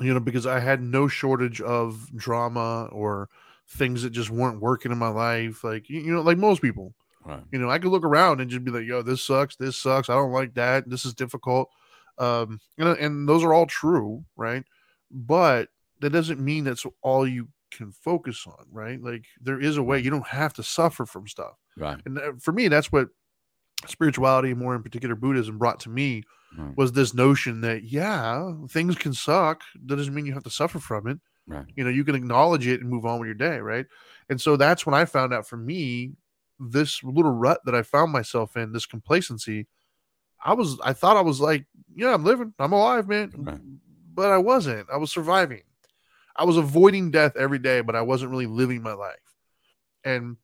you 0.00 0.14
know, 0.14 0.20
because 0.20 0.46
I 0.46 0.60
had 0.60 0.82
no 0.82 1.08
shortage 1.08 1.60
of 1.60 2.08
drama 2.14 2.88
or 2.92 3.28
things 3.68 4.02
that 4.02 4.10
just 4.10 4.30
weren't 4.30 4.60
working 4.60 4.92
in 4.92 4.98
my 4.98 5.08
life. 5.08 5.62
Like 5.62 5.88
you, 5.88 6.12
know, 6.12 6.22
like 6.22 6.38
most 6.38 6.62
people, 6.62 6.94
right. 7.24 7.42
you 7.52 7.58
know, 7.58 7.70
I 7.70 7.78
could 7.78 7.90
look 7.90 8.04
around 8.04 8.40
and 8.40 8.50
just 8.50 8.64
be 8.64 8.70
like, 8.70 8.86
"Yo, 8.86 9.02
this 9.02 9.22
sucks. 9.22 9.56
This 9.56 9.76
sucks. 9.76 10.08
I 10.08 10.14
don't 10.14 10.32
like 10.32 10.54
that. 10.54 10.88
This 10.88 11.04
is 11.04 11.14
difficult." 11.14 11.68
Um, 12.18 12.60
you 12.76 12.84
know, 12.84 12.92
and 12.92 13.28
those 13.28 13.44
are 13.44 13.54
all 13.54 13.66
true, 13.66 14.24
right? 14.36 14.64
But 15.10 15.68
that 16.00 16.10
doesn't 16.10 16.40
mean 16.40 16.64
that's 16.64 16.86
all 17.02 17.26
you 17.26 17.48
can 17.70 17.92
focus 17.92 18.44
on, 18.46 18.66
right? 18.70 19.02
Like 19.02 19.24
there 19.40 19.60
is 19.60 19.76
a 19.76 19.82
way. 19.82 20.00
You 20.00 20.10
don't 20.10 20.26
have 20.26 20.54
to 20.54 20.62
suffer 20.62 21.06
from 21.06 21.28
stuff. 21.28 21.54
right 21.76 22.00
And 22.04 22.18
uh, 22.18 22.32
for 22.40 22.52
me, 22.52 22.68
that's 22.68 22.90
what 22.90 23.08
spirituality, 23.88 24.54
more 24.54 24.74
in 24.74 24.82
particular 24.82 25.14
Buddhism, 25.14 25.58
brought 25.58 25.80
to 25.80 25.90
me 25.90 26.24
right. 26.56 26.76
was 26.76 26.92
this 26.92 27.14
notion 27.14 27.60
that 27.62 27.84
yeah, 27.84 28.52
things 28.68 28.96
can 28.96 29.12
suck. 29.12 29.62
That 29.86 29.96
doesn't 29.96 30.14
mean 30.14 30.26
you 30.26 30.34
have 30.34 30.44
to 30.44 30.50
suffer 30.50 30.78
from 30.78 31.06
it. 31.06 31.18
Right. 31.46 31.66
You 31.74 31.84
know 31.84 31.90
you 31.90 32.04
can 32.04 32.14
acknowledge 32.14 32.66
it 32.66 32.80
and 32.80 32.88
move 32.88 33.04
on 33.04 33.18
with 33.18 33.26
your 33.26 33.34
day 33.34 33.58
right? 33.58 33.86
And 34.28 34.40
so 34.40 34.56
that's 34.56 34.86
when 34.86 34.94
i 34.94 35.04
found 35.04 35.34
out 35.34 35.48
for 35.48 35.56
me 35.56 36.12
this 36.60 37.02
little 37.02 37.32
rut 37.32 37.60
that 37.64 37.74
i 37.74 37.82
found 37.82 38.12
myself 38.12 38.56
in 38.56 38.72
this 38.72 38.86
complacency 38.86 39.66
i 40.44 40.52
was 40.52 40.78
i 40.84 40.92
thought 40.92 41.16
i 41.16 41.22
was 41.22 41.40
like 41.40 41.64
yeah 41.96 42.12
i'm 42.12 42.22
living 42.22 42.52
i'm 42.58 42.72
alive 42.72 43.08
man. 43.08 43.32
Right. 43.34 43.58
but 44.14 44.30
i 44.30 44.38
wasn't. 44.38 44.88
I 44.92 44.98
was 44.98 45.10
surviving. 45.10 45.62
I 46.36 46.44
was 46.44 46.56
avoiding 46.56 47.10
death 47.10 47.34
every 47.36 47.58
day 47.58 47.80
but 47.80 47.96
i 47.96 48.02
wasn't 48.02 48.30
really 48.30 48.46
living 48.46 48.82
my 48.82 48.92
life. 48.92 49.16
And 50.04 50.36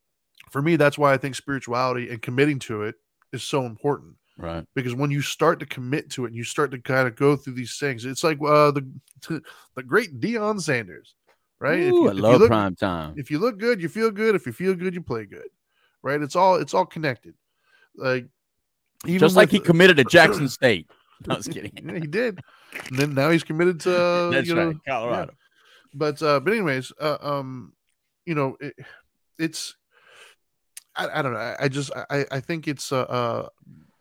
for 0.51 0.63
me, 0.63 0.77
that's 0.77 0.99
why 0.99 1.13
I 1.13 1.17
think 1.17 1.35
spirituality 1.35 2.11
and 2.11 2.21
committing 2.21 2.59
to 2.61 2.83
it 2.83 2.97
is 3.37 3.43
so 3.45 3.65
important 3.65 4.15
Right. 4.39 4.67
because 4.75 4.95
when 4.95 5.11
you 5.11 5.23
start 5.23 5.61
to 5.61 5.67
commit 5.67 6.11
to 6.11 6.25
it 6.25 6.29
and 6.29 6.37
you 6.37 6.45
start 6.45 6.71
to 6.73 6.79
kind 6.79 7.07
of 7.09 7.17
go 7.17 7.37
through 7.37 7.55
these 7.55 7.79
things, 7.79 8.05
it's 8.05 8.23
like 8.25 8.39
uh, 8.43 8.71
the 8.73 8.83
the 9.77 9.83
great 9.83 10.21
Deion 10.21 10.61
Sanders, 10.61 11.15
right? 11.59 11.79
If 11.81 11.93
you- 11.93 12.09
I 12.09 12.11
if 12.11 12.17
you 12.17 12.23
love 12.23 12.41
look- 12.41 12.49
prime 12.49 12.75
time. 12.77 13.15
if 13.17 13.31
you 13.31 13.39
look 13.39 13.59
good, 13.59 13.81
you 13.81 13.89
feel 13.89 14.11
good. 14.11 14.35
If 14.35 14.45
you 14.47 14.53
feel 14.53 14.75
good, 14.75 14.93
you 14.95 15.01
play 15.03 15.25
good, 15.25 15.49
right? 16.03 16.21
It's 16.21 16.37
all 16.37 16.57
it's 16.57 16.75
all 16.75 16.85
connected. 16.87 17.35
Like 17.97 18.27
even 19.07 19.21
Just 19.21 19.37
like 19.37 19.51
he 19.51 19.59
committed 19.61 19.97
to 19.99 20.05
Jackson 20.17 20.49
State. 20.49 20.91
No, 21.27 21.35
I 21.35 21.37
was 21.39 21.49
kidding. 21.49 21.73
yeah, 21.83 21.99
he 21.99 22.07
did. 22.07 22.41
And 22.91 22.99
then 22.99 23.15
now 23.15 23.31
he's 23.31 23.45
committed 23.45 23.81
to 23.81 23.91
uh, 23.99 24.31
That's 24.35 24.49
you 24.49 24.55
know, 24.55 24.67
right, 24.69 24.77
Colorado. 24.87 25.33
but 25.95 26.21
uh 26.23 26.41
but 26.41 26.53
anyways 26.53 26.93
uh, 27.01 27.17
um 27.23 27.73
you 28.27 28.35
know 28.35 28.57
it, 28.61 28.75
it's 29.39 29.77
I, 30.97 31.19
I 31.19 31.23
don't 31.23 31.33
know 31.33 31.55
I, 31.59 31.69
just 31.69 31.91
I 32.11 32.27
I 32.31 32.41
think 32.41 32.69
it's 32.69 32.93
uh, 32.93 33.03
uh 33.03 33.49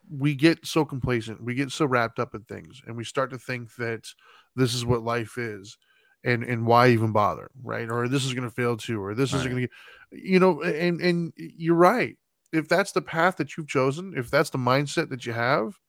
we 0.10 0.36
get 0.36 0.66
so 0.66 0.86
complacent 0.86 1.44
we 1.44 1.56
get 1.56 1.72
so 1.72 1.86
wrapped 1.86 2.20
up 2.20 2.36
in 2.36 2.42
things 2.44 2.82
and 2.86 2.96
we 2.96 3.04
start 3.04 3.32
to 3.32 3.38
think 3.40 3.76
that 3.76 4.08
this 4.56 4.74
is 4.74 4.86
what 4.86 5.04
life 5.04 5.38
is 5.38 5.78
and 6.24 6.44
and 6.44 6.66
why 6.66 6.90
even 6.90 7.12
bother 7.12 7.50
right? 7.64 7.90
Or 7.90 8.08
this 8.08 8.26
is 8.26 8.34
going 8.34 8.48
to 8.48 8.56
fail 8.56 8.78
too 8.78 9.02
or 9.02 9.16
this 9.16 9.34
is 9.34 9.46
Right. 9.46 9.52
going 9.52 9.68
to 9.68 10.18
you 10.18 10.40
know 10.40 10.62
and 10.62 11.02
and 11.02 11.34
you're 11.36 11.76
right. 11.76 12.18
If 12.54 12.70
that's 12.70 12.92
the 12.94 13.02
path 13.02 13.38
that 13.38 13.58
you've 13.58 13.68
chosen 13.68 14.14
if 14.16 14.30
that's 14.30 14.50
the 14.50 14.58
mindset 14.58 15.10
that 15.10 15.26
you 15.26 15.34
have 15.34 15.80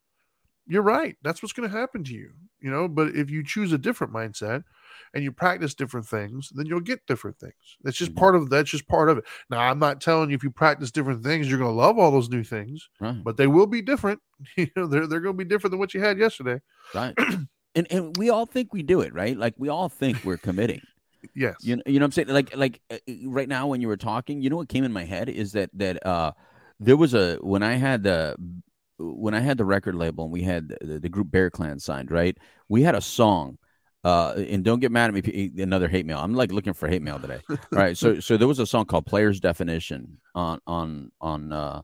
you're 0.67 0.83
right. 0.83 1.17
That's 1.23 1.43
what's 1.43 1.53
going 1.53 1.71
to 1.71 1.77
happen 1.77 2.05
to 2.05 2.13
you 2.13 2.33
you 2.61 2.71
know? 2.71 2.89
But 2.89 3.15
if 3.15 3.31
you 3.31 3.45
choose 3.45 3.73
a 3.73 3.79
different 3.79 4.13
mindset 4.13 4.65
and 5.15 5.25
you 5.25 5.33
practice 5.33 5.75
different 5.75 6.07
things 6.07 6.51
then 6.55 6.67
you'll 6.67 6.81
get 6.81 7.07
different 7.07 7.39
things 7.39 7.55
that's 7.83 7.97
just 7.97 8.13
Mhm. 8.13 8.17
part 8.17 8.37
of 8.37 8.51
that's 8.51 8.71
just 8.71 8.89
part 8.89 9.09
of 9.09 9.19
it 9.19 9.25
now 9.51 9.59
i'm 9.61 9.79
not 9.79 10.01
telling 10.01 10.31
you 10.31 10.37
if 10.37 10.43
you 10.43 10.51
practice 10.51 10.91
different 10.91 11.23
things 11.23 11.49
you're 11.49 11.59
going 11.59 11.71
to 11.71 11.77
love 11.77 11.99
all 11.99 12.11
those 12.11 12.29
new 12.29 12.45
things 12.45 12.89
Right. 13.01 13.23
but 13.25 13.37
they 13.37 13.47
will 13.47 13.67
be 13.67 13.83
different 13.83 14.21
you 14.57 14.69
know 14.77 14.87
they're, 14.87 15.07
they're 15.07 15.21
going 15.21 15.37
to 15.37 15.45
be 15.45 15.49
different 15.49 15.73
than 15.73 15.79
what 15.79 15.95
you 15.95 16.01
had 16.01 16.19
yesterday 16.19 16.61
Right. 16.95 17.15
and 17.75 17.87
and 17.91 18.17
we 18.17 18.31
all 18.31 18.47
think 18.47 18.73
we 18.73 18.83
do 18.83 19.01
it, 19.03 19.13
right? 19.13 19.37
Like 19.37 19.55
we 19.59 19.69
all 19.69 19.89
think 19.89 20.25
we're 20.25 20.39
committing. 20.39 20.81
yes 21.35 21.57
You 21.63 21.77
know, 21.77 21.83
you 21.87 21.99
know 21.99 22.05
what 22.05 22.07
I'm 22.07 22.13
saying? 22.13 22.29
Like 22.29 22.57
like 22.57 22.81
uh, 22.91 22.97
uh, 23.09 23.29
right 23.29 23.49
now 23.49 23.67
when 23.67 23.81
you 23.81 23.89
were 23.89 23.97
talking, 23.97 24.41
you 24.41 24.49
know 24.51 24.57
what 24.57 24.69
came 24.69 24.85
in 24.85 24.93
my 24.93 25.05
head 25.05 25.29
is 25.29 25.53
that 25.53 25.71
that 25.75 26.05
uh 26.07 26.33
there 26.81 26.97
was 26.97 27.13
a 27.15 27.37
when 27.37 27.63
I 27.63 27.75
had 27.75 28.03
the 28.03 28.37
when 28.99 29.35
I 29.35 29.41
had 29.41 29.59
the 29.59 29.65
record 29.65 29.95
label 29.95 30.25
and 30.25 30.33
we 30.33 30.43
had 30.43 30.69
the, 30.81 30.99
the 31.01 31.09
group 31.09 31.31
Bear 31.31 31.51
Clan 31.51 31.79
signed, 31.79 32.11
right? 32.11 32.37
We 32.69 32.83
had 32.83 32.95
a 32.95 33.01
song. 33.01 33.59
Uh, 34.07 34.35
and 34.51 34.63
don't 34.63 34.79
get 34.79 34.93
mad 34.93 35.13
at 35.13 35.15
me. 35.15 35.51
Another 35.59 35.89
hate 35.89 36.07
mail. 36.07 36.21
I'm 36.21 36.33
like 36.33 36.53
looking 36.53 36.75
for 36.75 36.87
hate 36.87 37.03
mail 37.03 37.19
today. 37.19 37.41
All 37.51 37.59
right. 37.73 37.99
So 37.99 38.21
so 38.21 38.37
there 38.37 38.47
was 38.47 38.61
a 38.61 38.67
song 38.67 38.85
called 38.85 39.05
"Player's 39.05 39.41
Definition" 39.41 40.19
on 40.33 40.61
on 40.65 41.11
on 41.21 41.53
uh, 41.53 41.83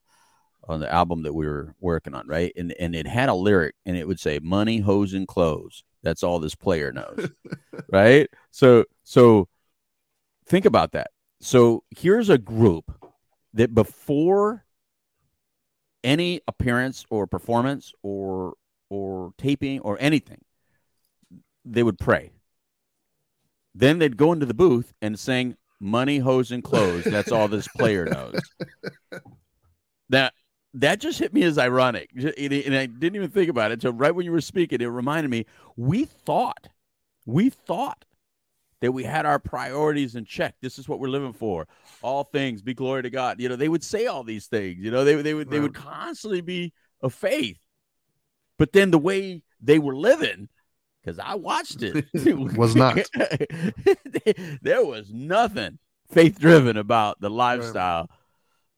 on 0.68 0.78
the 0.78 0.92
album 0.92 1.24
that 1.24 1.32
we 1.34 1.48
were 1.48 1.74
working 1.80 2.14
on, 2.14 2.28
right? 2.28 2.52
And 2.56 2.72
and 2.78 2.94
it 2.94 3.08
had 3.08 3.28
a 3.28 3.34
lyric, 3.34 3.74
and 3.86 3.96
it 3.96 4.06
would 4.06 4.20
say 4.20 4.38
"money, 4.40 4.78
hoes, 4.78 5.14
and 5.14 5.26
clothes." 5.26 5.82
That's 6.04 6.22
all 6.22 6.38
this 6.38 6.54
player 6.54 6.92
knows, 6.92 7.28
right? 7.90 8.30
So 8.52 8.84
so 9.02 9.48
think 10.46 10.64
about 10.64 10.92
that. 10.92 11.10
So 11.40 11.82
here's 11.90 12.28
a 12.28 12.38
group 12.38 12.84
that 13.54 13.74
before 13.74 14.64
any 16.04 16.40
appearance 16.46 17.04
or 17.10 17.26
performance 17.26 17.92
or 18.04 18.54
or 18.90 19.32
taping 19.38 19.80
or 19.80 19.96
anything, 19.98 20.44
they 21.64 21.82
would 21.82 21.98
pray. 21.98 22.32
Then 23.74 23.98
they'd 23.98 24.16
go 24.16 24.32
into 24.32 24.46
the 24.46 24.54
booth 24.54 24.92
and 25.00 25.18
sing 25.18 25.56
"Money, 25.80 26.18
hoes, 26.18 26.50
and 26.50 26.62
clothes." 26.62 27.04
That's 27.04 27.32
all 27.32 27.48
this 27.48 27.68
player 27.68 28.04
knows. 28.04 28.40
That 30.08 30.34
that 30.74 31.00
just 31.00 31.18
hit 31.18 31.32
me 31.32 31.42
as 31.42 31.58
ironic, 31.58 32.10
and 32.14 32.74
I 32.74 32.86
didn't 32.86 33.16
even 33.16 33.30
think 33.30 33.48
about 33.48 33.72
it. 33.72 33.82
So 33.82 33.90
right 33.90 34.14
when 34.14 34.26
you 34.26 34.32
were 34.32 34.40
speaking, 34.40 34.80
it 34.80 34.86
reminded 34.86 35.30
me. 35.30 35.46
We 35.76 36.04
thought, 36.04 36.68
we 37.24 37.50
thought 37.50 38.04
that 38.80 38.92
we 38.92 39.04
had 39.04 39.24
our 39.26 39.38
priorities 39.38 40.16
in 40.16 40.24
check. 40.24 40.56
This 40.60 40.78
is 40.78 40.88
what 40.88 40.98
we're 40.98 41.08
living 41.08 41.32
for. 41.32 41.68
All 42.02 42.24
things 42.24 42.62
be 42.62 42.74
glory 42.74 43.02
to 43.04 43.10
God. 43.10 43.40
You 43.40 43.48
know, 43.48 43.56
they 43.56 43.68
would 43.68 43.84
say 43.84 44.06
all 44.06 44.24
these 44.24 44.48
things. 44.48 44.78
You 44.80 44.90
know, 44.90 45.04
they 45.04 45.14
they 45.22 45.34
would 45.34 45.50
they 45.50 45.60
would 45.60 45.74
constantly 45.74 46.40
be 46.40 46.72
of 47.00 47.14
faith. 47.14 47.58
But 48.58 48.72
then 48.72 48.90
the 48.90 48.98
way 48.98 49.42
they 49.60 49.78
were 49.78 49.96
living, 49.96 50.48
because 51.02 51.18
I 51.18 51.34
watched 51.34 51.82
it, 51.82 52.06
Was 52.56 52.74
not. 52.74 52.98
there 54.62 54.84
was 54.84 55.10
nothing 55.12 55.78
faith 56.10 56.38
driven 56.38 56.76
about 56.76 57.20
the 57.20 57.30
lifestyle 57.30 58.10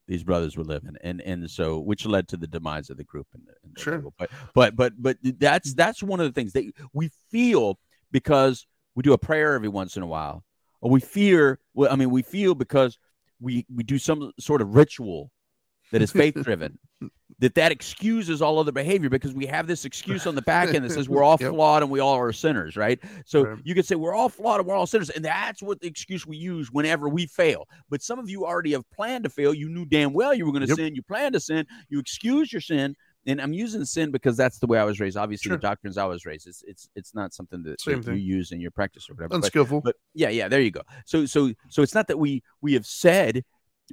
these 0.07 0.22
brothers 0.22 0.57
were 0.57 0.64
living, 0.64 0.97
and 1.03 1.20
and 1.22 1.51
so 1.51 1.79
which 1.79 2.05
led 2.05 2.29
to 2.29 2.37
the 2.37 2.47
demise 2.47 2.91
of 2.91 2.97
the 2.97 3.05
group. 3.05 3.27
And 3.33 3.43
and 3.62 3.79
Sure. 3.79 4.05
But 4.18 4.31
but 4.55 4.77
but 4.77 4.93
but 4.99 5.16
that's 5.22 5.72
mm. 5.72 5.77
that's 5.77 6.03
one 6.03 6.20
of 6.20 6.27
the 6.27 6.33
things 6.33 6.53
that 6.53 6.64
we 6.93 7.11
feel 7.31 7.79
because 8.12 8.66
we 8.95 9.03
do 9.03 9.12
a 9.12 9.18
prayer 9.18 9.55
every 9.55 9.68
once 9.68 9.97
in 9.97 10.03
a 10.03 10.07
while, 10.07 10.45
or 10.81 10.91
we 10.91 11.01
fear. 11.01 11.59
Well, 11.72 11.91
I 11.91 11.97
mean, 11.97 12.11
we 12.11 12.22
feel 12.22 12.55
because 12.55 12.99
we 13.41 13.66
we 13.75 13.83
do 13.83 13.99
some 13.99 14.33
sort 14.39 14.61
of 14.61 14.75
ritual 14.75 15.31
that 15.95 16.03
is 16.03 16.11
faith 16.12 16.34
driven. 16.45 16.78
that 17.40 17.55
that 17.55 17.72
excuses 17.72 18.40
all 18.42 18.59
other 18.59 18.70
behavior 18.72 19.09
because 19.09 19.32
we 19.34 19.47
have 19.47 19.66
this 19.66 19.84
excuse 19.84 20.26
on 20.26 20.34
the 20.34 20.42
back 20.42 20.72
end 20.74 20.84
that 20.84 20.90
says 20.92 21.09
we're 21.09 21.22
all 21.22 21.36
Yep. 21.40 21.51
flawed 21.51 21.82
and 21.82 21.90
we 21.90 22.01
all 22.01 22.14
are 22.16 22.32
sinners, 22.32 22.76
right? 22.76 22.99
So 23.26 23.45
Right. 23.45 23.59
you 23.64 23.74
could 23.74 23.84
say 23.86 23.95
we're 23.97 24.14
all 24.14 24.28
flawed 24.28 24.61
and 24.61 24.68
we're 24.68 24.74
all 24.74 24.86
sinners, 24.86 25.11
and 25.11 25.24
that's 25.24 25.62
what 25.62 25.80
the 25.80 25.86
excuse 25.88 26.26
we 26.26 26.36
use 26.36 26.70
whenever 26.70 27.09
we 27.09 27.26
fail. 27.26 27.66
But 27.90 28.03
some 28.03 28.18
of 28.18 28.28
you 28.30 28.45
already 28.47 28.72
have 28.72 28.88
planned 28.90 29.24
to 29.24 29.30
fail. 29.30 29.53
You 29.55 29.68
knew 29.68 29.84
damn 29.84 30.12
well 30.12 30.32
you 30.34 30.47
were 30.47 30.53
going 30.53 30.62
to 30.62 30.68
Yep. 30.68 30.76
sin. 30.76 30.95
You 30.95 31.03
planned 31.03 31.32
to 31.34 31.40
sin. 31.40 31.66
You 31.88 31.99
excuse 31.99 32.53
your 32.53 32.61
sin. 32.61 32.95
And 33.26 33.40
I'm 33.40 33.55
using 33.55 33.86
sin 33.86 34.11
because 34.11 34.36
that's 34.36 34.59
the 34.59 34.66
way 34.66 34.78
I 34.78 34.84
was 34.84 35.01
raised. 35.01 35.16
Obviously, 35.16 35.49
Sure. 35.49 35.57
the 35.57 35.62
doctrines 35.62 35.97
I 35.97 36.05
was 36.05 36.26
raised, 36.26 36.47
it's 36.47 36.62
it's 36.66 36.90
it's 36.95 37.14
not 37.14 37.32
something 37.32 37.62
that, 37.62 37.80
that 37.86 38.05
you 38.07 38.12
use 38.36 38.53
in 38.53 38.61
your 38.61 38.70
practice 38.70 39.09
or 39.09 39.14
whatever. 39.14 39.30
But 39.30 39.45
unskillful 39.47 39.80
but 39.80 39.97
yeah, 40.12 40.28
yeah, 40.28 40.47
there 40.49 40.61
you 40.61 40.70
go. 40.70 40.82
So 41.07 41.24
so 41.24 41.51
so 41.70 41.80
it's 41.80 41.95
not 41.95 42.07
that 42.09 42.18
we 42.18 42.42
we 42.61 42.74
have 42.74 42.84
said 42.84 43.42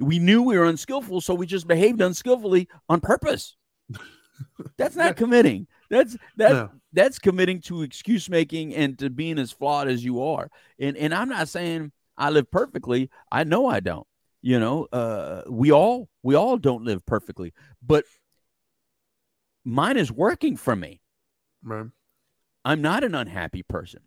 we 0.00 0.18
knew 0.18 0.42
we 0.42 0.56
were 0.58 0.64
unskillful, 0.64 1.20
so 1.20 1.34
we 1.34 1.46
just 1.46 1.66
behaved 1.66 2.00
unskillfully 2.00 2.68
on 2.88 3.00
purpose. 3.00 3.56
That's 4.76 4.96
not 4.96 5.16
committing. 5.16 5.66
That's 5.90 6.16
that's 6.36 6.52
No. 6.54 6.70
that's 6.92 7.18
committing 7.18 7.60
to 7.62 7.82
excuse 7.82 8.28
making 8.30 8.74
and 8.74 8.98
to 8.98 9.10
being 9.10 9.38
as 9.38 9.52
flawed 9.52 9.88
as 9.88 10.04
you 10.04 10.22
are. 10.22 10.50
And 10.80 10.96
and 10.96 11.14
I'm 11.14 11.28
not 11.28 11.48
saying 11.48 11.92
I 12.16 12.30
live 12.30 12.50
perfectly. 12.50 13.10
I 13.30 13.44
know 13.44 13.66
I 13.66 13.80
don't. 13.80 14.06
You 14.40 14.58
know, 14.58 14.86
uh 14.90 15.42
we 15.48 15.70
all 15.70 16.08
we 16.22 16.34
all 16.34 16.56
don't 16.56 16.82
live 16.84 17.04
perfectly, 17.06 17.52
but 17.86 18.04
mine 19.64 19.96
is 19.96 20.10
working 20.10 20.56
for 20.56 20.74
me. 20.74 21.00
right 21.62 21.86
I'm 22.64 22.80
not 22.80 23.04
an 23.04 23.14
unhappy 23.14 23.62
person. 23.62 24.00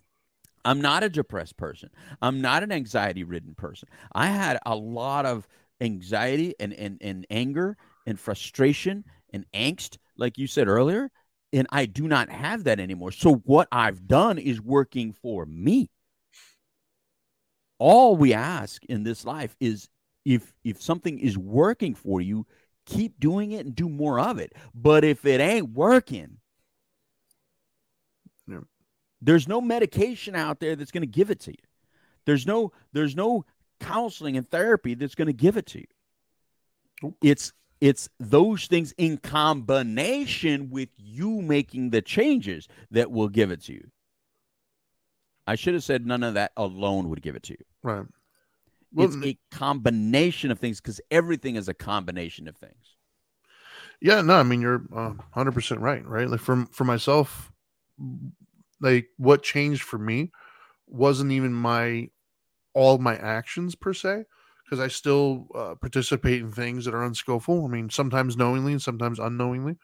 I'm 0.65 0.81
not 0.81 1.03
a 1.03 1.09
depressed 1.09 1.55
person. 1.57 1.89
I'm 2.21 2.41
not 2.41 2.63
an 2.63 2.71
anxiety 2.71 3.23
ridden 3.23 3.53
person. 3.53 3.87
I 4.13 4.27
had 4.27 4.57
a 4.65 4.75
lot 4.75 5.25
of 5.25 5.47
anxiety 5.81 6.55
and, 6.59 6.73
and, 6.73 6.97
and 7.01 7.25
anger 7.29 7.77
and 8.05 8.19
frustration 8.19 9.03
and 9.31 9.45
angst, 9.53 9.97
like 10.17 10.37
you 10.37 10.47
said 10.47 10.67
earlier, 10.67 11.09
and 11.53 11.67
I 11.71 11.85
do 11.85 12.07
not 12.07 12.29
have 12.29 12.65
that 12.65 12.79
anymore. 12.79 13.11
So, 13.11 13.35
what 13.45 13.67
I've 13.71 14.07
done 14.07 14.37
is 14.37 14.61
working 14.61 15.13
for 15.13 15.45
me. 15.45 15.89
All 17.77 18.15
we 18.15 18.33
ask 18.33 18.83
in 18.85 19.03
this 19.03 19.25
life 19.25 19.55
is 19.59 19.89
if 20.25 20.53
if 20.63 20.81
something 20.81 21.19
is 21.19 21.37
working 21.37 21.95
for 21.95 22.19
you, 22.19 22.45
keep 22.85 23.19
doing 23.19 23.51
it 23.51 23.65
and 23.65 23.75
do 23.75 23.89
more 23.89 24.19
of 24.19 24.39
it. 24.39 24.53
But 24.73 25.03
if 25.03 25.25
it 25.25 25.39
ain't 25.39 25.71
working, 25.71 26.37
there's 29.21 29.47
no 29.47 29.61
medication 29.61 30.35
out 30.35 30.59
there 30.59 30.75
that's 30.75 30.91
going 30.91 31.01
to 31.01 31.07
give 31.07 31.31
it 31.31 31.39
to 31.41 31.51
you. 31.51 31.57
There's 32.25 32.45
no 32.45 32.71
there's 32.91 33.15
no 33.15 33.45
counseling 33.79 34.37
and 34.37 34.49
therapy 34.49 34.93
that's 34.95 35.15
going 35.15 35.27
to 35.27 35.33
give 35.33 35.57
it 35.57 35.65
to 35.67 35.79
you. 35.79 37.15
It's 37.21 37.53
it's 37.81 38.09
those 38.19 38.67
things 38.67 38.93
in 38.97 39.17
combination 39.17 40.69
with 40.69 40.89
you 40.97 41.41
making 41.41 41.89
the 41.89 42.01
changes 42.01 42.67
that 42.91 43.11
will 43.11 43.27
give 43.27 43.51
it 43.51 43.63
to 43.63 43.73
you. 43.73 43.91
I 45.45 45.55
should 45.55 45.73
have 45.73 45.83
said 45.83 46.05
none 46.05 46.23
of 46.23 46.33
that 46.35 46.51
alone 46.57 47.09
would 47.09 47.21
give 47.21 47.35
it 47.35 47.43
to 47.43 47.53
you. 47.53 47.65
right 47.83 48.05
Well, 48.93 49.07
it's 49.07 49.17
a 49.23 49.37
combination 49.51 50.51
of 50.51 50.59
things 50.59 50.81
because 50.81 51.01
everything 51.11 51.55
is 51.55 51.67
a 51.67 51.73
combination 51.73 52.47
of 52.47 52.55
things. 52.55 52.95
Yeah, 54.01 54.21
no, 54.21 54.35
I 54.35 54.43
mean 54.43 54.61
you're 54.61 54.83
uh, 54.95 55.13
hundred 55.31 55.53
percent 55.53 55.81
right, 55.81 56.05
right? 56.05 56.29
Like 56.29 56.39
for 56.39 56.65
for 56.71 56.83
myself, 56.85 57.51
like 58.79 59.07
what 59.17 59.43
changed 59.43 59.83
for 59.83 59.97
me 59.97 60.31
wasn't 60.87 61.31
even 61.31 61.53
my 61.53 62.09
all 62.75 62.99
my 62.99 63.15
actions 63.17 63.75
per 63.75 63.93
se, 63.93 64.25
because 64.65 64.79
I 64.79 64.89
still 64.89 65.47
uh, 65.55 65.75
participate 65.75 66.41
in 66.41 66.51
things 66.51 66.85
that 66.85 66.93
are 66.93 67.03
unskillful. 67.03 67.65
I 67.65 67.69
mean, 67.69 67.89
sometimes 67.89 68.37
knowingly 68.37 68.73
and 68.73 68.81
sometimes 68.81 69.19
unknowingly. 69.19 69.77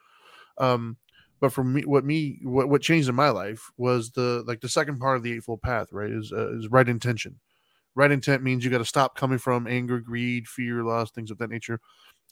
Um, 0.60 0.98
but 1.40 1.54
for 1.54 1.64
me, 1.64 1.84
what 1.86 2.06
me 2.06 2.40
what 2.44 2.70
what 2.70 2.84
changed 2.84 3.10
in 3.10 3.16
my 3.16 3.30
life 3.30 3.72
was 3.78 4.12
the 4.12 4.44
like 4.48 4.62
the 4.62 4.70
second 4.70 5.00
part 5.00 5.18
of 5.18 5.24
the 5.24 5.34
eightfold 5.34 5.64
path, 5.64 5.88
right? 5.92 6.12
Is 6.12 6.32
uh, 6.32 6.58
is 6.58 6.68
right 6.70 6.88
intention, 6.88 7.40
Right 7.94 8.12
intent 8.12 8.42
means 8.42 8.64
you 8.64 8.72
got 8.72 8.78
to 8.78 8.86
stop 8.86 9.18
coming 9.18 9.38
from 9.38 9.68
anger, 9.68 10.00
greed, 10.00 10.48
fear, 10.48 10.84
lust, 10.84 11.14
things 11.14 11.30
of 11.30 11.38
that 11.40 11.50
nature, 11.50 11.82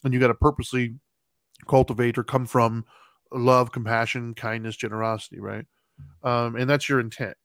and 0.02 0.14
you 0.14 0.20
got 0.20 0.28
to 0.28 0.34
purposely 0.34 0.94
cultivate 1.68 2.18
or 2.18 2.24
come 2.24 2.46
from 2.46 2.84
love, 3.32 3.72
compassion, 3.72 4.34
kindness, 4.34 4.76
generosity, 4.76 5.40
right? 5.40 5.66
Um, 6.22 6.56
and 6.56 6.68
that's 6.68 6.88
your 6.88 7.00
intent. 7.00 7.36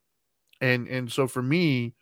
And 0.61 0.87
and 0.87 1.11
so 1.11 1.27
for 1.27 1.43
me, 1.43 1.95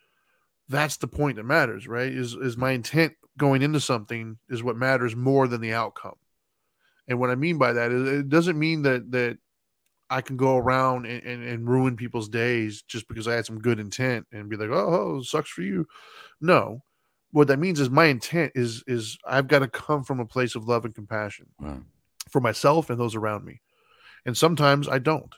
that's 0.68 0.96
the 0.96 1.08
point 1.08 1.36
that 1.36 1.44
matters, 1.44 1.86
right? 1.86 2.12
Is 2.12 2.34
is 2.34 2.56
my 2.56 2.72
intent 2.72 3.14
going 3.36 3.62
into 3.62 3.80
something 3.80 4.38
is 4.48 4.62
what 4.62 4.76
matters 4.76 5.16
more 5.16 5.48
than 5.48 5.60
the 5.60 5.72
outcome. 5.72 6.14
And 7.08 7.18
what 7.18 7.30
I 7.30 7.34
mean 7.34 7.58
by 7.58 7.72
that 7.74 7.92
is 7.92 8.08
it 8.20 8.28
doesn't 8.28 8.58
mean 8.58 8.82
that 8.82 9.10
that 9.10 9.38
I 10.10 10.20
can 10.20 10.36
go 10.36 10.56
around 10.56 11.06
and, 11.06 11.22
and, 11.24 11.42
and 11.42 11.68
ruin 11.68 11.96
people's 11.96 12.28
days 12.28 12.82
just 12.82 13.08
because 13.08 13.26
I 13.26 13.34
had 13.34 13.46
some 13.46 13.60
good 13.60 13.80
intent 13.80 14.26
and 14.32 14.48
be 14.48 14.56
like, 14.56 14.70
oh, 14.70 15.16
oh 15.18 15.22
sucks 15.22 15.50
for 15.50 15.62
you. 15.62 15.86
No. 16.40 16.82
What 17.32 17.48
that 17.48 17.58
means 17.58 17.80
is 17.80 17.90
my 17.90 18.06
intent 18.06 18.52
is 18.54 18.84
is 18.86 19.18
I've 19.26 19.48
got 19.48 19.60
to 19.60 19.68
come 19.68 20.04
from 20.04 20.20
a 20.20 20.26
place 20.26 20.54
of 20.54 20.68
love 20.68 20.84
and 20.84 20.94
compassion 20.94 21.46
Wow. 21.58 21.80
for 22.30 22.40
myself 22.40 22.90
and 22.90 23.00
those 23.00 23.16
around 23.16 23.44
me. 23.44 23.60
And 24.24 24.36
sometimes 24.36 24.88
I 24.88 24.98
don't. 24.98 25.34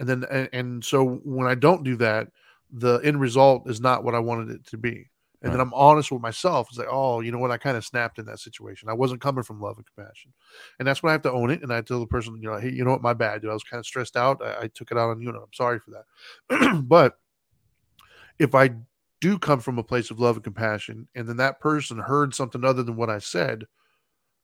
And 0.00 0.08
then 0.08 0.24
and, 0.30 0.48
and 0.52 0.84
so 0.84 1.04
when 1.24 1.46
I 1.46 1.54
don't 1.54 1.84
do 1.84 1.96
that, 1.96 2.28
the 2.74 3.00
end 3.04 3.20
result 3.20 3.70
is 3.70 3.80
not 3.80 4.02
what 4.02 4.14
I 4.14 4.18
wanted 4.18 4.50
it 4.50 4.66
to 4.68 4.76
be. 4.76 5.10
And 5.42 5.52
then 5.52 5.60
I'm 5.60 5.74
honest 5.74 6.10
with 6.10 6.22
myself. 6.22 6.68
It's 6.70 6.78
like, 6.78 6.88
oh, 6.90 7.20
you 7.20 7.30
know 7.30 7.38
what? 7.38 7.50
I 7.50 7.58
kind 7.58 7.76
of 7.76 7.84
snapped 7.84 8.18
in 8.18 8.24
that 8.26 8.38
situation. 8.40 8.88
I 8.88 8.94
wasn't 8.94 9.20
coming 9.20 9.44
from 9.44 9.60
love 9.60 9.76
and 9.76 9.84
compassion. 9.84 10.32
And 10.78 10.88
that's 10.88 11.02
when 11.02 11.10
I 11.10 11.12
have 11.12 11.22
to 11.22 11.32
own 11.32 11.50
it. 11.50 11.62
And 11.62 11.70
I 11.70 11.82
tell 11.82 12.00
the 12.00 12.06
person, 12.06 12.38
you 12.40 12.48
know, 12.48 12.56
hey, 12.56 12.72
you 12.72 12.82
know 12.82 12.92
what? 12.92 13.02
My 13.02 13.12
bad, 13.12 13.42
dude. 13.42 13.50
I 13.50 13.52
was 13.52 13.62
kind 13.62 13.78
of 13.78 13.84
stressed 13.84 14.16
out. 14.16 14.40
I, 14.42 14.62
I 14.62 14.68
took 14.68 14.90
it 14.90 14.96
out 14.96 15.10
on 15.10 15.20
you, 15.20 15.28
and 15.28 15.36
I'm 15.36 15.52
sorry 15.52 15.80
for 15.80 15.90
that. 15.90 16.82
but 16.88 17.18
if 18.38 18.54
I 18.54 18.70
do 19.20 19.38
come 19.38 19.60
from 19.60 19.78
a 19.78 19.84
place 19.84 20.10
of 20.10 20.18
love 20.18 20.36
and 20.36 20.44
compassion, 20.44 21.08
and 21.14 21.28
then 21.28 21.36
that 21.36 21.60
person 21.60 21.98
heard 21.98 22.34
something 22.34 22.64
other 22.64 22.82
than 22.82 22.96
what 22.96 23.10
I 23.10 23.18
said, 23.18 23.64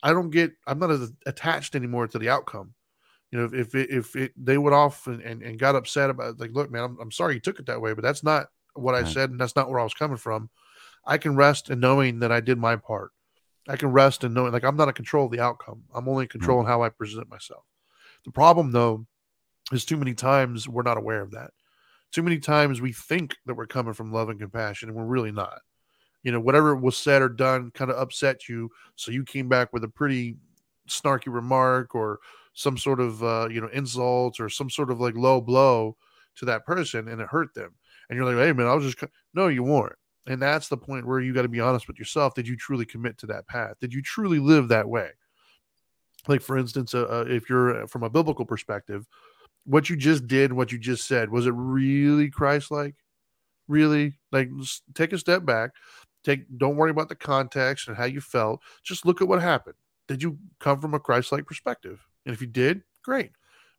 I 0.03 0.13
don't 0.13 0.31
get, 0.31 0.53
I'm 0.67 0.79
not 0.79 0.91
as 0.91 1.13
attached 1.25 1.75
anymore 1.75 2.09
to 2.09 2.19
the 2.19 2.29
outcome. 2.29 2.75
You 3.31 3.39
know, 3.39 3.45
if 3.45 3.55
if 3.55 3.75
it, 3.75 3.91
if 3.91 4.17
it, 4.17 4.33
they 4.37 4.59
went 4.59 4.75
off 4.75 5.07
and, 5.07 5.23
and, 5.23 5.43
and 5.43 5.59
got 5.59 5.77
upset 5.77 6.11
about 6.11 6.31
it, 6.35 6.41
like, 6.41 6.53
look, 6.53 6.71
man, 6.71 6.83
I'm, 6.83 6.99
I'm 7.01 7.13
sorry 7.13 7.35
you 7.35 7.41
took 7.41 7.61
it 7.61 7.67
that 7.67 7.81
way, 7.81 7.95
but 7.95 8.03
that's 8.03 8.25
not 8.25 8.49
what 8.75 8.95
I 8.95 9.03
Right. 9.03 9.09
said, 9.09 9.31
and 9.31 9.41
that's 9.41 9.57
not 9.57 9.71
where 9.71 9.79
I 9.79 9.85
was 9.85 9.95
coming 9.95 10.17
from. 10.17 10.51
I 11.05 11.17
can 11.19 11.37
rest 11.37 11.71
in 11.71 11.81
knowing 11.81 12.19
that 12.21 12.33
I 12.33 12.41
did 12.41 12.59
my 12.59 12.77
part. 12.77 13.13
I 13.69 13.77
can 13.77 13.93
rest 13.93 14.25
in 14.25 14.35
knowing, 14.35 14.53
like, 14.53 14.65
I'm 14.65 14.77
not 14.77 14.89
in 14.89 14.95
control 14.95 15.27
of 15.27 15.33
the 15.33 15.41
outcome. 15.41 15.85
I'm 15.95 16.09
only 16.09 16.25
in 16.25 16.29
control 16.29 16.61
in 16.61 16.67
how 16.67 16.83
I 16.83 16.89
present 16.89 17.31
myself. 17.31 17.65
The 18.25 18.33
problem, 18.33 18.73
though, 18.73 19.07
is 19.73 19.85
too 19.85 19.97
many 19.97 20.15
times 20.15 20.69
we're 20.69 20.83
not 20.83 20.99
aware 20.99 21.21
of 21.21 21.31
that. 21.33 21.53
Too 22.11 22.23
many 22.23 22.39
times 22.39 22.81
we 22.81 22.93
think 22.93 23.37
that 23.47 23.55
we're 23.55 23.67
coming 23.67 23.95
from 23.95 24.13
love 24.13 24.29
and 24.29 24.41
compassion, 24.41 24.89
and 24.89 24.99
we're 24.99 25.05
really 25.05 25.31
not. 25.33 25.61
You 26.23 26.33
know, 26.33 26.41
whatever 26.41 26.75
was 26.75 26.97
said 26.97 27.23
or 27.23 27.29
done 27.29 27.71
kind 27.71 27.91
of 27.91 27.97
upset 27.97 28.49
you, 28.49 28.71
so 28.97 29.11
you 29.13 29.25
came 29.25 29.49
back 29.49 29.73
with 29.73 29.85
a 29.85 29.89
pretty 29.89 30.37
snarky 30.89 31.33
remark 31.33 31.95
or 31.95 32.19
some 32.61 32.77
sort 32.77 33.01
of 33.01 33.23
uh, 33.25 33.49
you 33.51 33.61
know 33.61 33.69
insult 33.69 34.39
or 34.39 34.51
some 34.51 34.69
sort 34.69 34.91
of 34.91 35.01
like 35.01 35.15
low 35.17 35.41
blow 35.41 35.97
to 36.37 36.45
that 36.45 36.67
person, 36.67 37.09
and 37.09 37.21
it 37.21 37.29
hurt 37.29 37.55
them. 37.55 37.75
And 38.09 38.17
you're 38.17 38.27
like, 38.27 38.45
hey 38.45 38.53
man, 38.53 38.67
I 38.67 38.75
was 38.75 38.85
just 38.85 38.99
co-" 38.99 39.09
no, 39.35 39.49
you 39.49 39.63
weren't. 39.63 39.97
And 40.27 40.41
that's 40.41 40.69
the 40.69 40.77
point 40.77 41.07
where 41.07 41.21
you 41.21 41.33
got 41.33 41.43
to 41.43 41.49
be 41.49 41.61
honest 41.61 41.89
with 41.89 41.99
yourself. 41.99 42.35
Did 42.35 42.47
you 42.47 42.57
truly 42.57 42.85
commit 42.85 43.17
to 43.19 43.27
that 43.29 43.47
path? 43.47 43.77
Did 43.81 43.95
you 43.95 44.03
truly 44.03 44.39
live 44.39 44.69
that 44.69 44.87
way? 44.87 45.11
Like 46.29 46.43
for 46.43 46.59
instance, 46.59 46.95
uh, 46.95 47.05
uh, 47.05 47.25
if 47.27 47.49
you're 47.49 47.85
uh, 47.85 47.87
from 47.87 48.03
a 48.03 48.11
biblical 48.11 48.45
perspective, 48.45 49.09
what 49.65 49.89
you 49.89 49.97
just 49.97 50.27
did, 50.27 50.53
what 50.53 50.71
you 50.71 50.79
just 50.79 51.09
said, 51.09 51.31
was 51.31 51.47
it 51.47 51.55
really 51.55 52.29
Christ-like? 52.29 52.95
Really, 53.69 54.19
like 54.33 54.51
take 54.95 55.15
a 55.15 55.19
step 55.19 55.47
back. 55.47 55.71
Take 56.25 56.59
don't 56.59 56.77
worry 56.77 56.91
about 56.91 57.09
the 57.09 57.15
context 57.15 57.89
and 57.89 57.97
how 57.97 58.05
you 58.05 58.21
felt. 58.21 58.61
Just 58.83 59.07
look 59.07 59.23
at 59.23 59.29
what 59.29 59.41
happened. 59.41 59.77
Did 60.09 60.23
you 60.23 60.39
come 60.59 60.79
from 60.81 60.93
a 60.93 61.01
Christ-like 61.01 61.47
perspective? 61.47 62.05
And 62.31 62.37
if 62.37 62.41
you 62.41 62.47
did, 62.47 62.83
great. 63.03 63.33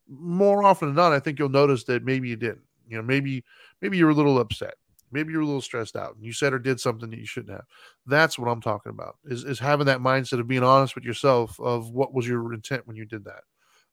More 0.10 0.62
often 0.62 0.90
than 0.90 0.96
not, 0.96 1.14
I 1.14 1.20
think 1.20 1.40
you'll 1.40 1.48
notice 1.48 1.86
that 1.86 2.04
maybe 2.04 2.28
you 2.28 2.36
didn't. 2.36 2.64
You 2.86 2.98
know, 2.98 3.04
maybe 3.04 3.46
maybe 3.82 3.98
you're 3.98 4.10
a 4.10 4.14
little 4.14 4.40
upset. 4.40 4.74
Maybe 5.10 5.32
you're 5.32 5.42
a 5.42 5.46
little 5.46 5.62
stressed 5.62 5.96
out 5.96 6.16
and 6.16 6.26
you 6.26 6.34
said 6.34 6.52
or 6.52 6.60
did 6.60 6.82
something 6.82 7.10
that 7.10 7.20
you 7.20 7.26
shouldn't 7.26 7.54
have. 7.54 7.64
That's 8.06 8.38
what 8.38 8.50
I'm 8.50 8.60
talking 8.60 8.90
about. 8.90 9.16
Is 9.24 9.46
is 9.46 9.58
having 9.58 9.86
that 9.86 10.02
mindset 10.02 10.42
of 10.42 10.50
being 10.50 10.64
honest 10.64 10.96
with 10.96 11.06
yourself 11.06 11.58
of 11.62 11.92
what 11.92 12.14
was 12.14 12.28
your 12.28 12.54
intent 12.54 12.86
when 12.86 12.98
you 12.98 13.06
did 13.06 13.24
that. 13.24 13.44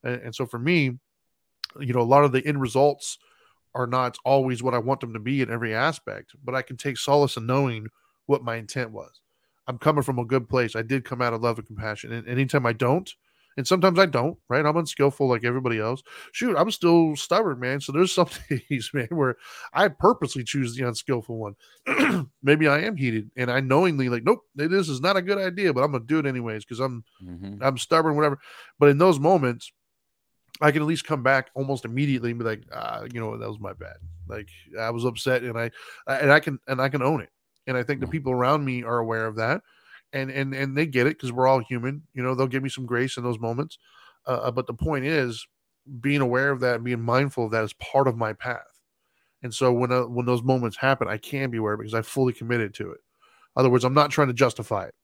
And, 0.03 0.21
and 0.23 0.35
so 0.35 0.45
for 0.45 0.59
me, 0.59 0.99
you 1.79 1.93
know, 1.93 2.01
a 2.01 2.03
lot 2.03 2.25
of 2.25 2.33
the 2.33 2.45
end 2.45 2.61
results 2.61 3.19
are 3.77 3.87
not 3.87 4.19
always 4.25 4.61
what 4.61 4.75
I 4.75 4.79
want 4.79 4.99
them 4.99 5.13
to 5.13 5.21
be 5.21 5.41
in 5.41 5.53
every 5.53 5.73
aspect, 5.73 6.33
but 6.43 6.57
I 6.57 6.63
can 6.63 6.77
take 6.77 6.99
solace 6.99 7.37
in 7.37 7.47
knowing 7.47 7.87
what 8.27 8.43
my 8.43 8.57
intent 8.57 8.91
was. 8.91 9.21
I'm 9.69 9.79
coming 9.79 10.03
from 10.03 10.19
a 10.19 10.25
good 10.25 10.49
place. 10.49 10.75
I 10.75 10.83
did 10.83 11.05
come 11.05 11.23
out 11.23 11.33
of 11.33 11.43
love 11.43 11.59
and 11.59 11.67
compassion. 11.67 12.11
And 12.11 12.27
anytime 12.27 12.67
I 12.67 12.73
don't, 12.73 13.09
and 13.59 13.67
sometimes 13.67 13.99
I 13.99 14.07
don't, 14.07 14.39
right? 14.49 14.65
I'm 14.65 14.77
unskillful 14.79 15.29
like 15.29 15.45
everybody 15.45 15.79
else. 15.81 16.03
Shoot, 16.33 16.57
I'm 16.57 16.71
still 16.71 17.17
stubborn, 17.17 17.61
man. 17.61 17.81
So 17.81 17.93
there's 17.93 18.15
some 18.21 18.29
days, 18.49 18.91
man, 18.95 19.09
where 19.11 19.37
I 19.75 19.89
purposely 19.89 20.45
choose 20.45 20.75
the 20.77 20.89
unskillful 20.89 21.37
one. 21.37 21.57
Maybe 22.43 22.69
I 22.69 22.79
am 22.81 22.97
heated 22.97 23.31
and 23.37 23.51
I 23.51 23.61
knowingly 23.61 24.09
like, 24.09 24.25
nope, 24.25 24.41
this 24.55 24.89
is 24.89 25.01
not 25.03 25.17
a 25.19 25.23
good 25.23 25.39
idea, 25.39 25.75
but 25.75 25.83
I'm 25.85 25.93
gonna 25.93 26.05
do 26.05 26.21
it 26.21 26.27
anyways 26.27 26.65
because 26.65 26.81
I'm 26.81 27.05
Mhm. 27.23 27.59
I'm 27.61 27.77
stubborn, 27.77 28.17
whatever. 28.17 28.39
But 28.79 28.91
in 28.91 28.99
those 28.99 29.19
moments, 29.21 29.73
I 30.61 30.73
can 30.73 30.83
at 30.83 30.89
least 30.89 31.05
come 31.07 31.23
back 31.23 31.51
almost 31.55 31.85
immediately 31.85 32.31
and 32.31 32.39
be 32.39 32.45
like, 32.45 32.65
ah, 32.73 33.03
you 33.13 33.21
know 33.21 33.37
that 33.37 33.49
was 33.49 33.61
my 33.61 33.73
bad. 33.75 33.97
Like 34.29 34.49
I 34.79 34.91
was 34.91 35.05
upset, 35.05 35.43
and 35.43 35.59
I 35.59 35.71
and 36.07 36.33
I 36.33 36.41
can 36.41 36.59
and 36.67 36.81
I 36.81 36.89
can 36.89 37.03
own 37.03 37.21
it. 37.21 37.31
And 37.67 37.77
I 37.77 37.83
think 37.83 38.01
the 38.01 38.07
Mhm. 38.07 38.11
people 38.13 38.33
around 38.33 38.65
me 38.65 38.83
are 38.83 38.99
aware 38.99 39.27
of 39.27 39.37
that, 39.37 39.63
and 40.13 40.31
and 40.31 40.55
and 40.55 40.77
they 40.77 40.87
get 40.87 41.07
it 41.07 41.17
because 41.17 41.33
we're 41.33 41.47
all 41.47 41.61
human. 41.61 42.03
You 42.15 42.23
know, 42.23 42.35
they'll 42.35 42.47
give 42.47 42.63
me 42.63 42.69
some 42.69 42.87
grace 42.87 43.17
in 43.17 43.23
those 43.23 43.39
moments. 43.39 43.79
Uh, 44.27 44.41
uh, 44.45 44.51
but 44.51 44.67
the 44.67 44.75
point 44.75 45.05
is, 45.05 45.47
being 46.01 46.21
aware 46.21 46.51
of 46.51 46.61
that 46.61 46.77
and 46.77 46.85
being 46.85 47.01
mindful 47.01 47.47
of 47.47 47.51
that 47.53 47.65
is 47.65 47.73
part 47.75 48.09
of 48.09 48.17
my 48.17 48.33
path. 48.33 48.81
And 49.43 49.55
so 49.55 49.73
when 49.73 49.93
uh, 49.93 50.03
when 50.03 50.27
those 50.27 50.43
moments 50.43 50.77
happen, 50.77 51.09
I 51.09 51.17
can 51.17 51.51
be 51.51 51.59
aware 51.59 51.77
because 51.77 51.95
I 51.95 52.03
fully 52.03 52.33
committed 52.33 52.75
to 52.75 52.91
it. 52.91 53.01
In 53.57 53.61
other 53.61 53.71
words, 53.71 53.85
I'm 53.85 53.95
not 53.95 54.11
trying 54.11 54.29
to 54.29 54.35
justify 54.35 54.85
it. 54.85 54.95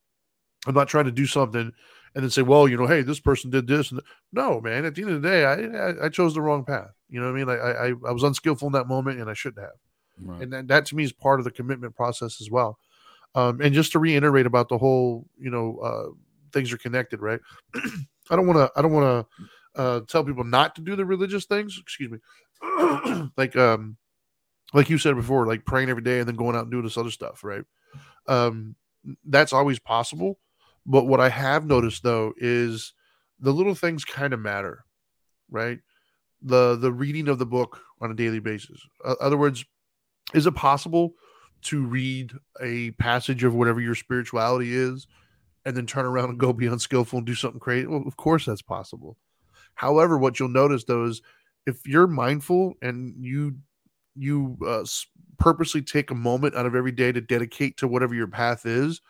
I'm 0.67 0.75
not 0.75 0.89
trying 0.89 1.05
to 1.05 1.13
do 1.13 1.27
something 1.27 1.73
and 2.15 2.23
then 2.23 2.31
say, 2.31 2.43
well, 2.43 2.69
you 2.69 2.77
know, 2.77 2.87
hey, 2.87 3.03
this 3.03 3.21
person 3.21 3.51
did 3.51 3.67
this. 3.67 3.91
And 3.91 4.01
th-" 4.01 4.13
no, 4.33 4.61
man. 4.61 4.85
At 4.85 4.95
the 4.95 5.03
end 5.03 5.11
of 5.11 5.23
the 5.23 5.29
day, 5.29 5.45
I 5.45 5.55
I, 5.55 6.07
I 6.07 6.09
chose 6.09 6.35
the 6.35 6.43
wrong 6.43 6.65
path. 6.65 6.91
You 7.09 7.21
know 7.21 7.27
what 7.31 7.41
I 7.41 7.45
mean? 7.45 7.49
I, 7.49 7.55
I 7.55 7.89
I 8.09 8.13
was 8.13 8.23
unskillful 8.23 8.67
in 8.67 8.73
that 8.73 8.89
moment, 8.89 9.21
and 9.21 9.31
I 9.31 9.35
shouldn't 9.35 9.65
have. 9.65 9.79
Right. 10.21 10.43
And 10.43 10.53
that, 10.53 10.69
that 10.69 10.87
to 10.87 10.97
me 10.97 11.05
is 11.05 11.13
part 11.13 11.41
of 11.41 11.45
the 11.45 11.51
commitment 11.51 11.95
process 11.97 12.41
as 12.41 12.51
well. 12.51 12.79
Um, 13.35 13.61
and 13.61 13.75
just 13.75 13.93
to 13.93 13.99
reiterate 13.99 14.47
about 14.47 14.69
the 14.69 14.79
whole, 14.79 15.27
you 15.39 15.51
know, 15.51 15.79
uh, 15.79 16.15
things 16.53 16.73
are 16.73 16.79
connected, 16.79 17.21
right? 17.21 17.41
I 18.31 18.37
don't 18.37 18.47
want 18.47 18.59
to. 18.59 18.71
I 18.79 18.83
don't 18.83 18.93
want 18.93 19.27
to 19.75 19.81
uh, 19.81 20.01
tell 20.09 20.25
people 20.25 20.45
not 20.45 20.77
to 20.77 20.81
do 20.81 20.97
the 20.97 21.05
religious 21.05 21.45
things. 21.45 21.79
Excuse 21.81 22.11
me. 22.11 22.19
like 23.37 23.57
um, 23.57 23.97
like 24.73 24.89
you 24.89 24.99
said 24.99 25.17
before, 25.17 25.47
like 25.47 25.65
praying 25.65 25.91
every 25.91 26.03
day 26.03 26.21
and 26.21 26.29
then 26.29 26.37
going 26.37 26.57
out 26.57 26.63
and 26.63 26.71
doing 26.71 26.85
this 26.85 26.97
other 26.97 27.11
stuff, 27.11 27.45
right? 27.45 27.65
Um, 28.27 28.77
that's 29.25 29.53
always 29.53 29.79
possible. 29.79 30.39
But 30.87 31.07
what 31.07 31.21
I 31.21 31.29
have 31.29 31.67
noticed 31.67 32.03
though 32.03 32.35
is 32.37 32.93
the 33.41 33.53
little 33.53 33.75
things 33.75 34.05
kind 34.05 34.33
of 34.33 34.41
matter, 34.41 34.85
right? 35.51 35.81
The 36.43 36.77
the 36.77 36.93
reading 36.93 37.29
of 37.29 37.39
the 37.39 37.47
book 37.47 37.81
on 38.01 38.11
a 38.11 38.15
daily 38.15 38.41
basis. 38.41 38.81
Uh, 39.05 39.15
other 39.21 39.37
words, 39.37 39.65
is 40.35 40.47
it 40.47 40.55
possible 40.55 41.15
to 41.65 41.85
read 41.85 42.33
a 42.61 42.93
passage 42.93 43.45
of 43.45 43.55
whatever 43.55 43.81
your 43.81 43.95
spirituality 43.95 44.75
is 44.75 45.07
and 45.65 45.77
then 45.77 45.87
turn 45.87 46.05
around 46.05 46.31
and 46.31 46.39
go 46.39 46.53
be 46.53 46.67
unskillful 46.67 47.19
and 47.19 47.27
do 47.27 47.35
something 47.35 47.61
crazy? 47.61 47.87
Well, 47.87 48.05
of 48.07 48.17
course 48.17 48.47
that's 48.47 48.63
possible. 48.63 49.17
However, 49.75 50.19
what 50.19 50.39
you'll 50.39 50.49
notice 50.49 50.85
though 50.85 51.05
is 51.05 51.23
if 51.67 51.87
you're 51.87 52.07
mindful 52.07 52.75
and 52.83 53.15
you 53.19 53.57
you 54.17 54.57
uh, 54.65 54.85
purposely 55.39 55.83
take 55.83 56.11
a 56.11 56.15
moment 56.15 56.55
out 56.55 56.67
of 56.67 56.75
every 56.75 56.93
day 56.93 57.11
to 57.11 57.21
dedicate 57.21 57.77
to 57.79 57.89
whatever 57.89 58.15
your 58.15 58.29
path 58.29 58.65
is, 58.65 59.01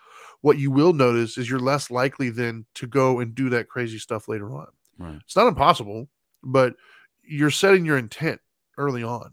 what 0.40 0.58
you 0.58 0.70
will 0.70 0.92
notice 0.92 1.36
is 1.36 1.48
you're 1.48 1.58
less 1.58 1.90
likely 1.90 2.30
then 2.30 2.64
to 2.74 2.86
go 2.86 3.20
and 3.20 3.34
do 3.34 3.50
that 3.50 3.68
crazy 3.68 3.98
stuff 3.98 4.28
later 4.28 4.54
on. 4.54 4.66
Right. 4.98 5.20
It's 5.24 5.36
not 5.36 5.48
impossible, 5.48 6.08
but 6.42 6.74
you're 7.22 7.50
setting 7.50 7.84
your 7.84 7.98
intent 7.98 8.40
early 8.78 9.02
on. 9.02 9.32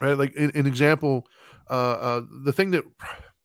Right? 0.00 0.16
Like 0.16 0.34
an, 0.36 0.52
an 0.54 0.66
example, 0.66 1.26
uh, 1.70 1.72
uh, 1.72 2.20
the 2.44 2.52
thing 2.52 2.70
that 2.72 2.84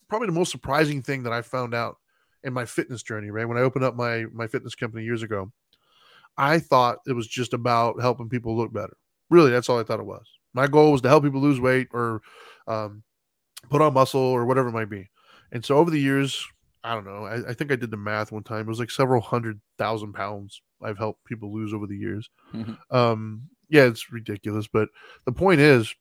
probably 0.07 0.27
the 0.27 0.33
most 0.33 0.51
surprising 0.51 1.01
thing 1.01 1.23
that 1.23 1.33
I 1.33 1.41
found 1.41 1.73
out 1.73 1.97
in 2.43 2.53
my 2.53 2.65
fitness 2.65 3.03
journey, 3.03 3.29
right? 3.29 3.47
When 3.47 3.57
I 3.57 3.61
opened 3.61 3.85
up 3.85 3.95
my 3.95 4.25
my 4.33 4.47
fitness 4.47 4.75
company 4.75 5.03
years 5.03 5.23
ago, 5.23 5.51
I 6.37 6.59
thought 6.59 6.99
it 7.07 7.13
was 7.13 7.27
just 7.27 7.53
about 7.53 8.01
helping 8.01 8.29
people 8.29 8.55
look 8.55 8.73
better. 8.73 8.97
Really, 9.29 9.51
that's 9.51 9.69
all 9.69 9.79
I 9.79 9.83
thought 9.83 9.99
it 9.99 10.05
was. 10.05 10.25
My 10.53 10.67
goal 10.67 10.91
was 10.91 11.01
to 11.01 11.07
help 11.09 11.23
people 11.23 11.41
lose 11.41 11.59
weight 11.61 11.87
or 11.93 12.21
um, 12.67 13.03
put 13.69 13.81
on 13.81 13.93
muscle 13.93 14.19
or 14.21 14.45
whatever 14.45 14.69
it 14.69 14.73
might 14.73 14.89
be. 14.89 15.09
And 15.51 15.63
so 15.63 15.77
over 15.77 15.89
the 15.89 15.99
years, 15.99 16.45
I 16.83 16.93
don't 16.93 17.05
know. 17.05 17.25
I, 17.25 17.49
I 17.49 17.53
think 17.53 17.71
I 17.71 17.75
did 17.75 17.91
the 17.91 17.97
math 17.97 18.31
one 18.31 18.43
time. 18.43 18.61
It 18.61 18.67
was 18.67 18.79
like 18.79 18.91
several 18.91 19.21
hundred 19.21 19.61
thousand 19.77 20.13
pounds 20.13 20.61
I've 20.81 20.97
helped 20.97 21.23
people 21.25 21.53
lose 21.53 21.73
over 21.73 21.87
the 21.87 21.97
years. 21.97 22.29
Mhm. 22.53 22.77
Um, 22.89 23.43
yeah, 23.69 23.83
it's 23.83 24.11
ridiculous. 24.11 24.67
But 24.67 24.89
the 25.25 25.31
point 25.31 25.61
is, 25.61 25.93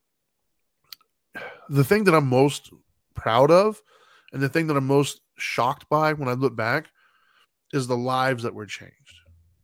the 1.68 1.84
thing 1.84 2.04
that 2.04 2.14
I'm 2.14 2.26
most 2.26 2.72
proud 3.14 3.50
of 3.50 3.82
And 4.32 4.42
the 4.42 4.48
thing 4.48 4.66
that 4.68 4.76
I'm 4.76 4.86
most 4.86 5.20
shocked 5.38 5.88
by 5.88 6.12
when 6.12 6.28
I 6.28 6.32
look 6.34 6.56
back 6.56 6.88
is 7.72 7.86
the 7.86 7.96
lives 7.96 8.42
that 8.44 8.54
were 8.54 8.66
changed. 8.66 8.94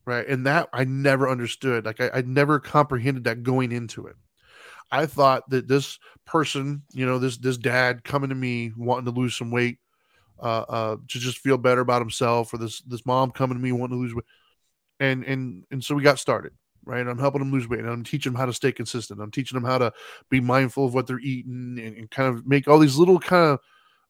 Right. 0.04 0.26
And 0.28 0.46
that 0.46 0.68
I 0.72 0.84
never 0.84 1.28
understood. 1.28 1.84
Like 1.84 2.00
I, 2.00 2.10
I 2.14 2.22
never 2.22 2.60
comprehended 2.60 3.24
that 3.24 3.42
going 3.42 3.72
into 3.72 4.06
it. 4.06 4.16
I 4.90 5.06
thought 5.06 5.48
that 5.50 5.68
this 5.68 5.98
person, 6.26 6.82
you 6.92 7.06
know, 7.06 7.18
this 7.18 7.38
this 7.38 7.56
dad 7.58 8.04
coming 8.04 8.30
to 8.30 8.36
me 8.36 8.72
wanting 8.76 9.06
to 9.06 9.20
lose 9.20 9.36
some 9.36 9.50
weight, 9.50 9.78
uh, 10.40 10.64
uh, 10.68 10.96
to 11.08 11.18
just 11.18 11.38
feel 11.38 11.58
better 11.58 11.80
about 11.80 12.02
himself, 12.02 12.54
or 12.54 12.58
this 12.58 12.80
this 12.82 13.04
mom 13.06 13.32
coming 13.32 13.56
to 13.56 13.62
me 13.62 13.72
wanting 13.72 13.96
to 13.98 14.02
lose 14.02 14.14
weight, 14.14 14.24
and 15.00 15.24
and 15.24 15.64
and 15.72 15.84
so 15.84 15.94
we 15.94 16.02
got 16.04 16.18
started. 16.20 16.52
Right, 16.86 17.06
I'm 17.06 17.18
helping 17.18 17.40
them 17.40 17.50
lose 17.50 17.68
weight, 17.68 17.80
and 17.80 17.90
I'm 17.90 18.04
teaching 18.04 18.32
them 18.32 18.38
how 18.38 18.46
to 18.46 18.52
stay 18.52 18.70
consistent. 18.70 19.20
I'm 19.20 19.32
teaching 19.32 19.56
them 19.56 19.68
how 19.68 19.78
to 19.78 19.92
be 20.30 20.40
mindful 20.40 20.86
of 20.86 20.94
what 20.94 21.08
they're 21.08 21.18
eating, 21.18 21.78
and, 21.82 21.96
and 21.96 22.10
kind 22.10 22.32
of 22.32 22.46
make 22.46 22.68
all 22.68 22.78
these 22.78 22.96
little 22.96 23.18
kind 23.18 23.54
of 23.54 23.60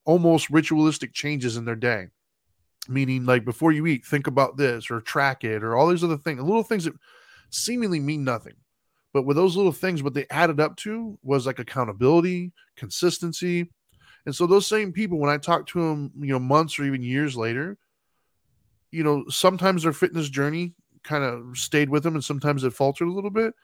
almost 0.04 0.50
ritualistic 0.50 1.14
changes 1.14 1.56
in 1.56 1.64
their 1.64 1.74
day. 1.74 2.08
Meaning, 2.86 3.24
like 3.24 3.46
before 3.46 3.72
you 3.72 3.86
eat, 3.86 4.04
think 4.04 4.26
about 4.26 4.58
this, 4.58 4.90
or 4.90 5.00
track 5.00 5.42
it, 5.42 5.64
or 5.64 5.74
all 5.74 5.88
these 5.88 6.04
other 6.04 6.18
things, 6.18 6.40
little 6.42 6.62
things 6.62 6.84
that 6.84 6.92
seemingly 7.50 7.98
mean 7.98 8.24
nothing 8.24 8.54
but 9.16 9.24
with 9.24 9.38
those 9.38 9.56
little 9.56 9.72
things, 9.72 10.02
what 10.02 10.12
they 10.12 10.26
added 10.28 10.60
up 10.60 10.76
to 10.76 11.18
was 11.22 11.46
like 11.46 11.58
accountability, 11.58 12.52
consistency. 12.76 13.70
And 14.26 14.34
so 14.34 14.46
those 14.46 14.66
same 14.66 14.92
people, 14.92 15.18
when 15.18 15.30
I 15.30 15.38
talk 15.38 15.66
to 15.68 15.80
them, 15.80 16.12
you 16.20 16.34
know, 16.34 16.38
months 16.38 16.78
or 16.78 16.84
even 16.84 17.02
years 17.02 17.34
later, 17.34 17.78
you 18.90 19.02
know, 19.02 19.24
sometimes 19.30 19.84
their 19.84 19.94
fitness 19.94 20.28
journey 20.28 20.74
kind 21.06 21.24
of 21.24 21.56
stayed 21.56 21.88
with 21.88 22.02
them 22.02 22.14
and 22.14 22.24
sometimes 22.24 22.64
it 22.64 22.72
faltered 22.72 23.08
a 23.08 23.12
little 23.12 23.30
bit. 23.30 23.54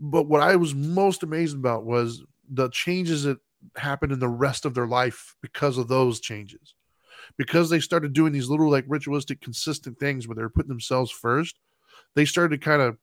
But 0.00 0.24
what 0.24 0.40
I 0.42 0.56
was 0.56 0.74
most 0.74 1.22
amazed 1.22 1.56
about 1.56 1.84
was 1.84 2.22
the 2.50 2.68
changes 2.70 3.22
that 3.22 3.38
happened 3.76 4.12
in 4.12 4.18
the 4.18 4.28
rest 4.28 4.64
of 4.64 4.74
their 4.74 4.86
life 4.86 5.36
because 5.42 5.78
of 5.78 5.88
those 5.88 6.20
changes. 6.20 6.74
Because 7.36 7.70
they 7.70 7.80
started 7.80 8.12
doing 8.12 8.32
these 8.32 8.48
little 8.48 8.70
like 8.70 8.84
ritualistic, 8.88 9.40
consistent 9.40 9.98
things 9.98 10.26
where 10.26 10.34
they're 10.34 10.48
putting 10.48 10.68
themselves 10.68 11.10
first, 11.10 11.60
they 12.14 12.24
started 12.24 12.60
to 12.60 12.64
kind 12.64 12.82
of 12.82 12.98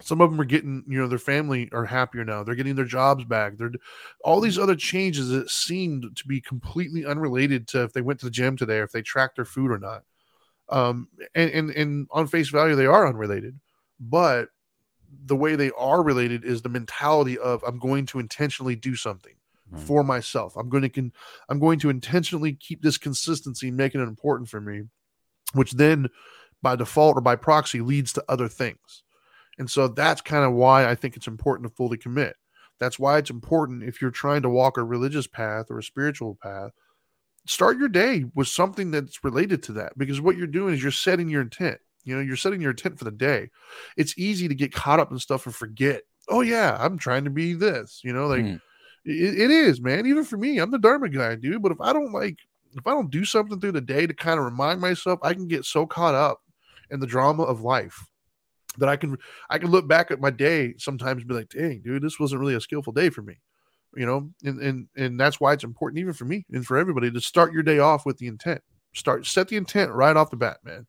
some 0.00 0.20
of 0.20 0.30
them 0.30 0.40
are 0.40 0.44
getting 0.44 0.82
you 0.88 0.98
know 0.98 1.06
their 1.06 1.18
family 1.18 1.68
are 1.72 1.84
happier 1.84 2.24
now 2.24 2.42
they're 2.42 2.56
getting 2.56 2.74
their 2.74 2.84
jobs 2.84 3.24
back 3.24 3.56
they're 3.56 3.70
all 4.24 4.40
these 4.40 4.58
other 4.58 4.74
changes 4.74 5.28
that 5.28 5.48
seemed 5.48 6.16
to 6.16 6.26
be 6.26 6.40
completely 6.40 7.06
unrelated 7.06 7.68
to 7.68 7.84
if 7.84 7.92
they 7.92 8.00
went 8.00 8.18
to 8.18 8.26
the 8.26 8.30
gym 8.30 8.56
today 8.56 8.78
or 8.78 8.84
if 8.84 8.92
they 8.92 9.02
tracked 9.02 9.36
their 9.36 9.44
food 9.44 9.70
or 9.70 9.78
not 9.78 10.02
um 10.68 11.08
and 11.34 11.50
and, 11.50 11.70
and 11.70 12.06
on 12.10 12.26
face 12.26 12.48
value 12.48 12.74
they 12.74 12.86
are 12.86 13.06
unrelated 13.06 13.58
but 14.00 14.48
the 15.26 15.36
way 15.36 15.54
they 15.54 15.70
are 15.78 16.02
related 16.02 16.44
is 16.44 16.62
the 16.62 16.68
mentality 16.68 17.38
of 17.38 17.62
i'm 17.66 17.78
going 17.78 18.06
to 18.06 18.18
intentionally 18.18 18.74
do 18.74 18.96
something 18.96 19.34
mm. 19.72 19.78
for 19.78 20.02
myself 20.02 20.56
i'm 20.56 20.68
going 20.68 20.82
to 20.82 20.88
con- 20.88 21.12
i'm 21.48 21.58
going 21.58 21.78
to 21.78 21.90
intentionally 21.90 22.54
keep 22.54 22.82
this 22.82 22.98
consistency 22.98 23.70
making 23.70 24.00
it 24.00 24.08
important 24.08 24.48
for 24.48 24.60
me 24.60 24.82
which 25.52 25.72
then 25.72 26.08
by 26.62 26.74
default 26.74 27.16
or 27.16 27.20
by 27.20 27.36
proxy 27.36 27.80
leads 27.80 28.12
to 28.12 28.24
other 28.28 28.48
things 28.48 29.04
and 29.58 29.70
so 29.70 29.88
that's 29.88 30.20
kind 30.20 30.44
of 30.44 30.52
why 30.52 30.88
I 30.88 30.94
think 30.94 31.16
it's 31.16 31.26
important 31.26 31.68
to 31.68 31.74
fully 31.74 31.96
commit. 31.96 32.36
That's 32.80 32.98
why 32.98 33.18
it's 33.18 33.30
important 33.30 33.84
if 33.84 34.02
you're 34.02 34.10
trying 34.10 34.42
to 34.42 34.48
walk 34.48 34.76
a 34.76 34.82
religious 34.82 35.26
path 35.26 35.66
or 35.70 35.78
a 35.78 35.82
spiritual 35.82 36.36
path, 36.42 36.72
start 37.46 37.78
your 37.78 37.88
day 37.88 38.24
with 38.34 38.48
something 38.48 38.90
that's 38.90 39.22
related 39.22 39.62
to 39.64 39.72
that 39.72 39.96
because 39.98 40.20
what 40.20 40.36
you're 40.36 40.46
doing 40.46 40.74
is 40.74 40.82
you're 40.82 40.92
setting 40.92 41.28
your 41.28 41.42
intent. 41.42 41.78
You 42.04 42.14
know, 42.14 42.22
you're 42.22 42.36
setting 42.36 42.60
your 42.60 42.72
intent 42.72 42.98
for 42.98 43.04
the 43.04 43.10
day. 43.10 43.50
It's 43.96 44.18
easy 44.18 44.48
to 44.48 44.54
get 44.54 44.72
caught 44.72 45.00
up 45.00 45.10
in 45.10 45.18
stuff 45.18 45.46
and 45.46 45.54
forget, 45.54 46.02
oh, 46.28 46.42
yeah, 46.42 46.76
I'm 46.78 46.98
trying 46.98 47.24
to 47.24 47.30
be 47.30 47.54
this. 47.54 48.00
You 48.04 48.12
know, 48.12 48.26
like 48.26 48.42
mm. 48.42 48.60
it, 49.04 49.40
it 49.40 49.50
is, 49.50 49.80
man. 49.80 50.06
Even 50.06 50.24
for 50.24 50.36
me, 50.36 50.58
I'm 50.58 50.70
the 50.70 50.78
Dharma 50.78 51.08
guy, 51.08 51.34
dude. 51.34 51.62
But 51.62 51.72
if 51.72 51.80
I 51.80 51.92
don't 51.92 52.12
like, 52.12 52.38
if 52.74 52.86
I 52.86 52.90
don't 52.90 53.10
do 53.10 53.24
something 53.24 53.58
through 53.58 53.72
the 53.72 53.80
day 53.80 54.06
to 54.06 54.14
kind 54.14 54.38
of 54.38 54.44
remind 54.44 54.80
myself, 54.80 55.18
I 55.22 55.32
can 55.32 55.48
get 55.48 55.64
so 55.64 55.86
caught 55.86 56.14
up 56.14 56.40
in 56.90 57.00
the 57.00 57.06
drama 57.06 57.44
of 57.44 57.62
life 57.62 58.06
that 58.78 58.88
I 58.88 58.96
can 58.96 59.16
I 59.48 59.58
can 59.58 59.70
look 59.70 59.88
back 59.88 60.10
at 60.10 60.20
my 60.20 60.30
day 60.30 60.74
sometimes 60.78 61.22
and 61.22 61.28
be 61.28 61.34
like, 61.34 61.48
dang, 61.48 61.80
dude, 61.80 62.02
this 62.02 62.20
wasn't 62.20 62.40
really 62.40 62.54
a 62.54 62.60
skillful 62.60 62.92
day 62.92 63.08
for 63.08 63.22
me. 63.22 63.36
You 63.96 64.06
know, 64.06 64.30
and 64.44 64.60
and 64.60 64.88
and 64.96 65.20
that's 65.20 65.40
why 65.40 65.52
it's 65.52 65.64
important 65.64 66.00
even 66.00 66.12
for 66.12 66.24
me 66.24 66.44
and 66.52 66.66
for 66.66 66.76
everybody 66.76 67.10
to 67.10 67.20
start 67.20 67.52
your 67.52 67.62
day 67.62 67.78
off 67.78 68.04
with 68.04 68.18
the 68.18 68.26
intent. 68.26 68.60
Start 68.94 69.26
set 69.26 69.48
the 69.48 69.56
intent 69.56 69.92
right 69.92 70.16
off 70.16 70.30
the 70.30 70.36
bat, 70.36 70.58
man. 70.64 70.86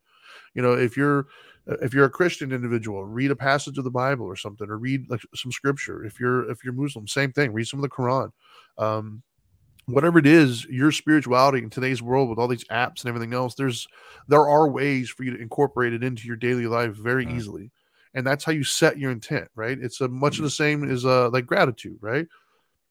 You 0.53 0.61
know, 0.61 0.73
if 0.73 0.97
you're 0.97 1.27
if 1.67 1.93
you're 1.93 2.05
a 2.05 2.09
Christian 2.09 2.51
individual, 2.51 3.05
read 3.05 3.31
a 3.31 3.35
passage 3.35 3.77
of 3.77 3.83
the 3.83 3.91
Bible 3.91 4.25
or 4.25 4.35
something, 4.35 4.69
or 4.69 4.77
read 4.77 5.09
like 5.09 5.21
some 5.33 5.51
scripture. 5.51 6.03
If 6.03 6.19
you're 6.19 6.49
if 6.49 6.63
you're 6.63 6.73
Muslim, 6.73 7.07
same 7.07 7.31
thing. 7.31 7.53
Read 7.53 7.67
some 7.67 7.79
of 7.79 7.83
the 7.83 7.89
Quran. 7.89 8.31
Um, 8.77 9.23
whatever 9.87 10.19
it 10.19 10.25
is, 10.25 10.65
your 10.65 10.91
spirituality 10.91 11.59
in 11.59 11.69
today's 11.69 12.01
world 12.01 12.29
with 12.29 12.39
all 12.39 12.47
these 12.47 12.65
apps 12.65 13.01
and 13.01 13.09
everything 13.09 13.33
else, 13.33 13.55
there's 13.55 13.87
there 14.27 14.47
are 14.47 14.67
ways 14.69 15.09
for 15.09 15.23
you 15.23 15.35
to 15.35 15.41
incorporate 15.41 15.93
it 15.93 16.03
into 16.03 16.27
your 16.27 16.35
daily 16.35 16.67
life 16.67 16.95
very 16.95 17.25
mm-hmm. 17.25 17.37
easily. 17.37 17.71
And 18.13 18.25
that's 18.25 18.45
how 18.45 18.53
you 18.53 18.63
set 18.63 18.97
your 18.97 19.11
intent, 19.11 19.49
right? 19.55 19.77
It's 19.79 20.01
a 20.01 20.07
much 20.07 20.35
mm-hmm. 20.35 20.43
of 20.43 20.47
the 20.47 20.55
same 20.55 20.89
as 20.89 21.05
uh 21.05 21.29
like 21.29 21.45
gratitude, 21.45 21.97
right? 22.01 22.27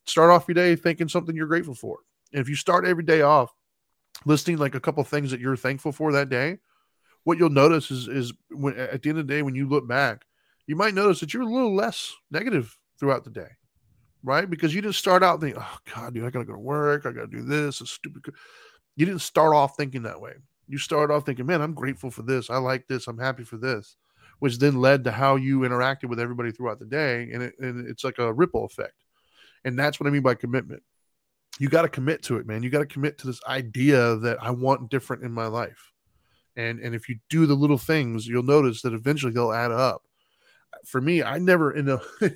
Start 0.06 0.30
off 0.30 0.46
your 0.48 0.54
day 0.54 0.76
thinking 0.76 1.08
something 1.08 1.34
you're 1.34 1.46
grateful 1.46 1.74
for. 1.74 1.98
And 2.32 2.40
if 2.40 2.48
you 2.48 2.56
start 2.56 2.86
every 2.86 3.04
day 3.04 3.22
off 3.22 3.52
listing 4.24 4.58
like 4.58 4.74
a 4.74 4.80
couple 4.80 5.02
things 5.04 5.30
that 5.30 5.40
you're 5.40 5.56
thankful 5.56 5.92
for 5.92 6.12
that 6.12 6.28
day, 6.28 6.58
what 7.24 7.38
you'll 7.38 7.50
notice 7.50 7.90
is 7.90 8.08
is 8.08 8.32
when 8.50 8.76
at 8.78 9.02
the 9.02 9.10
end 9.10 9.18
of 9.18 9.26
the 9.26 9.32
day 9.32 9.42
when 9.42 9.54
you 9.54 9.68
look 9.68 9.88
back, 9.88 10.24
you 10.66 10.76
might 10.76 10.94
notice 10.94 11.20
that 11.20 11.32
you're 11.32 11.42
a 11.42 11.46
little 11.46 11.74
less 11.74 12.12
negative 12.30 12.76
throughout 12.98 13.24
the 13.24 13.30
day 13.30 13.48
right? 14.24 14.48
Because 14.48 14.74
you 14.74 14.80
didn't 14.80 14.94
start 14.94 15.22
out 15.22 15.40
thinking, 15.40 15.62
oh 15.62 15.78
God, 15.94 16.14
dude, 16.14 16.24
I 16.24 16.30
gotta 16.30 16.46
go 16.46 16.54
to 16.54 16.58
work, 16.58 17.06
I 17.06 17.12
gotta 17.12 17.26
do 17.26 17.42
this, 17.42 17.80
it's 17.80 17.92
stupid. 17.92 18.34
You 18.96 19.06
didn't 19.06 19.20
start 19.20 19.54
off 19.54 19.76
thinking 19.76 20.02
that 20.02 20.20
way. 20.20 20.32
You 20.66 20.78
started 20.78 21.12
off 21.12 21.26
thinking, 21.26 21.46
man, 21.46 21.60
I'm 21.60 21.74
grateful 21.74 22.10
for 22.10 22.22
this, 22.22 22.48
I 22.48 22.56
like 22.56 22.88
this, 22.88 23.06
I'm 23.06 23.18
happy 23.18 23.44
for 23.44 23.58
this, 23.58 23.96
which 24.38 24.58
then 24.58 24.80
led 24.80 25.04
to 25.04 25.12
how 25.12 25.36
you 25.36 25.60
interacted 25.60 26.08
with 26.08 26.18
everybody 26.18 26.50
throughout 26.50 26.78
the 26.78 26.86
day, 26.86 27.28
and, 27.32 27.42
it, 27.42 27.54
and 27.58 27.86
it's 27.86 28.02
like 28.02 28.18
a 28.18 28.32
ripple 28.32 28.64
effect. 28.64 29.03
And 29.64 29.78
that's 29.78 29.98
what 29.98 30.06
I 30.06 30.10
mean 30.10 30.22
by 30.22 30.34
commitment. 30.34 30.82
You 31.58 31.68
got 31.68 31.82
to 31.82 31.88
commit 31.88 32.22
to 32.24 32.36
it, 32.36 32.46
man. 32.46 32.62
You 32.62 32.70
got 32.70 32.80
to 32.80 32.86
commit 32.86 33.18
to 33.18 33.26
this 33.26 33.40
idea 33.46 34.16
that 34.16 34.42
I 34.42 34.50
want 34.50 34.90
different 34.90 35.22
in 35.22 35.32
my 35.32 35.46
life. 35.46 35.92
And 36.56 36.78
and 36.80 36.94
if 36.94 37.08
you 37.08 37.18
do 37.30 37.46
the 37.46 37.54
little 37.54 37.78
things, 37.78 38.26
you'll 38.26 38.42
notice 38.42 38.82
that 38.82 38.92
eventually 38.92 39.32
they'll 39.32 39.52
add 39.52 39.72
up 39.72 40.02
for 40.84 41.00
me, 41.00 41.22
I 41.22 41.38
never 41.38 41.72
in 41.72 41.88
a 41.88 42.00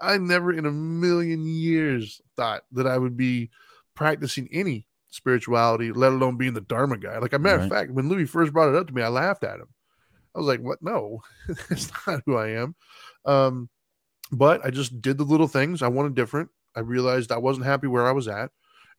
I 0.00 0.18
never 0.18 0.52
in 0.52 0.66
a 0.66 0.70
million 0.70 1.46
years 1.46 2.20
thought 2.36 2.62
that 2.72 2.86
I 2.86 2.98
would 2.98 3.16
be 3.16 3.50
practicing 3.94 4.48
any 4.52 4.86
spirituality, 5.08 5.92
let 5.92 6.12
alone 6.12 6.36
being 6.36 6.54
the 6.54 6.60
Dharma 6.60 6.98
guy. 6.98 7.18
Like 7.18 7.32
a 7.32 7.38
matter 7.38 7.58
right. 7.58 7.64
of 7.64 7.70
fact, 7.70 7.90
when 7.92 8.08
Louis 8.08 8.26
first 8.26 8.52
brought 8.52 8.68
it 8.68 8.76
up 8.76 8.86
to 8.88 8.94
me, 8.94 9.02
I 9.02 9.08
laughed 9.08 9.44
at 9.44 9.60
him. 9.60 9.68
I 10.34 10.38
was 10.38 10.46
like, 10.46 10.60
"What? 10.60 10.82
No, 10.82 11.22
that's 11.68 11.90
not 12.06 12.22
who 12.26 12.36
I 12.36 12.50
am." 12.50 12.74
Um, 13.24 13.68
but 14.32 14.64
I 14.64 14.70
just 14.70 15.00
did 15.00 15.18
the 15.18 15.24
little 15.24 15.48
things. 15.48 15.82
I 15.82 15.88
wanted 15.88 16.14
different. 16.14 16.50
I 16.76 16.80
realized 16.80 17.32
I 17.32 17.38
wasn't 17.38 17.66
happy 17.66 17.86
where 17.86 18.06
I 18.06 18.12
was 18.12 18.28
at, 18.28 18.50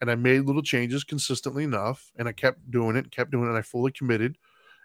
and 0.02 0.12
I 0.12 0.16
made 0.16 0.42
little 0.42 0.62
changes 0.62 1.04
consistently 1.04 1.64
enough, 1.64 2.12
and 2.18 2.28
I 2.28 2.32
kept 2.32 2.70
doing 2.70 2.96
it, 2.96 3.12
kept 3.12 3.32
doing 3.32 3.46
it. 3.46 3.50
And 3.50 3.58
I 3.58 3.62
fully 3.62 3.92
committed, 3.92 4.38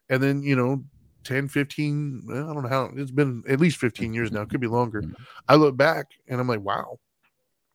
and 0.08 0.22
then 0.22 0.42
you 0.42 0.56
know 0.56 0.84
10, 1.26 1.48
15, 1.48 2.28
I 2.30 2.34
don't 2.34 2.62
know 2.62 2.68
how 2.68 2.92
it's 2.94 3.10
been 3.10 3.42
at 3.48 3.58
least 3.58 3.78
15 3.78 4.14
years 4.14 4.30
now. 4.30 4.42
It 4.42 4.48
could 4.48 4.60
be 4.60 4.68
longer. 4.68 5.02
Mm-hmm. 5.02 5.22
I 5.48 5.56
look 5.56 5.76
back 5.76 6.06
and 6.28 6.40
I'm 6.40 6.46
like, 6.46 6.60
wow, 6.60 7.00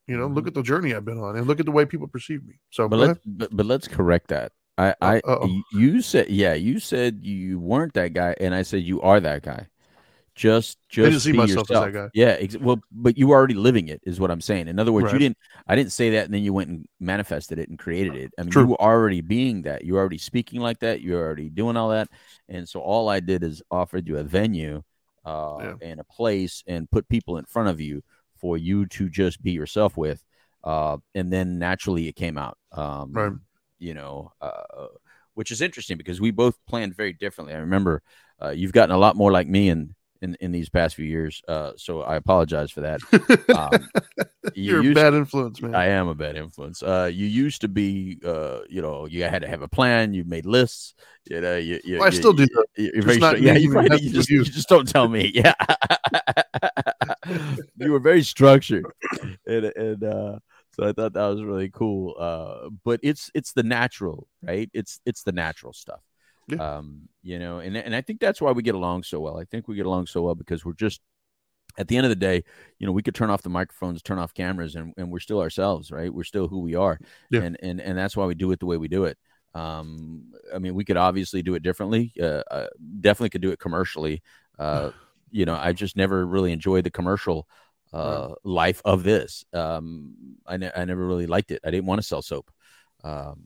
you 0.07 0.17
know, 0.17 0.28
look 0.28 0.43
mm-hmm. 0.43 0.47
at 0.47 0.53
the 0.53 0.63
journey 0.63 0.95
I've 0.95 1.03
been 1.03 1.19
on 1.19 1.36
and 1.36 1.47
look 1.47 1.59
at 1.59 1.65
the 1.65 1.72
way 1.72 1.86
people 1.86 2.07
perceive 2.07 2.45
me. 2.45 2.55
So, 2.69 2.88
but 2.88 2.99
let's, 2.99 3.19
but, 3.26 3.55
but 3.55 3.65
let's 3.65 3.89
correct 3.89 4.30
that. 4.30 4.53
I, 4.78 4.95
I, 5.01 5.17
Uh-oh. 5.17 5.61
you 5.74 6.01
said, 6.01 6.30
yeah, 6.30 6.53
you 6.53 6.80
said 6.80 7.19
you 7.24 7.59
weren't 7.59 7.93
that 7.95 8.13
guy. 8.13 8.36
And 8.39 8.55
I 8.55 8.61
said, 8.61 8.84
you 8.84 9.01
are 9.01 9.19
that 9.19 9.43
guy. 9.43 9.67
Just, 10.34 10.77
just 10.88 11.05
I 11.05 11.09
didn't 11.09 11.21
see 11.21 11.34
myself 11.34 11.69
yourself. 11.69 11.88
as 11.88 11.93
that 11.93 11.99
guy. 11.99 12.09
Yeah, 12.13 12.38
ex- 12.39 12.57
well, 12.57 12.82
but 12.91 13.17
you 13.17 13.27
were 13.27 13.36
already 13.36 13.53
living 13.53 13.89
it, 13.89 14.01
is 14.05 14.19
what 14.19 14.32
I'm 14.32 14.39
saying. 14.39 14.69
In 14.69 14.79
other 14.79 14.91
words, 14.91 15.05
right. 15.05 15.13
you 15.13 15.19
didn't. 15.19 15.38
I 15.67 15.75
didn't 15.75 15.91
say 15.91 16.11
that, 16.11 16.25
and 16.25 16.34
then 16.34 16.41
you 16.41 16.53
went 16.53 16.69
and 16.69 16.88
manifested 16.99 17.59
it 17.59 17.69
and 17.69 17.77
created 17.77 18.15
it. 18.15 18.32
I 18.38 18.43
mean, 18.43 18.51
True. 18.51 18.63
you 18.63 18.67
were 18.69 18.82
already 18.82 19.21
being 19.21 19.63
that. 19.63 19.84
You 19.84 19.93
were 19.93 19.99
already 19.99 20.17
speaking 20.17 20.61
like 20.61 20.79
that. 20.79 21.01
You're 21.01 21.21
already 21.21 21.49
doing 21.49 21.75
all 21.75 21.89
that, 21.89 22.07
and 22.47 22.67
so 22.67 22.79
all 22.79 23.09
I 23.09 23.19
did 23.19 23.43
is 23.43 23.61
offered 23.69 24.07
you 24.07 24.17
a 24.17 24.23
venue, 24.23 24.84
uh, 25.25 25.57
yeah. 25.59 25.73
and 25.82 25.99
a 25.99 26.05
place, 26.05 26.63
and 26.65 26.89
put 26.89 27.09
people 27.09 27.38
in 27.38 27.45
front 27.45 27.67
of 27.67 27.82
you 27.82 28.01
for 28.38 28.57
you 28.57 28.86
to 28.88 29.09
just 29.09 29.43
be 29.43 29.51
yourself 29.51 29.97
with, 29.97 30.23
uh, 30.63 30.97
and 31.13 31.32
then 31.32 31.59
naturally 31.59 32.07
it 32.07 32.15
came 32.15 32.38
out. 32.38 32.57
Um, 32.71 33.11
right. 33.11 33.34
You 33.79 33.95
know, 33.95 34.32
uh, 34.41 34.88
which 35.34 35.51
is 35.51 35.61
interesting 35.61 35.97
because 35.97 36.21
we 36.21 36.32
both 36.32 36.57
planned 36.67 36.95
very 36.95 37.13
differently. 37.13 37.53
I 37.53 37.59
remember 37.59 38.01
uh, 38.41 38.49
you've 38.49 38.73
gotten 38.73 38.95
a 38.95 38.97
lot 38.97 39.15
more 39.15 39.32
like 39.32 39.47
me 39.47 39.69
and 39.69 39.93
in, 40.22 40.38
in 40.39 40.51
these 40.51 40.69
past 40.69 40.95
few 40.95 41.05
years. 41.05 41.41
Uh, 41.47 41.72
so 41.78 42.01
I 42.01 42.15
apologize 42.15 42.72
for 42.72 42.82
that. 42.82 43.01
Um, 43.55 43.89
you 44.53 44.82
You're 44.82 44.91
a 44.91 44.95
bad 44.95 45.09
to, 45.11 45.17
influence, 45.17 45.61
man. 45.61 45.76
I 45.76 45.88
am 45.88 46.07
a 46.07 46.15
bad 46.15 46.36
influence. 46.36 46.84
Uh, 46.84 47.09
you 47.11 47.28
used 47.28 47.61
to 47.61 47.67
be, 47.67 48.19
uh, 48.24 48.59
you 48.69 48.82
know, 48.82 49.07
you 49.07 49.24
had 49.24 49.41
to 49.41 49.47
have 49.47 49.61
a 49.61 49.67
plan. 49.67 50.13
You 50.13 50.24
made 50.24 50.45
lists. 50.45 50.93
You 51.26 51.41
know, 51.41 51.57
you, 51.57 51.80
you, 51.84 51.99
well, 51.99 52.07
I 52.07 52.11
still 52.11 52.34
do. 52.34 52.47
You, 52.76 53.01
very 53.01 53.17
not 53.17 53.41
yeah, 53.41 53.53
you, 53.53 53.72
right, 53.72 54.01
you 54.01 54.11
just 54.11 54.30
you 54.30 54.43
just 54.43 54.69
don't 54.69 54.88
tell 54.88 55.07
me. 55.07 55.32
Yeah, 55.36 55.53
you 57.78 57.91
were 57.91 57.99
very 57.99 58.24
structured, 58.24 58.86
and 59.45 59.65
and 59.65 60.03
uh, 60.03 60.39
so 60.72 60.88
I 60.88 60.93
thought 60.93 61.13
that 61.13 61.28
was 61.28 61.43
really 61.43 61.69
cool. 61.69 62.15
Uh, 62.17 62.69
but 62.84 62.99
it's 63.03 63.30
it's 63.36 63.53
the 63.53 63.61
natural, 63.61 64.28
right? 64.41 64.69
It's 64.74 64.99
it's 65.05 65.22
the 65.22 65.32
natural 65.32 65.74
stuff. 65.74 66.01
Yeah. 66.52 66.78
Um, 66.78 67.10
you 67.24 67.39
know, 67.39 67.60
and 67.60 67.78
and 67.78 67.95
I 67.95 68.02
think 68.02 68.20
that's 68.20 68.41
why 68.41 68.52
we 68.52 68.64
get 68.64 68.76
along 68.76 69.04
so 69.04 69.20
well. 69.20 69.38
I 69.38 69.45
think 69.45 69.68
we 69.68 69.76
get 69.76 69.86
along 69.86 70.08
so 70.08 70.24
well 70.24 70.36
because 70.36 70.66
we're 70.66 70.74
just 70.74 71.02
at 71.78 71.88
the 71.88 71.97
end 71.97 72.06
of 72.06 72.10
the 72.10 72.16
day, 72.16 72.43
you 72.80 72.86
know, 72.88 72.93
we 72.93 73.04
could 73.04 73.16
turn 73.16 73.30
off 73.30 73.41
the 73.41 73.49
microphones, 73.49 74.02
turn 74.02 74.20
off 74.20 74.34
cameras, 74.34 74.76
and, 74.76 74.93
and 74.97 75.12
we're 75.12 75.20
still 75.20 75.39
ourselves, 75.39 75.91
right? 75.91 76.14
We're 76.14 76.24
still 76.24 76.47
who 76.47 76.60
we 76.60 76.76
are. 76.76 76.99
Yeah. 77.30 77.41
And 77.41 77.58
and 77.62 77.80
and 77.80 77.97
that's 77.97 78.18
why 78.18 78.26
we 78.26 78.36
do 78.36 78.52
it 78.52 78.60
the 78.60 78.66
way 78.66 78.78
we 78.78 78.88
do 78.88 79.06
it. 79.06 79.18
Um, 79.54 80.34
I 80.54 80.60
mean, 80.60 80.76
we 80.76 80.86
could 80.86 80.97
obviously 80.97 81.41
do 81.41 81.56
it 81.56 81.64
differently. 81.64 82.14
Uh, 82.20 82.43
uh 82.49 82.68
definitely 82.99 83.30
could 83.30 83.41
do 83.41 83.52
it 83.52 83.60
commercially. 83.60 84.22
Uh, 84.58 84.91
you 85.32 85.45
know, 85.45 85.56
I 85.56 85.74
just 85.74 85.95
never 85.95 86.26
really 86.26 86.52
enjoyed 86.52 86.84
the 86.84 86.91
commercial 86.91 87.47
uh, 87.93 88.36
life 88.43 88.82
of 88.86 89.04
this. 89.04 89.45
Um, 89.54 90.38
I, 90.45 90.58
ne- 90.58 90.72
I 90.76 90.86
never 90.86 91.06
really 91.06 91.28
liked 91.28 91.52
it. 91.52 91.62
I 91.64 91.72
didn't 91.72 91.86
want 91.86 92.02
to 92.02 92.08
sell 92.08 92.22
soap. 92.22 92.52
Um, 93.04 93.43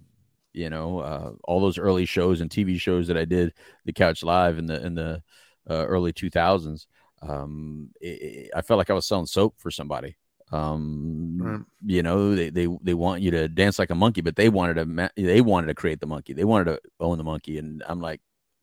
you 0.56 0.70
know, 0.70 1.00
uh, 1.00 1.32
all 1.44 1.60
those 1.62 1.78
early 1.78 2.06
shows 2.06 2.42
and 2.42 2.50
TV 2.52 2.78
shows 2.78 3.08
that 3.08 3.18
I 3.18 3.26
did, 3.26 3.54
the 3.86 3.94
Couch 3.94 4.24
Live 4.24 4.58
in 4.58 4.66
the 4.68 4.86
in 4.86 4.96
the 4.96 5.22
uh, 5.70 5.86
early 5.86 6.14
2000s. 6.14 6.88
Um, 7.22 7.90
it, 8.02 8.52
I 8.56 8.62
felt 8.62 8.78
like 8.78 8.90
I 8.90 8.94
was 8.94 9.08
selling 9.08 9.26
soap 9.28 9.56
for 9.60 9.72
somebody. 9.72 10.18
Um, 10.52 11.38
Right. 11.38 11.62
you 11.86 12.04
know, 12.04 12.36
they, 12.36 12.50
they 12.50 12.68
they 12.82 12.94
want 12.94 13.22
you 13.22 13.32
to 13.32 13.48
dance 13.48 13.80
like 13.80 13.90
a 13.90 13.96
monkey, 13.96 14.22
but 14.22 14.36
they 14.36 14.50
wanted 14.50 14.76
to 14.76 14.86
ma- 14.86 15.10
they 15.18 15.42
wanted 15.42 15.68
to 15.68 15.74
create 15.76 16.00
the 16.00 16.08
monkey. 16.08 16.34
They 16.34 16.46
wanted 16.46 16.66
to 16.66 16.80
own 17.00 17.18
the 17.18 17.24
monkey, 17.24 17.58
and 17.58 17.84
I'm 17.88 18.00
like, 18.02 18.22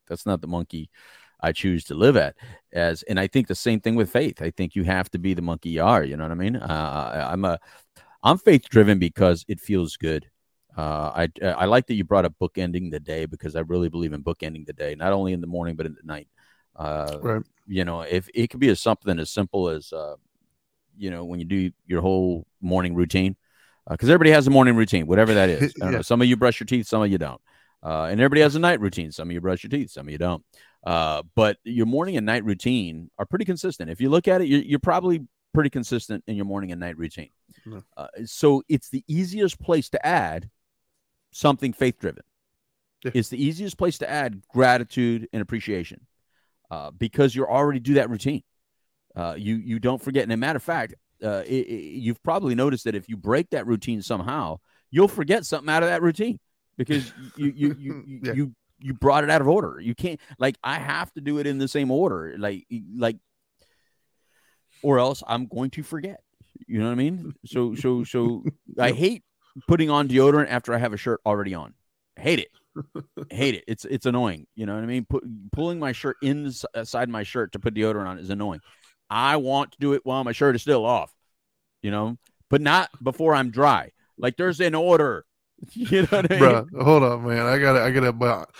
that's 0.09 0.26
not 0.26 0.40
the 0.40 0.47
monkey 0.49 0.90
I 1.40 1.53
choose 1.53 1.84
to 1.86 1.95
live 1.95 2.16
at. 2.16 2.36
As 2.72 3.03
and 3.05 3.20
I 3.20 3.26
think 3.26 3.47
the 3.49 3.55
same 3.55 3.80
thing 3.80 3.95
with 3.97 4.11
faith. 4.11 4.40
I 4.43 4.51
think 4.51 4.74
you 4.76 4.84
have 4.84 5.11
to 5.11 5.18
be 5.18 5.34
the 5.34 5.43
monkey 5.43 5.70
you 5.70 5.82
are. 5.84 6.05
You 6.05 6.16
know 6.16 6.24
what 6.24 6.32
I 6.32 6.34
mean? 6.36 6.57
Uh, 6.57 7.11
I- 7.14 7.32
I'm 7.32 7.45
a 7.45 7.59
I'm 8.24 8.38
faith 8.38 8.68
driven 8.70 8.99
because 8.99 9.45
it 9.49 9.61
feels 9.61 9.97
good. 9.97 10.30
Uh, 10.76 11.10
I 11.14 11.28
I 11.44 11.66
like 11.66 11.86
that 11.88 11.94
you 11.94 12.04
brought 12.04 12.24
up 12.24 12.34
bookending 12.40 12.90
the 12.90 13.00
day 13.00 13.26
because 13.26 13.56
I 13.56 13.60
really 13.60 13.88
believe 13.90 14.12
in 14.12 14.22
bookending 14.24 14.64
the 14.66 14.72
day, 14.72 14.94
not 14.94 15.12
only 15.12 15.32
in 15.32 15.40
the 15.40 15.46
morning 15.46 15.76
but 15.76 15.86
in 15.86 15.94
the 15.94 16.06
night. 16.06 16.28
Uh, 16.76 17.18
Right. 17.20 17.42
You 17.66 17.84
know, 17.84 18.00
if 18.00 18.28
it 18.34 18.48
could 18.48 18.60
be 18.60 18.68
as 18.70 18.80
something 18.80 19.18
as 19.18 19.30
simple 19.30 19.68
as, 19.68 19.92
uh, 19.92 20.16
you 20.96 21.10
know, 21.10 21.24
when 21.24 21.38
you 21.40 21.44
do 21.46 21.70
your 21.86 22.00
whole 22.00 22.46
morning 22.60 22.94
routine, 22.94 23.36
because 23.88 24.08
everybody 24.08 24.30
has 24.30 24.46
a 24.46 24.50
morning 24.50 24.74
routine, 24.74 25.06
whatever 25.06 25.34
that 25.34 25.48
is. 25.56 25.62
I 25.62 25.66
don't 25.84 25.92
Yeah. 25.92 25.96
know, 25.98 26.02
some 26.02 26.20
of 26.22 26.26
you 26.28 26.36
brush 26.36 26.58
your 26.58 26.66
teeth, 26.66 26.86
some 26.88 27.02
of 27.02 27.10
you 27.10 27.18
don't, 27.18 27.40
uh, 27.82 28.04
and 28.04 28.20
everybody 28.20 28.40
has 28.40 28.56
a 28.56 28.58
night 28.58 28.80
routine. 28.80 29.12
Some 29.12 29.28
of 29.28 29.32
you 29.32 29.40
brush 29.40 29.62
your 29.62 29.70
teeth, 29.70 29.90
some 29.90 30.06
of 30.08 30.12
you 30.12 30.18
don't. 30.18 30.42
Uh, 30.84 31.22
but 31.36 31.58
your 31.64 31.86
morning 31.86 32.16
and 32.16 32.26
night 32.26 32.44
routine 32.44 33.10
are 33.18 33.26
pretty 33.26 33.44
consistent. 33.44 33.90
If 33.90 34.00
you 34.00 34.08
look 34.10 34.26
at 34.26 34.40
it, 34.40 34.48
you're, 34.48 34.62
you're 34.62 34.78
probably 34.80 35.26
pretty 35.54 35.70
consistent 35.70 36.24
in 36.26 36.34
your 36.34 36.46
morning 36.46 36.72
and 36.72 36.80
night 36.80 36.96
routine. 36.96 37.30
Yeah. 37.66 37.80
Uh, 37.96 38.06
so 38.24 38.62
it's 38.68 38.88
the 38.88 39.04
easiest 39.06 39.60
place 39.60 39.88
to 39.90 40.04
add 40.04 40.48
something 41.32 41.72
faith 41.72 41.98
driven. 41.98 42.22
Yeah. 43.04 43.10
It's 43.14 43.28
the 43.30 43.42
easiest 43.44 43.76
place 43.76 43.98
to 43.98 44.08
add 44.08 44.42
gratitude 44.48 45.28
and 45.32 45.42
appreciation 45.42 46.06
uh, 46.70 46.92
because 46.92 47.34
you 47.34 47.44
already 47.44 47.80
do 47.80 47.94
that 47.94 48.08
routine. 48.10 48.42
Uh, 49.16 49.34
you 49.36 49.56
you 49.56 49.78
don't 49.80 50.00
forget. 50.00 50.22
And 50.22 50.32
a 50.32 50.36
matter 50.36 50.56
of 50.58 50.62
fact, 50.62 50.94
uh, 51.22 51.42
it, 51.46 51.66
it- 51.66 51.98
you've 52.00 52.22
probably 52.22 52.54
noticed 52.54 52.84
that 52.84 52.94
if 52.94 53.08
you 53.08 53.16
break 53.16 53.50
that 53.50 53.66
routine 53.66 54.02
somehow, 54.02 54.58
you'll 54.90 55.08
forget 55.08 55.44
something 55.44 55.68
out 55.68 55.82
of 55.82 55.88
that 55.88 56.00
routine 56.02 56.38
because 56.78 57.12
you 57.36 57.52
you 57.56 57.76
you 57.78 58.04
you, 58.06 58.20
Yeah. 58.22 58.32
you, 58.34 58.54
you 58.78 58.94
brought 58.94 59.24
it 59.24 59.30
out 59.30 59.40
of 59.40 59.48
order. 59.48 59.78
You 59.80 59.94
can't 59.94 60.20
like 60.38 60.56
I 60.62 60.76
have 60.78 61.12
to 61.14 61.20
do 61.20 61.38
it 61.38 61.46
in 61.46 61.58
the 61.58 61.68
same 61.68 61.90
order, 61.90 62.36
like 62.38 62.66
like, 62.96 63.16
or 64.82 64.98
else 64.98 65.22
I'm 65.26 65.46
going 65.46 65.70
to 65.70 65.82
forget. 65.82 66.20
You 66.66 66.78
know 66.78 66.86
what 66.86 66.92
I 66.92 66.96
mean? 66.96 67.34
So 67.46 67.74
so 67.74 68.04
so 68.04 68.44
I 68.78 68.92
hate 68.92 69.22
putting 69.68 69.90
on 69.90 70.09
deodorant 70.09 70.48
after 70.48 70.74
I 70.74 70.78
have 70.78 70.92
a 70.92 70.96
shirt 70.96 71.20
already 71.24 71.55
on. 71.55 71.74
I 72.16 72.20
hate 72.20 72.38
it. 72.38 72.48
I 73.30 73.34
hate 73.34 73.55
it. 73.55 73.64
It's 73.66 73.84
it's 73.84 74.07
annoying. 74.07 74.46
You 74.55 74.66
know 74.66 74.74
what 74.74 74.82
I 74.82 74.86
mean? 74.86 75.05
Put, 75.05 75.24
pulling 75.53 75.78
my 75.78 75.92
shirt 75.92 76.16
inside 76.22 77.09
my 77.09 77.22
shirt 77.22 77.53
to 77.53 77.59
put 77.59 77.74
deodorant 77.74 78.07
on 78.07 78.18
is 78.18 78.30
annoying. 78.30 78.61
I 79.11 79.36
want 79.36 79.72
to 79.72 79.78
do 79.78 79.92
it 79.92 80.03
while 80.05 80.24
my 80.24 80.32
shirt 80.32 80.57
is 80.57 80.62
still 80.62 80.84
off. 80.84 81.12
You 81.82 81.90
know, 81.90 82.16
but 82.48 82.61
not 82.61 82.90
before 83.03 83.34
I'm 83.34 83.50
dry. 83.50 83.90
Like 84.18 84.36
there's 84.36 84.61
an 84.61 84.74
order. 84.74 85.24
You 85.74 86.03
know 86.03 86.09
what 86.11 86.32
I 86.32 86.40
mean? 86.40 86.42
Bruh, 86.42 86.82
hold 86.82 87.05
on, 87.05 87.24
man. 87.24 87.46
I 87.46 87.57
gotta, 87.57 87.82
I 87.82 87.92
gotta. 87.92 88.12
But 88.12 88.50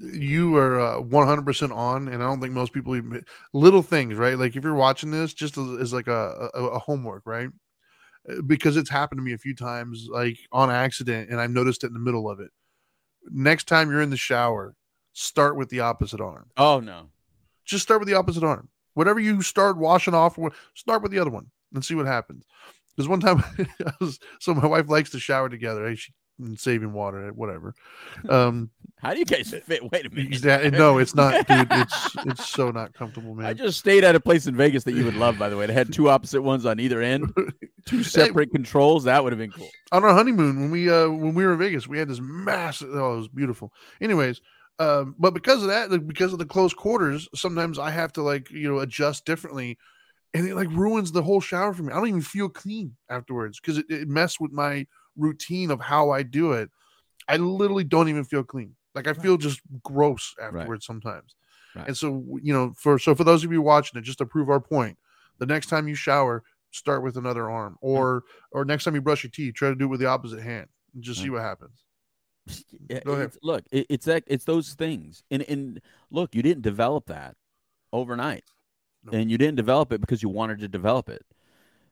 you 0.00 0.56
are 0.56 0.80
uh, 0.80 1.24
hundred 1.26 1.44
percent 1.44 1.72
on, 1.72 2.08
and 2.08 2.22
I 2.22 2.26
don't 2.26 2.40
think 2.40 2.54
most 2.54 2.72
people 2.72 2.96
even 2.96 3.22
little 3.52 3.82
things, 3.82 4.14
right? 4.14 4.38
Like 4.38 4.56
if 4.56 4.64
you're 4.64 4.74
watching 4.74 5.10
this, 5.10 5.34
just 5.34 5.58
as, 5.58 5.68
as 5.78 5.92
like 5.92 6.08
a, 6.08 6.50
a 6.54 6.64
a 6.64 6.78
homework, 6.78 7.24
right? 7.26 7.50
Uh, 8.28 8.42
Because 8.42 8.76
it's 8.76 8.90
happened 8.90 9.18
to 9.18 9.22
me 9.24 9.32
a 9.32 9.38
few 9.38 9.54
times, 9.54 10.08
like 10.10 10.38
on 10.52 10.70
accident, 10.70 11.30
and 11.30 11.40
I've 11.40 11.50
noticed 11.50 11.84
it 11.84 11.88
in 11.88 11.94
the 11.94 11.98
middle 11.98 12.30
of 12.30 12.40
it. 12.40 12.50
Next 13.30 13.68
time 13.68 13.90
you're 13.90 14.02
in 14.02 14.10
the 14.10 14.16
shower, 14.16 14.74
start 15.12 15.56
with 15.56 15.68
the 15.68 15.80
opposite 15.80 16.20
arm. 16.20 16.50
Oh 16.56 16.80
no. 16.80 17.08
Just 17.64 17.82
start 17.82 18.00
with 18.00 18.08
the 18.08 18.14
opposite 18.14 18.44
arm. 18.44 18.68
Whatever 18.94 19.20
you 19.20 19.42
start 19.42 19.76
washing 19.76 20.14
off, 20.14 20.38
start 20.74 21.02
with 21.02 21.12
the 21.12 21.18
other 21.18 21.30
one 21.30 21.50
and 21.74 21.84
see 21.84 21.94
what 21.94 22.06
happens. 22.06 22.44
Because 22.96 23.08
one 23.08 23.20
time, 23.20 23.44
I 23.86 23.92
was, 24.00 24.18
so 24.40 24.54
my 24.54 24.66
wife 24.66 24.88
likes 24.88 25.10
to 25.10 25.20
shower 25.20 25.48
together. 25.48 25.94
She 25.94 26.12
and 26.38 26.58
saving 26.58 26.92
water, 26.92 27.28
eh, 27.28 27.30
whatever. 27.30 27.74
Um, 28.28 28.70
How 28.96 29.12
do 29.12 29.20
you 29.20 29.24
guys 29.24 29.54
fit? 29.64 29.80
Wait 29.92 30.04
a 30.04 30.10
minute. 30.10 30.32
Exa- 30.32 30.72
no, 30.72 30.98
it's 30.98 31.14
not, 31.14 31.46
dude. 31.46 31.68
It's 31.70 32.16
it's 32.26 32.48
so 32.48 32.70
not 32.72 32.92
comfortable, 32.94 33.34
man. 33.34 33.46
I 33.46 33.52
just 33.52 33.78
stayed 33.78 34.02
at 34.02 34.16
a 34.16 34.20
place 34.20 34.48
in 34.48 34.56
Vegas 34.56 34.82
that 34.84 34.94
you 34.94 35.04
would 35.04 35.14
love, 35.14 35.38
by 35.38 35.48
the 35.48 35.56
way. 35.56 35.64
It 35.64 35.70
had 35.70 35.92
two 35.92 36.10
opposite 36.10 36.42
ones 36.42 36.66
on 36.66 36.80
either 36.80 37.00
end, 37.00 37.32
two 37.86 38.02
separate 38.02 38.50
controls. 38.50 39.04
That 39.04 39.22
would 39.22 39.32
have 39.32 39.38
been 39.38 39.52
cool. 39.52 39.68
on 39.92 40.02
our 40.02 40.12
honeymoon 40.14 40.60
when 40.60 40.70
we 40.72 40.90
uh 40.90 41.08
when 41.08 41.34
we 41.34 41.46
were 41.46 41.52
in 41.52 41.58
Vegas, 41.58 41.86
we 41.86 41.98
had 41.98 42.08
this 42.08 42.20
massive. 42.20 42.88
Oh, 42.92 43.14
it 43.14 43.18
was 43.18 43.28
beautiful. 43.28 43.72
Anyways, 44.00 44.40
um, 44.78 45.14
but 45.18 45.34
because 45.34 45.62
of 45.62 45.68
that, 45.68 46.06
because 46.06 46.32
of 46.32 46.38
the 46.38 46.46
close 46.46 46.74
quarters, 46.74 47.28
sometimes 47.34 47.78
I 47.78 47.90
have 47.90 48.12
to 48.14 48.22
like 48.22 48.50
you 48.50 48.68
know 48.68 48.80
adjust 48.80 49.24
differently, 49.26 49.78
and 50.34 50.46
it 50.46 50.54
like 50.54 50.70
ruins 50.70 51.12
the 51.12 51.22
whole 51.22 51.40
shower 51.40 51.72
for 51.72 51.82
me. 51.82 51.92
I 51.92 51.96
don't 51.96 52.08
even 52.08 52.22
feel 52.22 52.48
clean 52.48 52.96
afterwards 53.08 53.60
because 53.60 53.78
it, 53.78 53.86
it 53.90 54.08
messed 54.08 54.40
with 54.40 54.52
my 54.52 54.86
routine 55.18 55.70
of 55.70 55.80
how 55.80 56.10
I 56.10 56.22
do 56.22 56.52
it. 56.52 56.70
I 57.28 57.36
literally 57.36 57.84
don't 57.84 58.08
even 58.08 58.24
feel 58.24 58.42
clean. 58.42 58.74
Like 58.94 59.06
I 59.06 59.12
feel 59.12 59.36
just 59.36 59.60
gross 59.84 60.34
afterwards 60.42 60.86
sometimes. 60.86 61.34
Right. 61.76 61.88
And 61.88 61.96
so 61.96 62.24
you 62.42 62.52
know, 62.54 62.72
for 62.76 62.98
so 62.98 63.14
for 63.14 63.24
those 63.24 63.44
of 63.44 63.52
you 63.52 63.60
watching 63.60 63.98
it, 63.98 64.02
just 64.04 64.18
to 64.18 64.26
prove 64.26 64.48
our 64.48 64.60
point, 64.60 64.96
the 65.38 65.46
next 65.46 65.66
time 65.66 65.86
you 65.88 65.94
shower, 65.94 66.42
start 66.70 67.02
with 67.02 67.16
another 67.18 67.50
arm, 67.50 67.76
or 67.82 68.24
or 68.52 68.64
next 68.64 68.84
time 68.84 68.94
you 68.94 69.02
brush 69.02 69.22
your 69.22 69.30
teeth, 69.30 69.54
try 69.54 69.68
to 69.68 69.74
do 69.74 69.84
it 69.84 69.88
with 69.88 70.00
the 70.00 70.06
opposite 70.06 70.40
hand. 70.42 70.68
And 70.94 71.02
just 71.02 71.20
see 71.20 71.28
what 71.30 71.42
happens. 71.42 71.76
Yeah, 72.88 73.00
Go 73.04 73.12
ahead. 73.12 73.26
it's- 73.26 73.38
look, 73.42 73.64
it, 73.70 73.86
it's 73.90 74.06
that 74.06 74.24
it's 74.26 74.46
those 74.46 74.72
things, 74.72 75.22
and 75.30 75.42
and 75.42 75.80
look, 76.10 76.34
you 76.34 76.40
didn't 76.42 76.62
develop 76.62 77.04
that 77.08 77.36
overnight, 77.92 78.44
No. 79.04 79.12
and 79.18 79.30
you 79.30 79.36
didn't 79.36 79.56
develop 79.56 79.92
it 79.92 80.00
because 80.00 80.22
you 80.22 80.30
wanted 80.30 80.60
to 80.60 80.68
develop 80.68 81.10
it. 81.10 81.26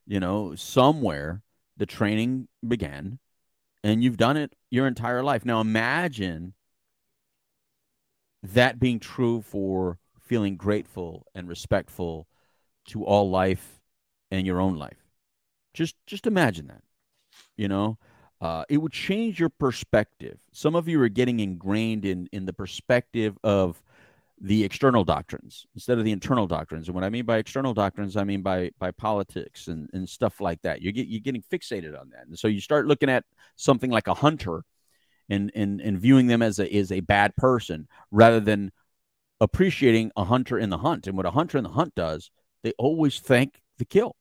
You 0.06 0.18
know, 0.18 0.54
somewhere 0.54 1.42
the 1.76 1.86
training 1.86 2.48
began, 2.66 3.18
and 3.84 4.02
you've 4.02 4.16
done 4.16 4.36
it 4.36 4.54
your 4.70 4.86
entire 4.86 5.22
life. 5.22 5.44
Now 5.44 5.60
imagine 5.60 6.54
that 8.42 8.78
being 8.78 9.00
true 9.00 9.42
for 9.42 9.98
feeling 10.20 10.56
grateful 10.56 11.26
and 11.34 11.48
respectful 11.48 12.26
to 12.86 13.04
all 13.04 13.30
life 13.30 13.80
and 14.30 14.46
your 14.46 14.60
own 14.60 14.76
life. 14.76 15.04
Just 15.74 15.96
just 16.06 16.26
imagine 16.26 16.68
that. 16.68 16.82
You 17.56 17.68
know, 17.68 17.98
uh, 18.40 18.64
it 18.68 18.78
would 18.78 18.92
change 18.92 19.38
your 19.40 19.48
perspective. 19.48 20.38
Some 20.52 20.74
of 20.74 20.88
you 20.88 21.00
are 21.02 21.08
getting 21.08 21.40
ingrained 21.40 22.04
in 22.04 22.28
in 22.32 22.46
the 22.46 22.52
perspective 22.52 23.38
of 23.44 23.82
the 24.40 24.64
external 24.64 25.02
doctrines 25.04 25.66
instead 25.74 25.98
of 25.98 26.04
the 26.04 26.12
internal 26.12 26.46
doctrines. 26.46 26.88
And 26.88 26.94
what 26.94 27.04
I 27.04 27.10
mean 27.10 27.24
by 27.24 27.38
external 27.38 27.72
doctrines, 27.74 28.16
I 28.16 28.24
mean 28.24 28.42
by 28.42 28.70
by 28.78 28.90
politics 28.90 29.68
and, 29.68 29.88
and 29.92 30.08
stuff 30.08 30.40
like 30.40 30.60
that. 30.62 30.82
You 30.82 30.92
get 30.92 31.06
you're 31.08 31.20
getting 31.20 31.42
fixated 31.42 31.98
on 31.98 32.10
that. 32.10 32.26
And 32.26 32.38
so 32.38 32.48
you 32.48 32.60
start 32.60 32.86
looking 32.86 33.08
at 33.08 33.24
something 33.56 33.90
like 33.90 34.08
a 34.08 34.14
hunter 34.14 34.62
and 35.28 35.50
and, 35.54 35.80
and 35.80 35.98
viewing 35.98 36.26
them 36.26 36.42
as 36.42 36.58
a 36.58 36.74
is 36.74 36.92
a 36.92 37.00
bad 37.00 37.34
person 37.36 37.88
rather 38.10 38.40
than 38.40 38.72
appreciating 39.40 40.12
a 40.16 40.24
hunter 40.24 40.58
in 40.58 40.70
the 40.70 40.78
hunt. 40.78 41.06
And 41.06 41.16
what 41.16 41.26
a 41.26 41.30
hunter 41.30 41.58
in 41.58 41.64
the 41.64 41.70
hunt 41.70 41.94
does, 41.94 42.30
they 42.62 42.72
always 42.78 43.20
thank 43.20 43.60
the 43.78 43.84
kill. 43.84 44.16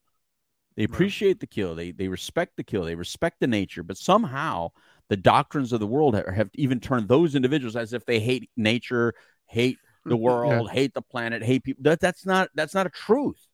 They 0.76 0.86
Right. 0.88 0.94
appreciate 0.94 1.40
the 1.40 1.48
kill. 1.48 1.76
They 1.76 1.92
they 1.92 2.08
respect 2.08 2.58
the 2.58 2.64
kill. 2.64 2.84
They 2.84 2.96
respect 2.96 3.40
the 3.40 3.48
nature. 3.48 3.84
But 3.84 3.98
somehow 3.98 4.70
the 5.10 5.18
doctrines 5.18 5.74
of 5.74 5.80
the 5.80 5.88
world 5.88 6.16
have, 6.16 6.28
have 6.28 6.50
even 6.56 6.80
turned 6.80 7.08
those 7.08 7.36
individuals 7.36 7.76
as 7.76 7.94
if 7.94 8.06
they 8.06 8.20
hate 8.20 8.50
nature, 8.58 9.14
hate 9.46 9.80
the 10.06 10.16
Yeah. 10.18 10.22
world, 10.22 10.70
hate 10.72 10.94
the 10.94 11.02
planet, 11.02 11.44
hate 11.44 11.64
people. 11.64 11.84
That 11.84 12.00
that's 12.00 12.26
not 12.26 12.50
that's 12.56 12.74
not 12.74 12.86
a 12.88 12.90
truth. 12.92 13.48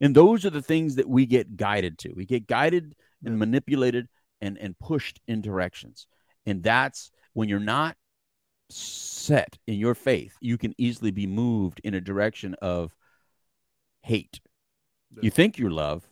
And 0.00 0.14
those 0.14 0.44
are 0.46 0.50
the 0.50 0.62
things 0.62 0.94
that 0.96 1.08
we 1.08 1.26
get 1.26 1.56
guided 1.56 1.98
to. 1.98 2.12
We 2.14 2.24
get 2.24 2.46
guided 2.46 2.94
and 3.24 3.38
manipulated 3.38 4.08
and 4.40 4.56
and 4.58 4.78
pushed 4.78 5.20
in 5.28 5.40
directions. 5.42 6.06
And 6.46 6.62
that's 6.62 7.10
when 7.34 7.48
you're 7.48 7.60
not 7.60 7.96
set 8.70 9.58
in 9.66 9.74
your 9.74 9.94
faith, 9.94 10.34
you 10.40 10.56
can 10.56 10.74
easily 10.78 11.10
be 11.10 11.26
moved 11.26 11.80
in 11.84 11.94
a 11.94 12.00
direction 12.00 12.54
of 12.62 12.94
hate. 14.02 14.40
Yeah. 15.14 15.20
You 15.24 15.30
think 15.30 15.58
you're 15.58 15.70
love, 15.70 16.08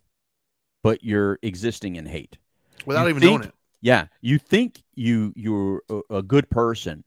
but 0.82 1.02
you're 1.04 1.38
existing 1.42 1.96
in 1.96 2.04
hate. 2.06 2.36
without 2.84 3.04
You 3.04 3.10
even 3.10 3.20
think- 3.20 3.32
knowing 3.40 3.48
it. 3.48 3.54
Yeah, 3.80 4.06
you 4.20 4.38
think 4.38 4.82
you 4.96 5.32
you're 5.36 5.82
a, 5.88 6.16
a 6.16 6.22
good 6.22 6.50
person, 6.50 7.04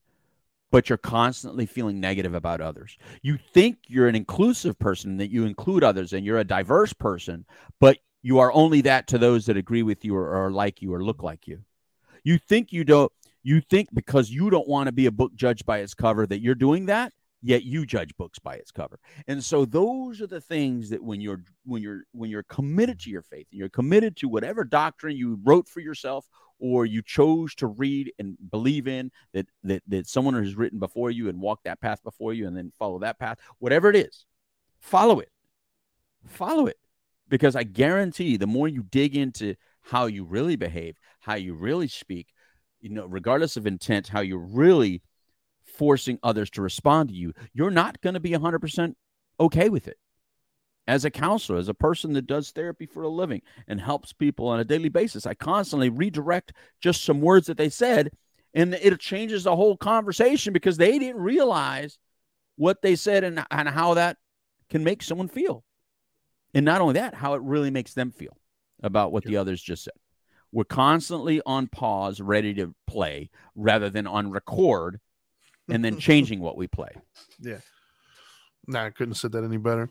but 0.71 0.89
you're 0.89 0.97
constantly 0.97 1.65
feeling 1.65 1.99
negative 1.99 2.33
about 2.33 2.61
others. 2.61 2.97
You 3.21 3.37
think 3.53 3.77
you're 3.87 4.07
an 4.07 4.15
inclusive 4.15 4.79
person 4.79 5.17
that 5.17 5.29
you 5.29 5.45
include 5.45 5.83
others 5.83 6.13
and 6.13 6.25
you're 6.25 6.39
a 6.39 6.43
diverse 6.43 6.93
person, 6.93 7.45
but 7.79 7.97
you 8.21 8.39
are 8.39 8.51
only 8.53 8.81
that 8.81 9.07
to 9.07 9.17
those 9.17 9.45
that 9.45 9.57
agree 9.57 9.83
with 9.83 10.05
you 10.05 10.15
or 10.15 10.33
are 10.33 10.51
like 10.51 10.81
you 10.81 10.93
or 10.93 11.03
look 11.03 11.23
like 11.23 11.47
you. 11.47 11.63
You 12.23 12.37
think 12.37 12.71
you 12.71 12.83
don't 12.83 13.11
you 13.43 13.59
think 13.59 13.89
because 13.93 14.29
you 14.29 14.49
don't 14.49 14.67
want 14.67 14.87
to 14.87 14.91
be 14.91 15.07
a 15.07 15.11
book 15.11 15.33
judged 15.33 15.65
by 15.65 15.79
its 15.79 15.95
cover 15.95 16.27
that 16.27 16.41
you're 16.41 16.55
doing 16.55 16.85
that, 16.85 17.11
yet 17.41 17.63
you 17.63 17.85
judge 17.85 18.15
books 18.17 18.39
by 18.39 18.55
its 18.55 18.71
cover. 18.71 18.99
And 19.27 19.43
so 19.43 19.65
those 19.65 20.21
are 20.21 20.27
the 20.27 20.41
things 20.41 20.89
that 20.89 21.03
when 21.03 21.21
you're 21.21 21.43
when 21.65 21.81
you're 21.81 22.01
when 22.11 22.29
you're 22.29 22.43
committed 22.43 22.99
to 23.01 23.09
your 23.09 23.23
faith 23.23 23.47
and 23.51 23.59
you're 23.59 23.69
committed 23.69 24.15
to 24.17 24.27
whatever 24.27 24.63
doctrine 24.63 25.17
you 25.17 25.39
wrote 25.43 25.67
for 25.67 25.79
yourself 25.79 26.27
or 26.59 26.85
you 26.85 27.01
chose 27.01 27.55
to 27.55 27.67
read 27.67 28.13
and 28.19 28.37
believe 28.49 28.87
in 28.87 29.11
that 29.33 29.47
that 29.63 29.83
that 29.87 30.07
someone 30.07 30.35
has 30.35 30.55
written 30.55 30.79
before 30.79 31.11
you 31.11 31.27
and 31.27 31.41
walk 31.41 31.59
that 31.63 31.81
path 31.81 32.01
before 32.03 32.33
you 32.33 32.47
and 32.47 32.55
then 32.55 32.71
follow 32.77 32.99
that 32.99 33.19
path 33.19 33.39
whatever 33.59 33.89
it 33.89 33.95
is 33.95 34.25
follow 34.79 35.19
it 35.19 35.29
follow 36.25 36.67
it 36.67 36.77
because 37.27 37.55
i 37.55 37.63
guarantee 37.63 38.37
the 38.37 38.47
more 38.47 38.67
you 38.67 38.83
dig 38.83 39.15
into 39.17 39.55
how 39.81 40.05
you 40.05 40.23
really 40.23 40.55
behave 40.55 40.97
how 41.19 41.35
you 41.35 41.53
really 41.53 41.87
speak 41.87 42.27
you 42.79 42.89
know 42.89 43.05
regardless 43.05 43.57
of 43.57 43.65
intent 43.65 44.07
how 44.07 44.21
you're 44.21 44.37
really 44.37 45.01
forcing 45.71 46.19
others 46.23 46.49
to 46.49 46.61
respond 46.61 47.09
to 47.09 47.15
you 47.15 47.33
you're 47.53 47.71
not 47.71 47.99
going 48.01 48.13
to 48.13 48.19
be 48.19 48.31
100% 48.31 48.93
okay 49.39 49.69
with 49.69 49.87
it 49.87 49.97
as 50.87 51.05
a 51.05 51.11
counselor, 51.11 51.57
as 51.57 51.69
a 51.69 51.73
person 51.73 52.13
that 52.13 52.27
does 52.27 52.51
therapy 52.51 52.85
for 52.85 53.03
a 53.03 53.09
living 53.09 53.41
and 53.67 53.79
helps 53.79 54.13
people 54.13 54.47
on 54.47 54.59
a 54.59 54.65
daily 54.65 54.89
basis, 54.89 55.25
I 55.25 55.33
constantly 55.33 55.89
redirect 55.89 56.53
just 56.81 57.03
some 57.03 57.21
words 57.21 57.47
that 57.47 57.57
they 57.57 57.69
said, 57.69 58.11
and 58.53 58.73
it 58.73 58.99
changes 58.99 59.43
the 59.43 59.55
whole 59.55 59.77
conversation 59.77 60.53
because 60.53 60.77
they 60.77 60.97
didn't 60.97 61.21
realize 61.21 61.97
what 62.55 62.81
they 62.81 62.95
said 62.95 63.23
and, 63.23 63.45
and 63.51 63.69
how 63.69 63.93
that 63.93 64.17
can 64.69 64.83
make 64.83 65.03
someone 65.03 65.27
feel. 65.27 65.63
And 66.53 66.65
not 66.65 66.81
only 66.81 66.95
that, 66.95 67.13
how 67.13 67.35
it 67.35 67.41
really 67.41 67.71
makes 67.71 67.93
them 67.93 68.11
feel 68.11 68.37
about 68.83 69.11
what 69.11 69.23
the 69.23 69.37
others 69.37 69.61
just 69.61 69.83
said. 69.83 69.93
We're 70.51 70.65
constantly 70.65 71.41
on 71.45 71.67
pause, 71.67 72.19
ready 72.19 72.53
to 72.55 72.75
play, 72.87 73.29
rather 73.55 73.89
than 73.89 74.07
on 74.07 74.31
record 74.31 74.99
and 75.71 75.83
then 75.83 75.97
changing 75.97 76.39
what 76.39 76.57
we 76.57 76.67
play. 76.67 76.91
Yeah. 77.39 77.59
Nah, 78.67 78.85
I 78.85 78.89
couldn't 78.91 79.11
have 79.11 79.17
said 79.17 79.31
that 79.33 79.43
any 79.43 79.57
better. 79.57 79.89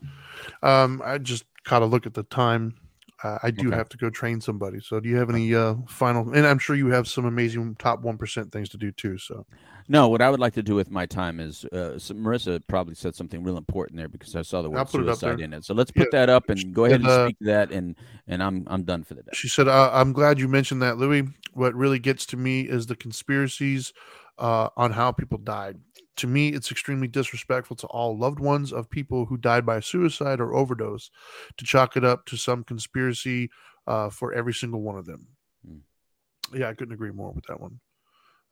Um, 0.63 1.01
I 1.03 1.17
just 1.17 1.43
caught 1.65 1.81
a 1.81 1.85
look 1.85 2.05
at 2.05 2.13
the 2.13 2.23
time. 2.23 2.75
Uh, 3.23 3.37
I 3.43 3.51
do 3.51 3.67
Okay. 3.67 3.75
have 3.75 3.89
to 3.89 3.97
go 3.97 4.09
train 4.09 4.41
somebody. 4.41 4.79
So, 4.79 4.99
do 4.99 5.07
you 5.07 5.17
have 5.17 5.29
any 5.29 5.53
uh, 5.53 5.75
final? 5.87 6.33
And 6.33 6.47
I'm 6.47 6.57
sure 6.57 6.75
you 6.75 6.87
have 6.87 7.07
some 7.07 7.25
amazing 7.25 7.75
top 7.75 8.01
one 8.01 8.17
percent 8.17 8.51
things 8.51 8.69
to 8.69 8.77
do 8.77 8.91
too. 8.91 9.17
So, 9.19 9.45
No, 9.87 10.07
what 10.07 10.21
I 10.21 10.29
would 10.29 10.39
like 10.39 10.53
to 10.53 10.63
do 10.63 10.73
with 10.73 10.89
my 10.89 11.05
time 11.05 11.39
is 11.39 11.65
uh, 11.65 11.99
so 11.99 12.15
Marissa 12.15 12.61
probably 12.67 12.95
said 12.95 13.13
something 13.13 13.43
real 13.43 13.57
important 13.57 13.97
there 13.97 14.07
because 14.07 14.35
I 14.35 14.41
saw 14.41 14.61
the 14.63 14.69
word 14.71 14.87
it 14.87 14.89
suicide 14.89 15.39
there. 15.39 15.45
in 15.45 15.53
it. 15.53 15.65
So 15.65 15.73
let's 15.75 15.91
Yeah, 15.95 16.05
put 16.05 16.11
that 16.11 16.29
up 16.29 16.49
she 16.49 16.53
and 16.53 16.73
go 16.73 16.85
ahead 16.85 17.01
and 17.01 17.09
said, 17.09 17.19
uh, 17.21 17.25
speak 17.25 17.39
to 17.39 17.45
that, 17.45 17.71
and 17.71 17.95
and 18.27 18.41
I'm 18.41 18.63
I'm 18.67 18.83
done 18.83 19.03
for 19.03 19.13
the 19.13 19.23
day. 19.23 19.33
she 19.33 19.49
said, 19.49 19.67
uh, 19.67 19.91
"I'm 19.93 20.13
glad 20.13 20.39
you 20.39 20.47
mentioned 20.47 20.81
that, 20.81 20.97
Louis. 20.97 21.27
What 21.53 21.75
really 21.75 21.99
gets 21.99 22.25
to 22.27 22.37
me 22.37 22.61
is 22.61 22.87
the 22.87 22.95
conspiracies 22.95 23.93
uh, 24.37 24.69
on 24.77 24.91
how 24.91 25.11
people 25.11 25.37
died. 25.37 25.79
To 26.17 26.27
me, 26.27 26.49
it's 26.49 26.71
extremely 26.71 27.07
disrespectful 27.07 27.75
to 27.77 27.87
all 27.87 28.17
loved 28.17 28.39
ones 28.39 28.71
of 28.71 28.89
people 28.89 29.25
who 29.25 29.37
died 29.37 29.65
by 29.65 29.79
suicide 29.79 30.39
or 30.39 30.53
overdose 30.53 31.09
to 31.57 31.65
chalk 31.65 31.97
it 31.97 32.03
up 32.03 32.25
to 32.27 32.37
some 32.37 32.63
conspiracy 32.63 33.49
uh, 33.87 34.09
for 34.09 34.33
every 34.33 34.53
single 34.53 34.81
one 34.81 34.97
of 34.97 35.05
them. 35.05 35.27
Hmm. 35.65 36.57
Yeah, 36.57 36.69
I 36.69 36.73
couldn't 36.73 36.93
agree 36.93 37.11
more 37.11 37.31
with 37.31 37.45
that 37.45 37.59
one. 37.59 37.79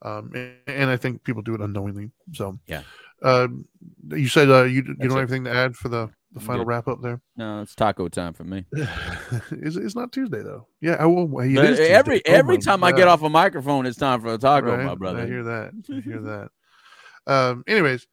Um, 0.01 0.31
and, 0.33 0.53
and 0.67 0.89
I 0.89 0.97
think 0.97 1.23
people 1.23 1.41
do 1.41 1.55
it 1.55 1.61
unknowingly. 1.61 2.11
So, 2.33 2.59
Yeah. 2.67 2.83
Um, 3.21 3.65
you 4.07 4.29
said 4.29 4.49
uh, 4.49 4.63
you 4.63 4.75
you 4.75 4.83
That's 4.83 5.09
don't 5.09 5.19
have 5.19 5.29
anything 5.29 5.43
to 5.43 5.53
add 5.53 5.75
for 5.75 5.89
the 5.89 6.09
the 6.33 6.39
final 6.39 6.65
wrap 6.65 6.87
up 6.87 7.01
there. 7.01 7.21
No, 7.37 7.61
it's 7.61 7.73
taco 7.75 8.07
time 8.07 8.33
for 8.33 8.43
me. 8.43 8.65
it's, 9.51 9.75
it's 9.75 9.95
not 9.95 10.11
Tuesday 10.11 10.41
though. 10.43 10.67
Yeah, 10.81 10.97
I 10.99 11.05
will. 11.05 11.23
It 11.39 11.55
But 11.55 11.65
is 11.65 11.77
Tuesday. 11.79 11.89
every 11.93 12.17
Oh 12.27 12.31
every 12.31 12.57
time 12.59 12.83
I 12.83 12.91
get 12.91 13.07
off 13.07 13.23
a 13.23 13.29
microphone, 13.29 13.85
it's 13.85 13.97
time 13.97 14.21
for 14.21 14.33
a 14.33 14.37
taco, 14.37 14.75
Right? 14.75 14.85
my 14.85 14.95
brother. 14.95 15.21
I 15.21 15.25
hear 15.25 15.43
that. 15.43 15.71
I 15.91 15.99
hear 16.01 16.21
that. 16.21 16.49
Um, 17.27 17.63
anyways, 17.67 18.07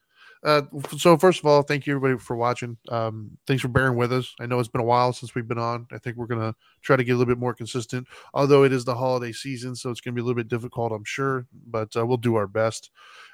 uh, 0.44 0.62
so 0.98 1.16
first 1.16 1.40
of 1.40 1.46
all, 1.46 1.62
thank 1.62 1.86
you 1.86 1.96
everybody 1.96 2.18
for 2.22 2.36
watching. 2.36 2.76
Um, 2.88 3.30
thanks 3.46 3.62
for 3.62 3.68
bearing 3.68 3.96
with 3.96 4.12
us. 4.12 4.34
I 4.38 4.46
know 4.46 4.58
it's 4.60 4.68
been 4.68 4.80
a 4.80 4.84
while 4.84 5.12
since 5.12 5.34
we've 5.34 5.48
been 5.48 5.58
on. 5.58 5.86
I 5.92 5.98
think 5.98 6.16
we're 6.16 6.26
gonna 6.26 6.54
try 6.82 6.96
to 6.96 7.04
get 7.04 7.12
a 7.12 7.16
little 7.16 7.32
bit 7.32 7.40
more 7.40 7.54
consistent. 7.54 8.06
Although 8.34 8.64
it 8.64 8.72
is 8.72 8.84
the 8.84 8.94
holiday 8.94 9.32
season, 9.32 9.74
so 9.76 9.90
it's 9.90 10.00
gonna 10.00 10.14
be 10.14 10.20
a 10.20 10.24
little 10.24 10.36
bit 10.36 10.48
difficult, 10.48 10.92
I'm 10.92 11.04
sure, 11.04 11.46
but 11.66 11.96
uh, 11.96 12.06
we'll 12.06 12.16
do 12.18 12.36
our 12.36 12.46
best. 12.46 12.90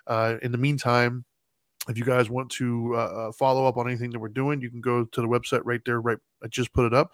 Uh, 0.07 0.37
in 0.43 0.53
the 0.53 0.59
meantime, 0.59 1.25
if 1.89 1.99
you 1.99 2.05
guys 2.05 2.31
want 2.31 2.51
to 2.53 2.93
uh, 2.95 2.99
uh, 2.99 3.33
follow 3.33 3.67
up 3.67 3.77
on 3.77 3.89
anything 3.89 4.11
that 4.11 4.19
we're 4.19 4.29
doing, 4.29 4.61
you 4.61 4.71
can 4.71 4.81
go 4.81 5.05
to 5.05 5.21
the 5.21 5.27
website 5.27 5.63
right 5.65 5.81
there. 5.85 6.01
Right, 6.01 6.19
I 6.43 6.49
just 6.49 6.73
put 6.73 6.87
it 6.87 6.95
up, 6.95 7.11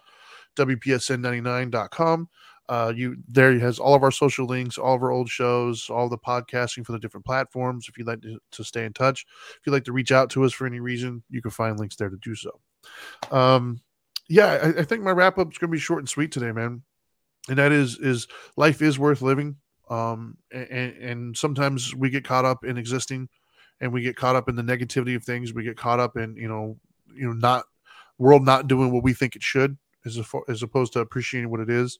wpsn99.com. 0.57 2.29
Uh, 2.69 2.93
you 2.95 3.17
there 3.27 3.57
has 3.57 3.79
all 3.79 3.95
of 3.95 4.03
our 4.03 4.11
social 4.11 4.45
links, 4.45 4.77
all 4.77 4.93
of 4.93 5.01
our 5.01 5.09
old 5.09 5.27
shows, 5.27 5.89
all 5.89 6.07
the 6.07 6.17
podcasting 6.17 6.85
for 6.85 6.91
the 6.91 6.99
different 6.99 7.25
platforms. 7.25 7.87
If 7.89 7.97
you'd 7.97 8.05
like 8.05 8.21
to, 8.21 8.37
to 8.51 8.63
stay 8.63 8.85
in 8.85 8.93
touch, 8.93 9.25
if 9.55 9.65
you'd 9.65 9.73
like 9.73 9.85
to 9.85 9.91
reach 9.91 10.11
out 10.11 10.29
to 10.31 10.43
us 10.43 10.53
for 10.53 10.67
any 10.67 10.79
reason, 10.79 11.23
you 11.31 11.41
can 11.41 11.49
find 11.49 11.79
links 11.79 11.95
there 11.95 12.09
to 12.09 12.17
do 12.21 12.35
so. 12.35 12.59
Um, 13.31 13.81
yeah, 14.27 14.59
I, 14.61 14.81
I 14.81 14.83
think 14.83 15.01
my 15.01 15.09
wrap 15.11 15.39
up 15.39 15.51
is 15.51 15.57
going 15.57 15.71
to 15.71 15.75
be 15.75 15.79
short 15.79 15.99
and 15.99 16.07
sweet 16.07 16.31
today, 16.31 16.51
man. 16.51 16.83
And 17.47 17.57
that 17.57 17.71
is 17.71 17.97
is 17.97 18.27
life 18.55 18.83
is 18.83 18.99
worth 18.99 19.23
living. 19.23 19.55
Um, 19.89 20.37
and, 20.51 20.93
and 20.97 21.37
sometimes 21.37 21.95
we 21.95 22.11
get 22.11 22.23
caught 22.23 22.45
up 22.45 22.63
in 22.63 22.77
existing, 22.77 23.27
and 23.81 23.93
we 23.93 24.01
get 24.01 24.15
caught 24.15 24.35
up 24.35 24.49
in 24.49 24.55
the 24.55 24.61
negativity 24.61 25.15
of 25.15 25.23
things. 25.23 25.53
We 25.53 25.63
get 25.63 25.77
caught 25.77 25.99
up 25.99 26.17
in 26.17 26.35
you 26.35 26.47
know 26.47 26.77
you 27.13 27.25
know 27.25 27.33
not 27.33 27.65
world 28.17 28.43
not 28.43 28.67
doing 28.67 28.91
what 28.91 29.03
we 29.03 29.13
think 29.13 29.35
it 29.35 29.43
should, 29.43 29.77
as 30.05 30.19
as 30.47 30.63
opposed 30.63 30.93
to 30.93 30.99
appreciating 30.99 31.49
what 31.49 31.59
it 31.59 31.69
is. 31.69 31.99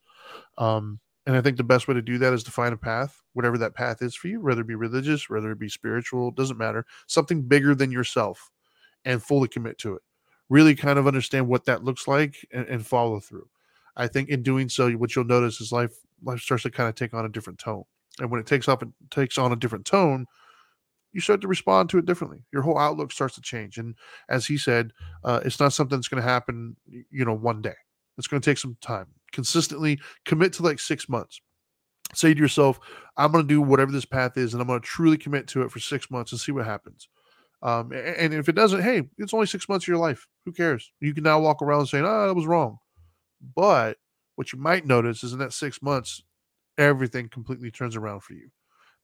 Um, 0.58 1.00
and 1.26 1.36
I 1.36 1.42
think 1.42 1.58
the 1.58 1.64
best 1.64 1.88
way 1.88 1.94
to 1.94 2.02
do 2.02 2.18
that 2.18 2.34
is 2.34 2.44
to 2.44 2.52
find 2.52 2.74
a 2.74 2.78
path, 2.78 3.22
whatever 3.34 3.58
that 3.60 3.76
path 3.76 4.02
is 4.02 4.16
for 4.16 4.28
you, 4.28 4.42
whether 4.42 4.62
it 4.62 4.68
be 4.68 4.76
religious, 4.76 5.30
whether 5.30 5.52
it 5.52 5.60
be 5.60 5.70
spiritual, 5.70 6.32
doesn't 6.32 6.58
matter, 6.58 6.86
something 7.08 7.44
bigger 7.44 7.76
than 7.76 7.92
yourself, 7.92 8.50
and 9.06 9.22
fully 9.22 9.48
commit 9.48 9.78
to 9.80 9.96
it. 9.96 10.02
Really 10.50 10.74
kind 10.74 10.98
of 10.98 11.06
understand 11.06 11.48
what 11.48 11.66
that 11.66 11.84
looks 11.84 12.08
like 12.08 12.48
and, 12.52 12.66
and 12.68 12.86
follow 12.86 13.20
through. 13.20 13.48
I 13.96 14.08
think 14.08 14.30
in 14.30 14.42
doing 14.42 14.70
so, 14.70 14.90
what 14.94 15.16
you'll 15.16 15.26
notice 15.26 15.62
is 15.62 15.72
life 15.72 15.94
life 16.24 16.40
starts 16.40 16.64
to 16.64 16.72
kind 16.72 16.90
of 16.90 16.96
take 16.96 17.14
on 17.14 17.26
a 17.26 17.30
different 17.30 17.60
tone. 17.60 17.84
And 18.20 18.32
when 18.32 18.40
it 18.40 18.48
takes 18.48 18.68
up 18.68 18.82
and 18.82 18.94
takes 19.12 19.38
on 19.38 19.52
a 19.52 19.56
different 19.56 19.86
tone, 19.86 20.26
you 21.12 21.22
start 21.22 21.41
to 21.41 21.47
respond 21.47 21.89
to 21.89 21.97
it 21.97 22.05
differently. 22.05 22.43
Your 22.51 22.62
whole 22.62 22.78
outlook 22.78 23.12
starts 23.12 23.36
to 23.36 23.41
change. 23.41 23.78
And 23.78 23.95
as 24.30 24.45
he 24.45 24.57
said, 24.57 24.91
uh, 25.24 25.41
it's 25.43 25.60
not 25.60 25.74
something 25.74 25.97
that's 25.97 26.07
going 26.07 26.22
to 26.22 26.30
happen, 26.30 26.76
you 26.88 27.26
know, 27.26 27.34
one 27.34 27.62
day. 27.62 27.76
It's 28.18 28.28
going 28.28 28.41
to 28.41 28.49
take 28.49 28.57
some 28.57 28.78
time. 28.82 29.07
Consistently 29.32 29.99
commit 30.26 30.53
to 30.53 30.64
like 30.64 30.80
six 30.80 31.07
months. 31.10 31.41
Say 32.14 32.34
to 32.34 32.39
yourself, 32.39 32.80
I'm 33.18 33.32
going 33.32 33.47
to 33.47 33.53
do 33.53 33.62
whatever 33.62 33.91
this 33.91 34.05
path 34.05 34.36
is, 34.38 34.53
and 34.53 34.62
I'm 34.62 34.68
going 34.68 34.82
to 34.82 34.86
truly 34.86 35.18
commit 35.18 35.47
to 35.49 35.62
it 35.62 35.72
for 35.72 35.80
six 35.80 36.10
months 36.10 36.32
and 36.32 36.41
see 36.41 36.51
what 36.51 36.66
happens. 36.66 37.07
Um, 37.62 37.91
and 37.91 38.34
if 38.34 38.49
it 38.49 38.55
doesn't, 38.55 38.82
hey, 38.82 39.03
it's 39.18 39.34
only 39.34 39.45
six 39.45 39.68
months 39.68 39.84
of 39.84 39.89
your 39.89 39.97
life. 39.97 40.28
Who 40.45 40.51
cares? 40.51 40.91
You 41.01 41.14
can 41.14 41.24
now 41.24 41.39
walk 41.39 41.62
around 41.62 41.88
saying, 41.88 42.05
"Oh, 42.05 42.28
that 42.28 42.34
was 42.34 42.47
wrong." 42.47 42.78
But 43.55 43.97
what 44.36 44.53
you 44.53 44.60
might 44.60 44.86
notice 44.86 45.24
is 45.24 45.34
in 45.34 45.39
that 45.39 45.53
six 45.53 45.82
months, 45.82 46.24
everything 46.78 47.30
completely 47.30 47.70
turns 47.70 47.95
around 47.95 48.22
for 48.22 48.34
you, 48.34 48.49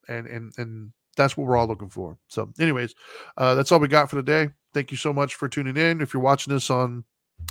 and 0.07 0.25
and 0.25 0.53
and 0.57 0.93
that's 1.15 1.37
what 1.37 1.47
we're 1.47 1.57
all 1.57 1.67
looking 1.67 1.89
for. 1.89 2.17
So, 2.27 2.51
anyways, 2.59 2.93
uh, 3.37 3.55
that's 3.55 3.71
all 3.71 3.79
we 3.79 3.87
got 3.87 4.09
for 4.09 4.17
today. 4.17 4.49
Thank 4.73 4.91
you 4.91 4.97
so 4.97 5.13
much 5.13 5.35
for 5.35 5.47
tuning 5.47 5.77
in. 5.77 6.01
If 6.01 6.13
you're 6.13 6.23
watching 6.23 6.53
this 6.53 6.69
on 6.69 7.03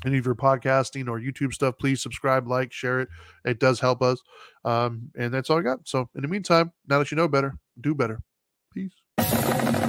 any 0.04 0.18
of 0.18 0.26
your 0.26 0.34
podcasting 0.34 1.08
or 1.08 1.20
YouTube 1.20 1.52
stuff, 1.52 1.76
please 1.78 2.02
subscribe, 2.02 2.48
like, 2.48 2.72
share 2.72 3.00
it. 3.00 3.08
It 3.44 3.60
does 3.60 3.80
help 3.80 4.02
us. 4.02 4.20
Um, 4.64 5.10
and 5.16 5.32
that's 5.32 5.50
all 5.50 5.58
I 5.58 5.62
got. 5.62 5.80
So, 5.84 6.08
in 6.14 6.22
the 6.22 6.28
meantime, 6.28 6.72
now 6.88 6.98
that 6.98 7.10
you 7.10 7.16
know 7.16 7.28
better, 7.28 7.54
do 7.80 7.94
better. 7.94 8.20
Peace. 8.72 9.84